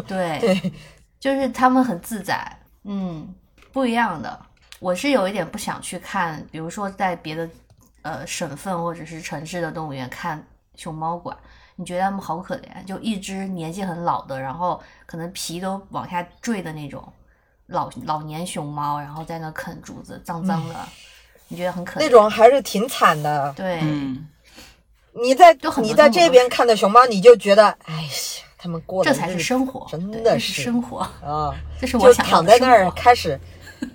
[0.39, 0.73] 对，
[1.19, 3.27] 就是他们很自在，嗯，
[3.71, 4.39] 不一样的。
[4.79, 7.47] 我是有一点不想去看，比如说在别的
[8.01, 10.43] 呃省份或者是城市的动物园看
[10.75, 11.37] 熊猫馆，
[11.75, 17.03] 你觉得他们好可怜，就一只年纪很老的，然后可能皮都往下坠的那种
[17.67, 20.75] 老老年熊猫，然后在那啃竹子，脏脏的，
[21.47, 22.03] 你觉得很可怜。
[22.03, 23.53] 那种还是挺惨的。
[23.55, 24.27] 对，嗯，
[25.13, 28.09] 你在你在这边看的熊猫，你就觉得，哎呀，
[28.57, 33.39] 他们过的这才是生活，真的是生活，啊，这是我就想要的躺在那儿开始，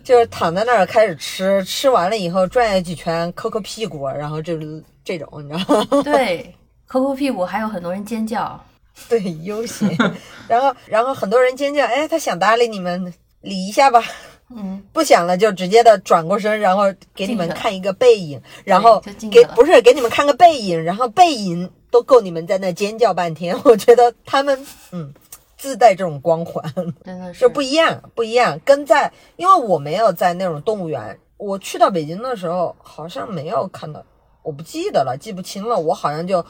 [0.05, 6.03] 就是躺在那儿开始吃，吃完了以后转悠几圈，抠抠屁股，然后就是这种，你知道吗？
[6.05, 6.55] 对，
[6.87, 8.61] 抠抠屁股，还有很多人尖叫。
[9.09, 9.95] 对，悠闲。
[10.49, 13.13] 然后，然后很多人尖叫，哎，他想搭理你们，
[13.43, 14.03] 理一下吧。
[14.49, 23.59] 嗯，不想了就直接的转过身，然后给你们看一个背影，然后给不是给你们看个背影，然后背影都够你们在那尖叫半天。
[23.65, 25.13] 我觉得他们嗯
[25.57, 26.63] 自带这种光环，
[27.05, 28.61] 真的是就不一样，不一样。
[28.65, 34.01] 跟在，因为我没有在那种动物园，我去到北京的时候好像没有看到，
[34.43, 35.77] 我不记得了，记不清了。
[35.77, 36.45] 我好像就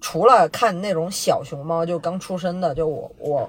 [0.00, 3.48] 除了看那种小熊猫，就刚出生的，就我我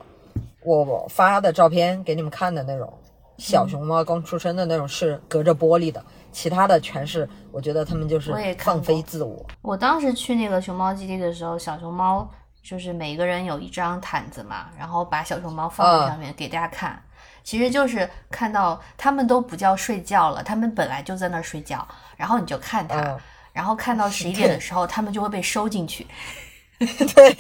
[0.64, 2.94] 我我发的照片给你们看的那种
[3.38, 9.46] 小熊猫刚出生的那种是隔着玻璃的，其他的全是我觉得他们就是放飞自我。
[9.62, 12.30] 我当时去那个熊猫基地的时候，小熊猫
[12.64, 17.02] 就是每个人有一张毯子嘛，然后把小熊猫放在嗯上面给大家看。
[17.44, 21.88] 其实就是看到他们都不叫睡觉了，他们本来就在那儿睡觉，
[22.18, 23.18] 然后你就看它，嗯
[23.54, 26.06] 然后看到十一点的时候，他们就会被收进去。
[26.78, 27.34] 对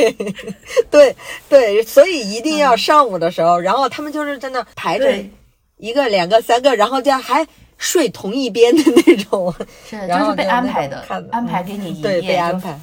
[0.90, 1.16] 对
[1.48, 5.30] 对，所以一定要上午的时候，然后他们就是在那排着对
[5.78, 7.48] 一个、两个、三个，然后这样还
[7.78, 9.54] 睡同一边的那种，
[9.86, 12.80] 是， 然后就是被安排的看，安排给你一对，被安排。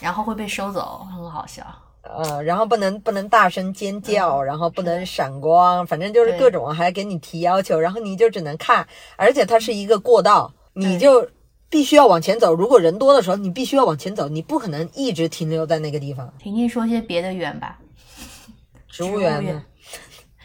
[0.00, 1.64] 然后会被收走，很好笑。
[2.02, 8.84] 呃，然后不能不能大声尖叫，然后不能闪光，反正就是各种还给你提要求，然后你就只能看，
[9.16, 11.28] 而且它是一个过道，你就
[11.70, 12.52] 必须要往前走。
[12.52, 16.34] 如果人多的时候，你必须要往前走，你不可能一直停留在那个地方。
[16.40, 17.78] 婷婷说些别的园吧，
[18.88, 19.62] 植物物园呢，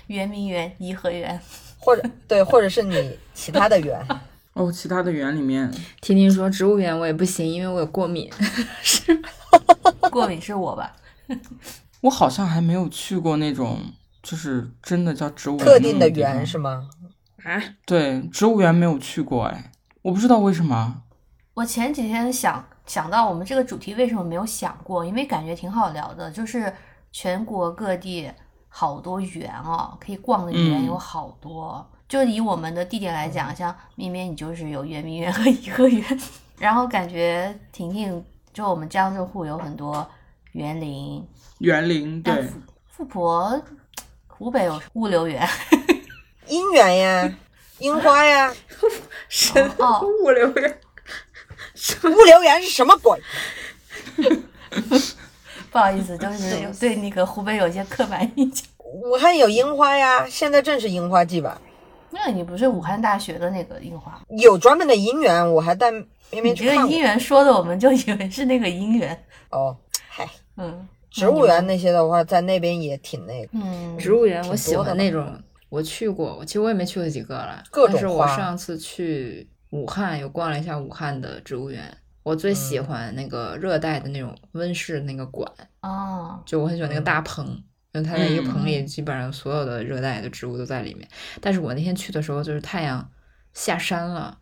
[0.05, 1.41] 圆明园、颐和园。
[1.87, 4.05] 或者对，或者是你其他的园，
[4.51, 8.29] 哦，其他的园里面，婷婷说植物园我也不行，因为我有过敏。
[8.83, 9.17] 是
[10.11, 10.93] 过敏是我吧？
[12.01, 13.79] 我好像还没有去过那种，
[14.21, 16.89] 就是真的叫植物园特定的园是吗？
[17.45, 21.03] 啊，对，植物园没有去过，哎，我不知道为什么。
[21.53, 26.73] 我前几天想想到我们这个主题为什么没有想过，因为感觉挺好聊的，就是
[27.13, 28.29] 全国各地
[28.79, 30.85] 好多园哦，可以逛的园嗯。
[30.85, 31.83] 有好多。
[32.07, 36.05] 就以我们的地点来讲，像咪咪你就是有圆明园和颐和园，
[36.59, 38.23] 然后感觉婷婷
[38.53, 40.07] 就我们江浙沪有很多
[40.51, 41.25] 园林，
[41.57, 43.61] 园林对，富富婆
[44.27, 45.43] 湖北有物流园，
[46.47, 47.33] 姻缘呀，
[47.79, 48.53] 樱花呀，
[49.27, 49.99] 神哦。
[50.23, 50.79] 物流园，
[52.03, 53.19] 物流园是什么鬼？
[55.71, 58.65] 不好意思，就是对那个湖北有些刻板印象。
[58.77, 61.59] 武汉有樱花呀，现在正是樱花季吧？
[62.09, 64.19] 那你不是武汉大学的那个樱花？
[64.29, 66.99] 有专门的樱园，我还带明明去看这个去看过姻。
[67.01, 69.23] 缘说的，我们就以为是那个姻缘。
[69.51, 69.75] 哦，
[70.07, 73.49] 嗨，嗯植物园那些的话，在那边也挺那个。
[73.53, 75.37] 嗯，植物园我喜欢那种，
[75.69, 77.63] 我去过，其实我也没去过几个了。
[77.69, 81.95] 各种但是我花上次去武汉，有逛了一下武汉的植物园。
[82.27, 85.49] 我最喜欢那个热带的那种温室那个馆，
[85.79, 87.45] 哦，就我很喜欢那个大嗯棚，
[87.93, 91.07] 因为它在一个棚里，基本上所有的热带的植物都在里面。
[91.39, 93.09] 但是我那天去的时候，就是太阳
[93.53, 94.37] 下山了，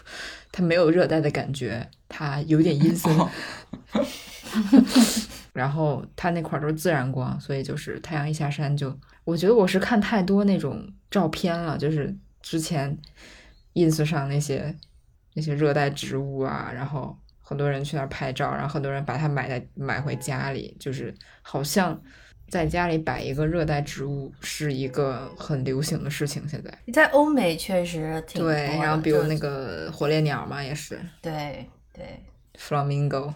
[0.52, 3.10] 它没有热带的感觉，它有点阴森。
[3.16, 3.30] 哦
[5.54, 8.94] 然后它那块都是自然光，所以就是太阳一下山就，
[9.24, 12.98] 我觉得我是看太多那种照片了，就是之前
[13.72, 14.76] ins 上那些
[15.32, 17.16] 那些热带植物啊，然后
[17.50, 21.12] 很多人去那儿拍照，然后很多人把它买在买回家里，就是
[21.42, 22.00] 好像
[22.48, 26.72] 在家里摆一个热带植物是一个很流行的事情，现在。
[26.92, 32.22] 在欧美确实挺对，然后比如那个火烈鸟嘛，也是对对
[32.56, 33.34] flamingo。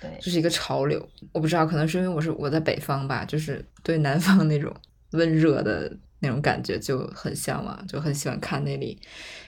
[0.00, 1.06] 对，这 是一个潮流。
[1.32, 4.74] 我不知道，可能是因为我是我在北方吧，就是对南方那种
[5.10, 8.98] 温热的那种感觉就很向往，就很喜欢看那里。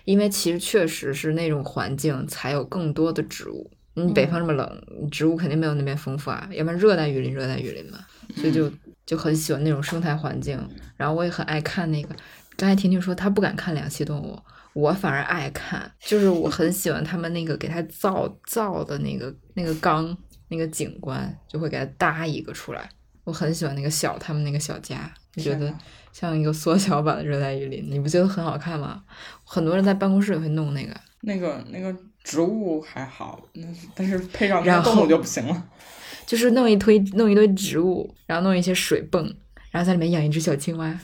[0.04, 3.70] 因为其实确实是那种环境才有更多的植物。
[3.94, 7.98] 你北方这么冷，你植物肯定没有那边丰富啊，要不然热带雨林，热带雨林嘛，
[8.36, 8.70] 所以就
[9.06, 10.60] 就很喜欢那种生态环境。
[10.96, 12.14] 然后我也很爱看那个，
[12.56, 14.38] 刚才婷婷说她不敢看两栖动物，
[14.74, 20.16] 我反而爱看，就是我很喜欢他们那个给它造造的那个那个缸。
[20.48, 22.88] 那个景观就会给它搭一个出来，
[23.24, 25.72] 我很喜欢那个小他们那个小家，我觉得
[26.12, 29.02] 像一个缩小版的热带雨林，你不觉得很好看吗？
[29.44, 35.64] 很多人在办公室也会弄那个，那个那个植物还好，那但是配上那然后个动物就不行了。
[36.26, 39.22] 就是弄一堆弄一堆植物，然后弄一些水泵，
[39.70, 40.98] 然后在里面养一只小青蛙。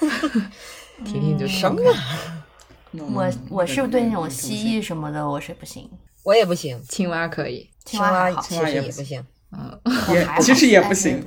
[1.04, 5.90] 婷婷就什么看我我是对那种蜥蜴什么的我是不行，
[6.22, 9.26] 我也不行，青蛙可以，青蛙还好，其实蛙也不行。
[9.50, 9.80] 嗯，
[10.14, 11.22] 也其实也不行。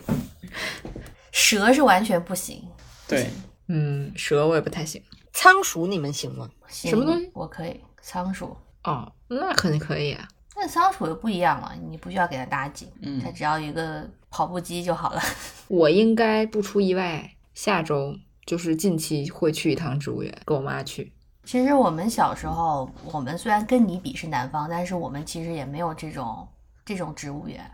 [1.35, 2.65] 蛇是完全不行。
[3.05, 3.29] 对，
[3.67, 5.03] 嗯，蛇我也不太行。
[5.33, 6.49] 仓鼠你们行吗？
[6.69, 7.29] 行什么东西？
[7.33, 8.55] 我可以仓鼠，
[8.85, 10.25] 哦，那肯定可以啊。
[10.55, 15.21] 那仓鼠又不一样了，你不需要给它搭景，嗯它只要一个跑步机就好了。
[15.67, 21.11] 我应该不出意外，下周就是近期会去一趟植物园，跟我妈去。
[21.43, 26.47] 其实我们小时候，我们虽然跟你比是南方，但是我们其实也没有这种
[26.85, 27.69] 这种植物园。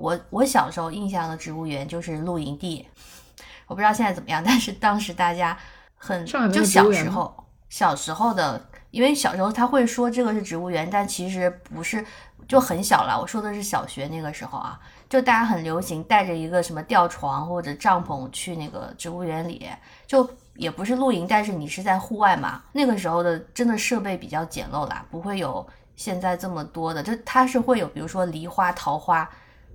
[0.00, 2.88] 我我小时候印象的植物园就是露营地，
[3.66, 5.56] 我不知道现在怎么样，但是当时大家
[5.94, 8.60] 很就小时候小时候的
[8.90, 12.04] 因为小时候他会说这个是植物园，但其实不是，
[12.48, 13.16] 就很小了。
[13.20, 19.68] 我说的是小学那个时候啊，就大家很流行带着一个什么吊床或者帐篷去那个植物园里，
[20.06, 22.62] 就也不是露营，但是你是在户外嘛。
[22.72, 25.64] 那个时候的真的设备比较简陋啦，不会有
[25.94, 29.30] 现在这么多的，就它是会有比如说梨花、桃花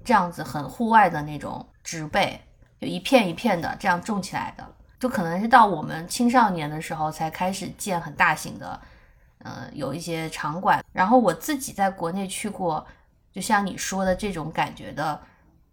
[0.06, 2.40] 这样子很户外的那种植被，
[2.80, 4.66] 就一片一片的这样种起来的。
[4.98, 8.80] 就可能是到我们青少年的时候才开始建很大型的，
[9.40, 10.84] 呃，有一些场馆。
[10.94, 12.84] 然后我自己在国内去过，
[13.34, 15.20] 就像你说的这种感觉的，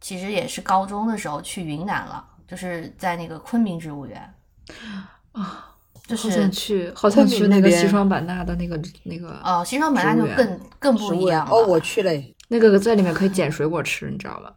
[0.00, 4.34] 其实也是高中的时候去云南了，就是在那个昆明植物园
[5.30, 5.72] 啊，
[6.06, 11.52] 就是想去，好像去那个西双版纳的那个那个哦，西双版纳就更更不一样了。
[11.52, 14.54] 哦，我去嘞，那个在里面可以捡水果吃，你知道吧？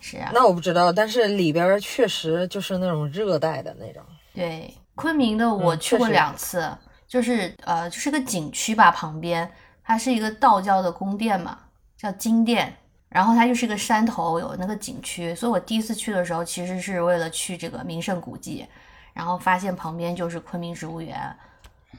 [0.00, 4.02] 是啊，那我不知道，但是里边儿确实就是那种热带的那种。
[4.34, 6.68] 对，昆明的我嗯去过两次，
[7.06, 9.48] 就是呃，就是个景区吧，旁边
[9.84, 11.56] 它是一个道教的宫殿嘛，
[11.96, 12.76] 叫金殿，
[13.08, 18.66] 然后它就是个山头，有那个景区，所以我第一次去的时候，其实是为了去这个名胜古迹，
[19.14, 21.16] 然后发现旁边就是昆明植物园，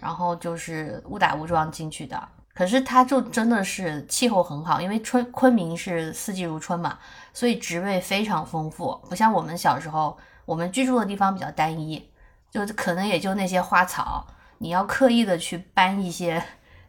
[0.01, 2.21] 然后就是误打误撞进去的。
[2.57, 6.97] 可是它就真的是气候很好，因为春昆明是四季如春嘛，
[7.31, 12.09] 所以植被非常丰富，不像我们小时候，我们居住的地方比较单一，
[12.49, 14.25] 就可能也就那些花草，
[14.57, 16.43] 你要刻意的去搬一些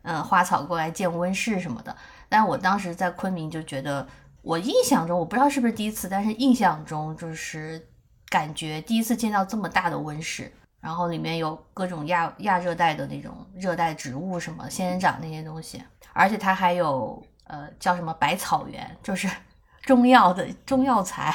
[0.04, 1.94] 嗯花草过来建温室什么的。
[2.30, 4.08] 但我当时在昆明就觉得，
[4.40, 7.86] 我印象中我不知道是不是第一次，但是印象中就是
[8.30, 15.82] 感觉第一次见到这么大的温室，然后里面有各种亚亚热带的那种热带植物，什么仙人掌那些东西，
[16.12, 19.28] 而且它还有呃叫什么百草园，就是
[19.82, 21.34] 中药的中药材，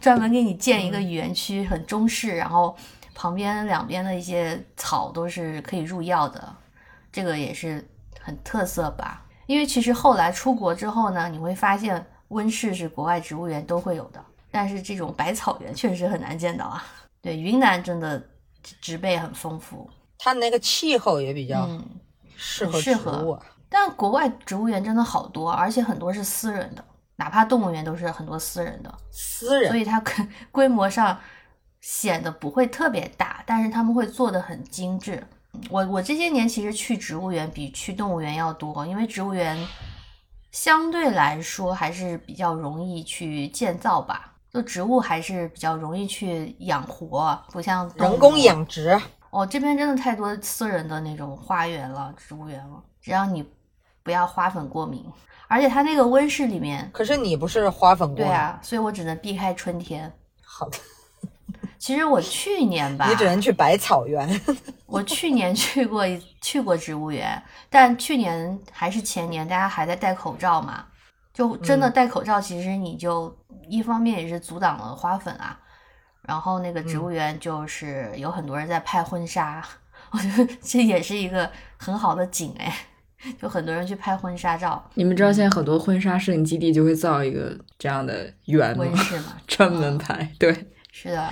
[0.00, 2.76] 专门给你建一个园区，很中式，然后
[3.14, 6.54] 旁边两边的一些草都是可以入药的，
[7.10, 7.86] 这个也是
[8.20, 9.24] 很特色吧。
[9.46, 16.84] 因为其实后来出国之后呢，你会发现温室是国外植物园都会有的，但是这种百草园确实很难见到啊。
[17.22, 18.22] 对，云南真的
[18.62, 19.88] 植植被很丰富，
[20.18, 21.84] 它那个气候也比较嗯，
[22.36, 23.46] 适合植很适合物啊。
[23.68, 26.84] 但国外植物园真的好多，而且很多是私人的，
[27.16, 28.92] 哪怕动物园都是很多私人的。
[29.10, 31.18] 私人所以它规规模上
[31.80, 35.24] 显得不会特别大，但是他们会做的很精致。
[35.68, 39.56] 我我这些年其实去植物园比去动物园要多，因为植物园
[40.52, 49.00] 相对来说还是比较容易去建造吧，就植物还是比较容易去养活，不像人工养殖，
[49.30, 53.48] 哦，这边真的太多私人的那种花园了、植物园了，只要你
[54.02, 55.04] 不要花粉过敏，
[55.46, 58.26] 而且它那个温室里面，可是你不是花粉过敏？
[58.26, 60.12] 对啊，所以我只能避开春天。
[60.42, 60.78] 好的，
[61.78, 64.28] 其实我去年 吧，你只能去百草园。
[64.86, 70.84] 我去年去过一去过植物园，但去年还是前年，大家还在戴口罩嘛，
[71.32, 73.32] 就真的嗯戴口罩，其实你就
[73.70, 75.58] 一方面也是阻挡了花粉啊，
[76.22, 79.64] 然后那个植嗯物园就是有很多人在拍婚纱，
[80.10, 82.74] 我觉得这也是一个很好的景哎，
[83.40, 88.96] 就很多人去拍婚纱照，你们知道现在很多婚纱摄影基地就会造一个这样的园吗温？
[88.96, 90.52] 室嘛， 专门拍，对，
[90.90, 91.28] 是的，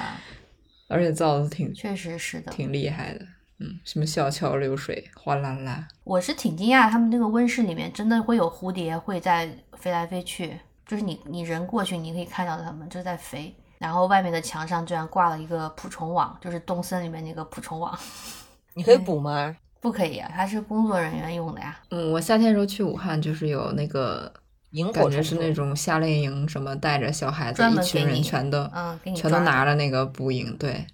[0.89, 2.53] 而且造的挺确实是的。
[2.53, 3.27] 挺厉害的。
[3.61, 5.89] 嗯，什么小桥流水，哗啦啦。
[6.05, 10.57] 我是挺惊讶，他们那个温室里面真的会有蝴蝶会在飞来飞去，
[10.89, 13.55] 就是你你人过去，你可以看到它们就在飞。
[13.79, 17.97] 然后外面的墙上居然挂了一个捕虫网，就是东森里面那个捕虫网，
[18.75, 19.55] 你可以捕吗？
[19.81, 21.79] 不可以啊，它是工作人员用的呀。
[21.91, 24.33] 嗯，我夏天的时候去武汉，就是有那个
[24.71, 30.85] 萤火感觉虫是那种夏令营，什么带着小孩子一群人全都嗯，给你全都拿着那个捕蝇，对，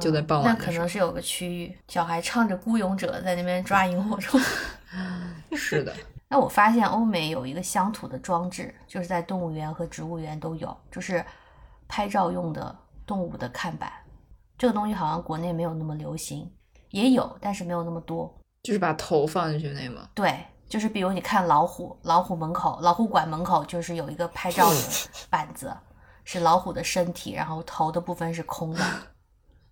[0.00, 0.88] 就在嗯傍晚的时候那可能。
[0.88, 4.40] 是有个区域，小孩唱着《孤勇者》在那边抓萤火虫。
[5.54, 5.94] 是的，
[6.32, 11.22] 那我发现欧美有一个乡土的装置，就是在动物园和植物园都有，就是
[11.86, 13.92] 拍照用的动物的看板。
[14.56, 16.50] 这个东西好像国内没有那么流行，
[16.88, 18.34] 也有，但是没有那么多。
[18.62, 20.08] 就是把头放进去那吗？
[20.14, 20.34] 对，
[20.66, 24.80] 就是比如你看老虎，老虎门口、老虎馆门口就是有一个拍照的
[25.28, 25.70] 板子，
[26.24, 28.82] 是老虎的身体，然后头的部分是空的，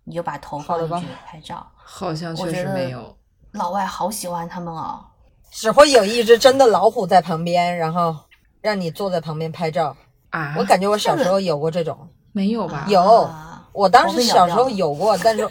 [0.03, 1.65] 你就把头放进去拍照。
[1.75, 3.17] 好像确实没有。
[3.53, 5.07] 老外好喜欢他们哦。
[5.51, 8.15] 只会有一只真的老虎在旁边，然后
[8.61, 9.95] 让你坐在旁边拍照。
[10.29, 12.85] 啊，我感觉我小时候有过这种，没有吧？
[12.87, 15.47] 有啊我当时小时候有过，但是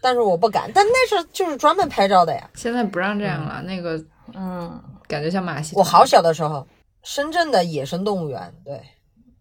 [0.00, 0.70] 但是我不敢。
[0.74, 2.48] 但那是就是专门拍照的呀。
[2.54, 4.02] 现在不让这样了，那个
[4.32, 5.76] 嗯感觉像马戏。
[5.76, 6.66] 我好小的时候，
[7.02, 8.82] 深圳的野生动物园，对，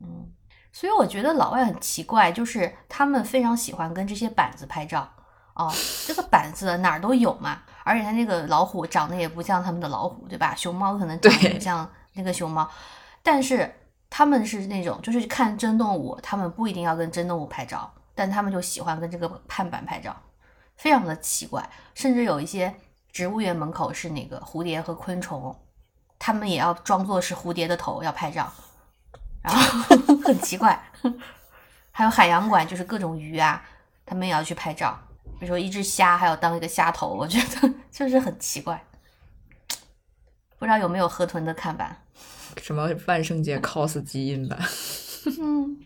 [0.01, 0.27] 嗯，
[0.71, 5.09] 所以我觉得老外很奇怪，就是他们非常喜欢跟这些板子拍照，
[5.55, 5.71] 哦，
[6.05, 10.55] 这个板子哪儿都有嘛，而且它那个老虎长得也不像他们的老虎，对吧？
[10.55, 12.69] 熊猫可能长得也不像那个熊猫，
[13.21, 13.73] 但是
[14.09, 20.15] 他们是那种就是看真动物，他们不一定要跟真动物拍照，但他们就喜欢跟这个判板拍照，
[20.75, 21.67] 非常的奇怪。
[21.93, 22.73] 甚至有一些
[23.11, 25.55] 植物园门口是那个蝴蝶和昆虫，
[26.17, 28.51] 他们也要装作是蝴蝶的头要拍照，
[29.41, 29.61] 然后
[30.23, 30.81] 很奇怪。
[31.91, 33.63] 还有海洋馆，就是各种鱼啊，
[34.05, 34.97] 他们也要去拍照。
[35.43, 38.81] 比如说一只虾，还要当一个虾头，我觉得 就是很奇怪。
[40.57, 41.93] 不知道有没有河豚的看板？
[42.61, 44.57] 什么万圣节 cos 基因吧？
[45.41, 45.77] 嗯，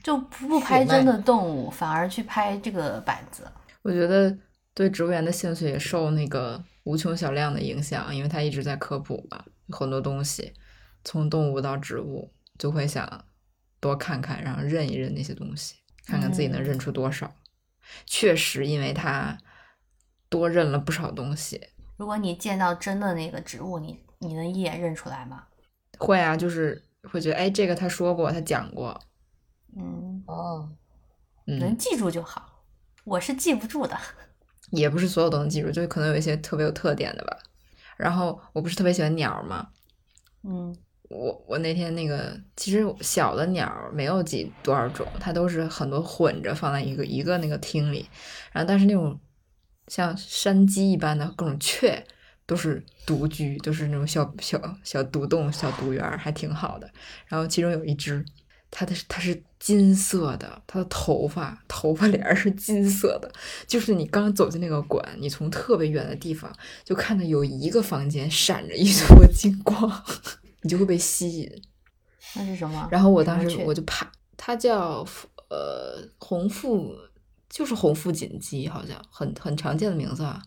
[0.00, 3.42] 就不不拍真的动物，反而去拍这个板子。
[3.82, 4.32] 我觉得
[4.74, 10.54] 对植物园的兴趣也受那个无穷小亮的影响，因为他一直在科普嘛，很多东西
[11.02, 13.24] 从动物到植物，就会想
[13.80, 15.74] 多看看，然后认一认那些东西，
[16.06, 17.28] 看看自己能认出多少。
[18.06, 19.38] 确实，因为他
[20.28, 21.68] 多认了不少东西。
[21.96, 25.44] 如果你见到真的那个植物，你你能一眼认出来吗？
[25.98, 28.98] 会啊，就是会觉得，哎，这个他说过，他讲过，
[29.76, 30.70] 嗯，哦，
[31.46, 32.64] 嗯，能记住就好。
[33.04, 33.98] 我是记不住的。
[34.72, 37.36] 也不是所有都能记住，就可能有一些特别有特点的吧。
[37.96, 39.68] 然后我不是特别喜欢鸟嘛，
[40.44, 40.74] 嗯
[41.10, 48.08] 我我那天那个其实小的鸟没有几多少种，它都是很多混着放在一个一个那个厅里，
[48.52, 49.18] 然后但是那种
[49.88, 52.06] 像山鸡一般的各种雀
[52.46, 56.88] 都是独居，都是那种小小小独栋、小独园，还挺好的。
[57.26, 58.24] 然后其中有一只，
[58.70, 63.28] 它的它是金色的，它的头发头发帘是金色的，
[63.66, 66.52] 就是你刚走进那个馆，你从特别远的地方
[66.84, 69.90] 就看到有一个房间闪着一撮金光，
[70.62, 71.62] 你就会被吸引。
[72.34, 72.88] 那是什么？
[72.90, 75.04] 然后我当时我就怕，它叫
[75.48, 76.94] 呃红腹，
[77.48, 80.42] 就是红腹锦鸡，好像很很常见的名字啊。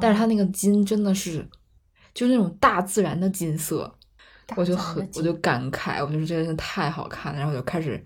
[0.00, 1.46] 但是它那个金真的是，
[2.14, 3.92] 就是那种大自然的金色，
[4.46, 8.02] 大我就很我就感慨，我就说这个真的太好看了，然后我就开始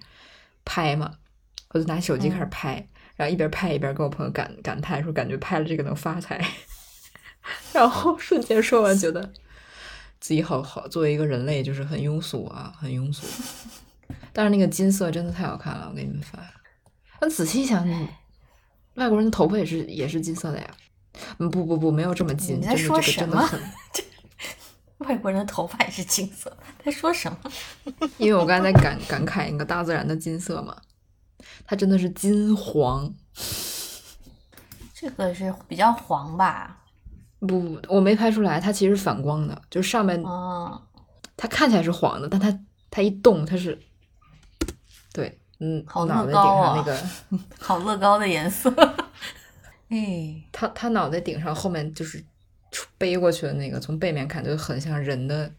[0.65, 1.13] 拍嘛，
[1.71, 6.43] 我就拿手机开始嗯拍，然后一边拍一边跟我朋友感感叹说，感觉拍了这个能发财，
[7.75, 9.31] 然后瞬间说完觉得
[10.25, 13.27] 自己好好，作为一个人类就是很庸俗啊，很庸俗。
[14.33, 16.39] 但是那个金色真的太好看了，我给你们发。
[17.21, 17.87] 但仔细一想，
[18.95, 20.71] 外国人的头发也是也是金色的呀。
[21.37, 23.61] 嗯，不不不，没有这么金，你在说什么真的很。
[25.07, 27.53] 外国人的头发也是金色，在说什么？
[28.17, 30.75] 因为我刚才在感感慨那个大自然的金色嘛，
[31.67, 33.15] 它真的是金黄。
[34.95, 36.81] 这个是比较黄吧？
[37.47, 40.81] 不，我没拍出来，它其实是反光的，就是上面哦，
[41.37, 42.59] 它看起来是黄的，但它
[42.91, 43.79] 它一动它是，
[45.13, 47.03] 对，嗯，好脑袋顶乐高啊上那个，
[47.61, 48.71] 好乐高的颜色。
[49.89, 52.25] 哎， 它它脑袋顶上后面就是
[52.99, 55.53] 背过去的那个，从背面看就很像人的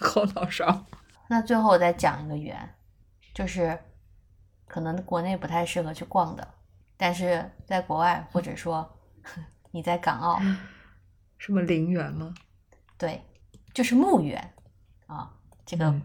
[0.00, 0.84] 后脑勺。
[1.28, 2.74] 那最后我再讲一个圆，
[3.34, 3.78] 就是
[4.66, 6.46] 可能国内不太适合去逛的，
[6.96, 8.88] 但是在国外或者说
[9.72, 10.40] 你在港澳，
[11.38, 12.34] 什么陵园吗？
[12.98, 13.22] 对，
[13.74, 14.52] 就是墓园
[15.06, 15.30] 啊，
[15.64, 16.02] 这个嗯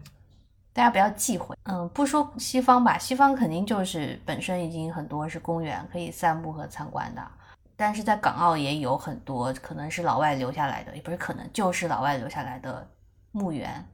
[0.72, 1.56] 大家不要忌讳。
[1.64, 7.30] 嗯，不说西方吧，西方肯定就是本身已经很多是公园可以散步和参观的，
[7.76, 12.88] 但是在港澳也有很多可能是老外留下来的，也不是可能就是老外留下来的
[13.32, 13.86] 墓园。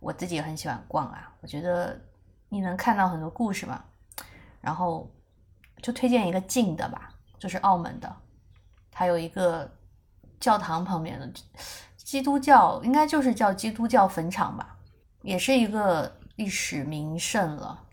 [0.00, 2.00] 我自己也很喜欢逛啊，我觉得
[2.48, 3.84] 你能看到很多故事嘛。
[4.60, 5.08] 然后
[5.82, 8.16] 就推荐一个近的吧，就是澳门的，
[8.90, 9.70] 它有一个
[10.40, 11.30] 教堂旁边的
[11.96, 14.76] 基督教，应该就是叫基督教坟场吧，
[15.22, 17.84] 也是一个历史名胜了。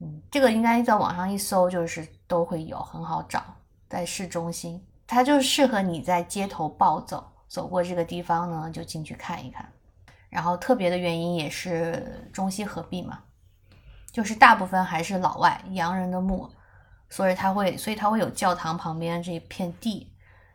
[0.00, 3.42] 嗯，这个应该在网上一搜，就是都会有，很好找，
[3.88, 9.68] 在市中心，它就适合你在街头暴走，走过这个地方呢，就进去看一看。
[10.28, 13.20] 然后特别的原因也是中西合璧嘛，
[14.12, 16.50] 就是大部分还是老外洋人的墓，
[17.08, 20.10] 所以它会，所以它会有教堂旁边这一片地。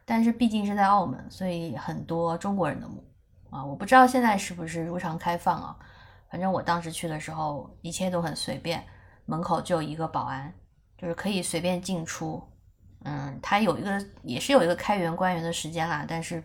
[0.10, 3.03] 但是毕竟是在澳门，所以很多中国人的墓
[3.52, 5.77] 啊，我不知道现在是不是入场开放啊。
[6.31, 8.84] 反正我当时去的时候，一切都很随便，
[9.27, 10.52] 门口就有一个保安，
[10.98, 12.41] 就是可以随便进出。
[13.03, 16.44] 嗯，他有一个也是有一个开园关园的时间啦，但是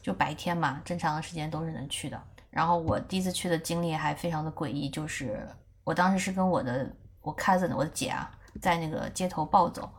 [0.00, 2.18] 就白天嘛，正常的时间都是能去的。
[2.48, 5.46] 然后我第一次去的经历还非常的诡异，就是
[5.84, 6.90] 我当时是跟我的
[7.20, 8.30] 我 cousin 我的姐啊，
[8.62, 9.90] 在那个街头暴走，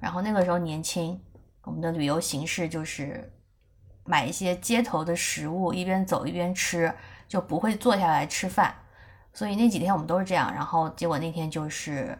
[0.00, 1.20] 然后那个时候年轻，
[1.68, 3.30] 我们的旅游形式就是
[4.04, 6.90] 买一些街头的食物，一边走一边吃，
[7.28, 8.74] 就不会坐下来吃饭。
[9.34, 10.50] 所以那几天我们都是这样。
[10.54, 12.18] 然后结果那天就是，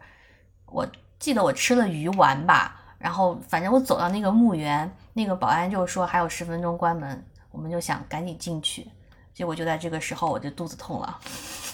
[0.66, 0.86] 我
[1.18, 8.86] 记得我吃了鱼丸吧，然后反正我走到那个墓园，那个保安就说还有十分钟关门，我们就想赶紧进去，
[9.32, 11.18] 结果就在这个时候我就肚子痛了，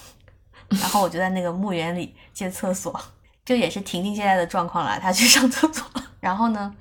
[0.70, 2.98] 然后我就在那个墓园里借厕所，
[3.44, 5.84] 这也是婷婷现在的状况了，她去上厕所，
[6.20, 6.72] 然后呢，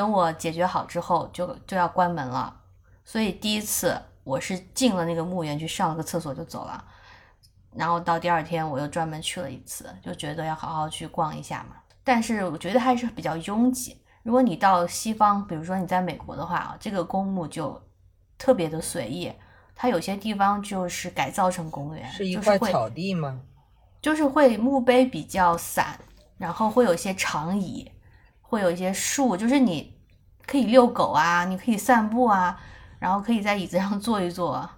[0.00, 2.58] 等我解决好之后就就要关门了，
[3.04, 6.82] 所以第一次我是进了那个墓园去上了个厕所就走了。
[7.76, 11.76] 然后到第二天我又专门去了一次，就觉得要好好去逛一下嘛。
[12.02, 14.00] 但是我觉得还是比较拥挤。
[14.22, 17.78] 如果你到西方，比如说你在美国的话啊，这个公墓就
[18.38, 19.30] 特别的随意，
[19.76, 23.38] 它有些地方就是改造成公园，是一块草地吗？
[24.00, 26.00] 就是会墓碑比较散，
[26.38, 27.92] 然后会有些长椅，
[28.50, 29.94] 会有一些树，就是你
[30.44, 32.60] 可以遛狗啊，你可以散步啊，
[32.98, 34.68] 然后可以在椅子上坐一坐。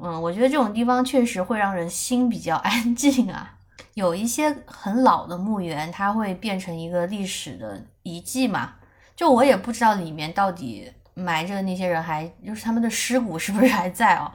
[0.00, 3.52] 嗯，我觉得这种地方确实会让人心比较 安静啊。
[3.92, 8.72] 有一些很老的墓园，它会变成一个历史的遗迹嘛。
[9.14, 14.32] 就我也不知道里面到底埋着的那些人还就是他们的尸骨是不是还在哦，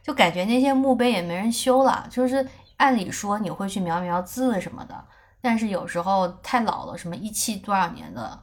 [0.00, 2.06] 就感觉那些墓碑也没人修了。
[2.08, 2.46] 就是
[2.76, 5.04] 按理说你会去描描字什么的，
[5.46, 8.36] 但是有时候太老了，什么一七多少年的，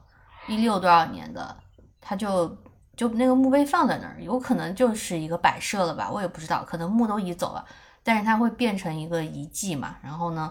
[0.48, 1.54] 一六多少年的，
[2.00, 2.48] 它就
[2.96, 7.66] 就那个墓碑放在那儿，有可能就是一个摆设了吧，我也不知道，可能墓都移走了，
[8.04, 10.50] 但是它会变成一个遗迹嘛，然后呢，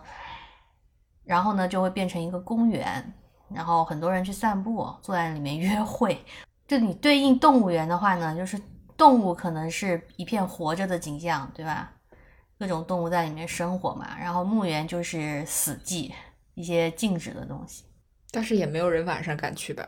[1.25, 3.15] 然后呢就会变成一个公园，
[3.49, 6.23] 然后很多人去散步，坐在里面约会。
[6.69, 8.61] 就你对应动物园的话呢，就是
[8.95, 11.93] 动物可能是一片活着的景象，对吧？
[12.59, 16.13] 各种动物在里面生活嘛，然后墓园就是死寂，
[16.55, 17.85] 一些禁止的东西。
[18.31, 19.87] 但是也没有人晚上敢去吧？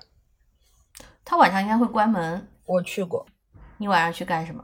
[1.25, 2.47] 他晚上应该会关门。
[2.67, 3.27] 我去过，
[3.79, 4.63] 你晚上去干什么？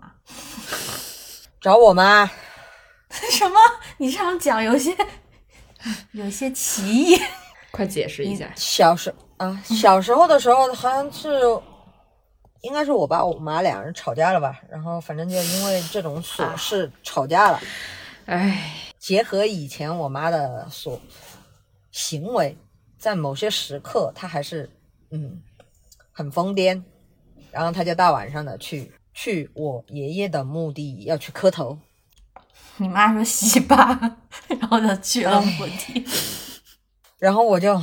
[1.60, 2.30] 找我妈。
[3.10, 3.56] 什么？
[3.96, 4.94] 你这样讲有些
[6.12, 7.18] 有些歧义。
[7.70, 8.50] 快解释一下。
[8.54, 11.40] 小时啊，小时候的时候好像是，
[12.60, 17.60] 应该是我爸我妈两人吵架了吧，然后反正就因为这种琐事吵架了。
[18.26, 21.00] 唉，结合以前我妈的所
[21.90, 22.56] 行为，
[22.98, 24.68] 在某些时刻他还是
[25.10, 25.42] 嗯
[26.12, 26.82] 很疯癫，
[27.50, 31.78] 然后他就大晚上的去去我爷爷的墓地要去磕头，
[32.76, 34.18] 你妈说洗吧，
[34.48, 36.04] 然后就去了墓地。
[37.18, 37.80] 然后我就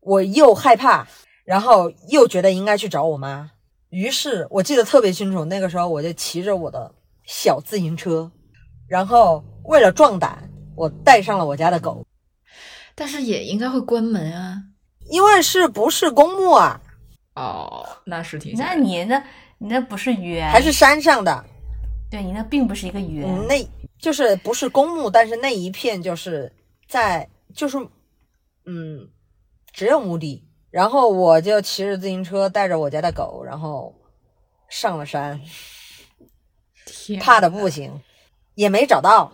[0.00, 1.06] 我又害怕，
[1.44, 3.50] 然后又觉得应该去找我妈，
[3.88, 8.30] 于是我记得特别清楚，那个时候我就骑着我的小自行车，
[8.86, 12.04] 然后为了壮胆，我带上了我家的狗，
[12.94, 14.62] 但是也应该会关门啊。
[15.10, 16.80] 因为是不是公墓啊，
[17.34, 19.22] 哦，那是挺那你那
[19.58, 21.44] 你那不是园，还是山上的，
[22.10, 23.28] 对你那并不是一个园。
[23.28, 23.68] 嗯，那
[23.98, 26.50] 就是不是公墓，但是那一片就是
[26.88, 27.76] 在就是
[28.64, 29.08] 嗯
[29.72, 33.94] 只有墓地，然后我就骑着自行车带着我家的狗，然后
[34.70, 35.38] 上了山，
[36.86, 38.00] 天怕的不行，
[38.54, 39.30] 也没找到。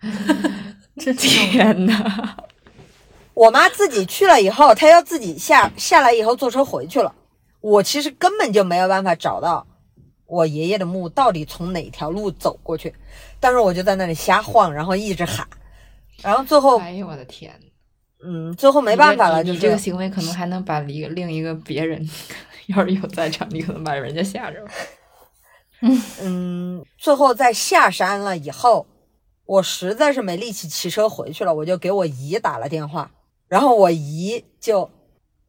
[0.98, 2.36] 这天呐，
[3.38, 7.14] 我妈自己去了以后，她要自己下下来以后坐车回去了。
[7.60, 9.64] 我其实根本就没有办法找到
[10.26, 12.92] 我爷爷的墓到底从哪条路走过去，
[13.38, 15.46] 但是我就在那里瞎晃，然后一直喊，
[16.20, 17.54] 然后最后哎呦我的天！
[18.24, 22.04] 嗯，最后没办法了，就是你这你这个行为可能还能把一个另一个别人，
[22.66, 24.68] 要是有在场，你可能把人家吓着了。
[26.22, 28.88] 嗯，最后在下山了以后，
[29.44, 33.08] 我实在是没力气骑车回去了，我就给我姨打了电话，
[33.48, 34.90] 然后我姨就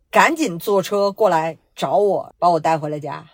[0.10, 3.26] 赶紧坐车过来找我，把我带回了家。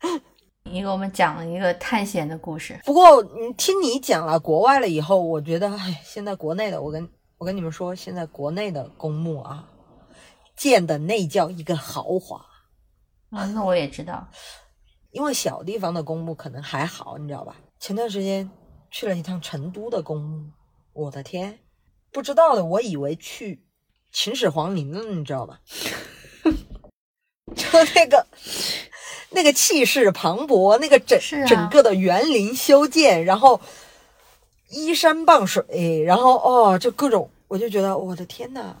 [0.64, 2.80] 你给我们讲了一个探险的故事。
[2.84, 7.08] 不过，你，听你讲了国外了以后，我觉得，哎，现在国内的，我跟
[7.38, 9.68] 我跟你们说，现在国内的公墓啊，
[10.56, 12.44] 建的那叫一个豪华。
[13.30, 14.26] 嗯，那我也知道。
[15.12, 17.56] 因为小地方的公墓可能还好，你知道吧？
[17.78, 18.50] 前段时间
[18.90, 20.50] 去了一趟成都的公墓，
[20.92, 21.58] 我的天，
[22.16, 23.60] 不知道的，我以为去
[24.10, 25.60] 秦始皇陵了，你知道吧？
[27.54, 28.26] 就那个
[29.32, 33.60] 那个气势磅礴，那个整、整个的园林修建，然后
[34.70, 38.74] 依山傍水，然后哦，就各种，我就觉得我的天呐，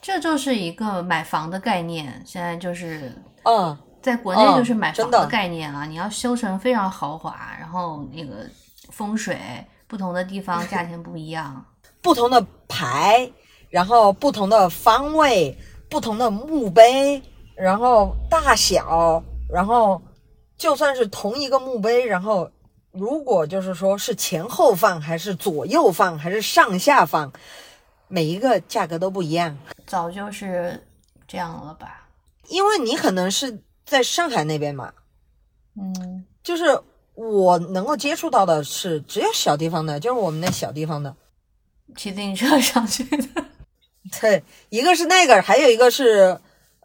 [0.00, 8.50] 这就是一个买房的概念，现在就是嗯、在国内就是买房的概念啊，你要修成非常豪华，然后那个
[8.90, 9.38] 风水
[9.86, 11.64] 不同的地方价钱不一样。
[12.02, 13.30] 不同的牌，
[13.70, 15.56] 然后不同的方位，
[15.88, 17.22] 不同的墓碑，
[17.54, 20.02] 然后大小，然后
[20.58, 22.50] 就算是同一个墓碑，然后
[22.90, 27.32] 如果就是说是前后放，还是左右放，还是上下放，
[28.08, 29.56] 每一个价格都不一样。
[29.86, 30.86] 早就是
[31.28, 32.08] 这样了吧？
[32.48, 34.92] 因为你可能是在上海那边嘛，
[35.76, 36.64] 嗯，就是
[37.14, 41.14] 我能够接触到的是只有小地方的，就是我们那小地方的。
[41.96, 43.44] 骑自行车上去的。
[44.20, 46.38] 对，一个是那个，还有一个是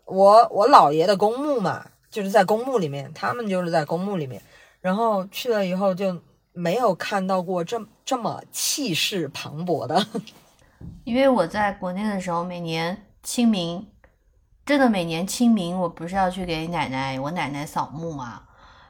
[0.06, 4.42] 我我姥爷的公墓嘛，就是在公墓里面，他们就是在公墓里面，
[4.80, 6.22] 然后去了以后就
[6.54, 10.08] 没有看到过这这么气势磅礴的。
[11.04, 13.86] 因为我在国内的时候，每年清明，
[14.66, 18.44] 真的每年清明，我不是要去给奶奶我奶奶扫墓嘛？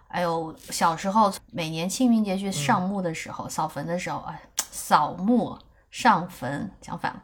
[0.10, 4.39] 还有小时候每年清明节去上墓的时候，扫坟的时候，哎，
[4.69, 5.57] 扫墓
[5.97, 7.19] 上坟讲反了，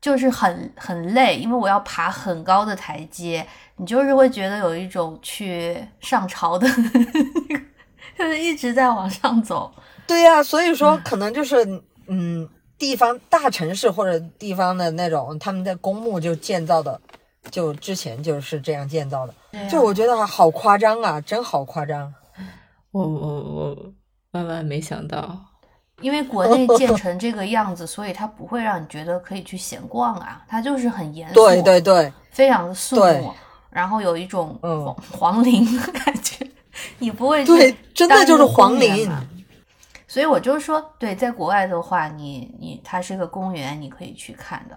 [0.00, 3.46] 就是很很累，因为我要爬很高的台阶，
[3.76, 6.66] 你就是会觉得有一种去上朝的，
[8.16, 9.70] 就是一直在往上走。
[10.06, 12.48] 对呀、所以说可能就是嗯，
[12.78, 16.98] 地方大城市或者地方的那种，他们在公墓就建造的，
[17.50, 19.34] 就之前就是这样建造的，
[19.68, 22.14] 就我觉得好夸张啊，真好夸张。
[22.92, 23.92] 我我我
[24.30, 25.38] 万万没想到，
[26.00, 33.32] 因为国内建成这个样子，所以它不会让你觉得可以去闲逛啊，它就是很严肃，对对对，非常的肃穆，
[33.70, 36.46] 然后有一种嗯皇皇陵的感觉，
[36.98, 39.10] 你不会去对真的就是皇陵
[40.08, 44.76] 所以我就是说，对，在国外的话，你你它是个公园，你可以去看的。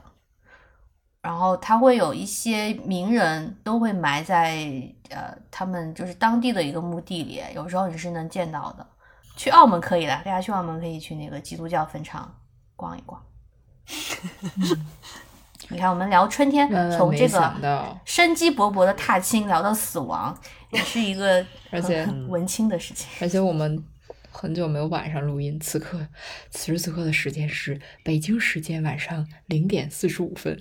[1.24, 4.70] 然后它会有一些名人都会埋在
[5.10, 8.86] 呃他们就是当地的一个墓地里，有时候你是能见到的。
[9.36, 12.34] 去澳门可以了，大家去澳门可以去那个基督教坟场
[12.76, 13.22] 逛一逛。
[15.70, 20.38] 你看，我们聊春天从这个，生机勃勃的踏青聊到死亡，
[20.72, 23.08] 也是一个而且很很文青的事情。
[23.22, 23.84] 而且我们
[24.30, 26.06] 很久没有晚上录音，此刻
[26.52, 30.60] 此时此刻的时间是北京时间晚上零点四十五分，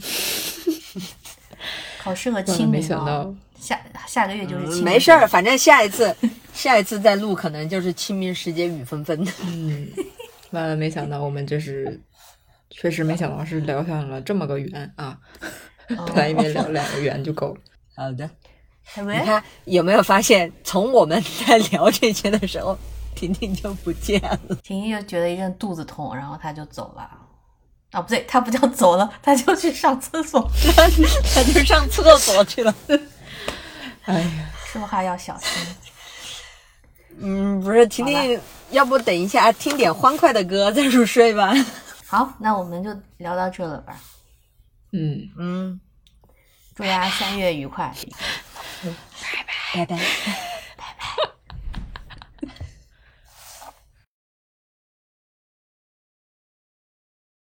[2.02, 6.14] 好适合清明哦想到，下下个月就是清明、嗯没事儿，反正下一次
[6.52, 9.26] 下一次再录，可能就是清明时节雨纷纷。
[9.46, 9.88] 嗯，
[10.50, 12.00] 万万没想到，我们这是
[12.70, 15.16] 确实没想到是聊上了这么个圆啊！
[15.96, 17.60] 哦本来以为聊两个圆就够了。
[17.94, 18.28] 好的，
[18.96, 22.76] 你看有没有发现，从我们在聊这些的时候，
[23.14, 24.38] 婷婷就不见了。
[24.62, 27.08] 婷婷就觉得一阵肚子痛，然后她就走了。
[27.92, 30.50] 啊，不对，他不叫走了，他就去上厕所，
[31.34, 32.74] 他就上厕所去了。
[34.04, 35.48] 哎呀，说话要小心。
[37.20, 38.40] 嗯，不是，婷婷，
[38.70, 41.52] 要不等一下听点欢快的歌再入睡吧？
[42.08, 43.94] 好，那我们就聊到这了吧。
[44.92, 45.80] 嗯，嗯，
[46.74, 47.94] 祝大家三月愉快。
[48.82, 48.90] 拜
[49.76, 50.51] 拜拜拜。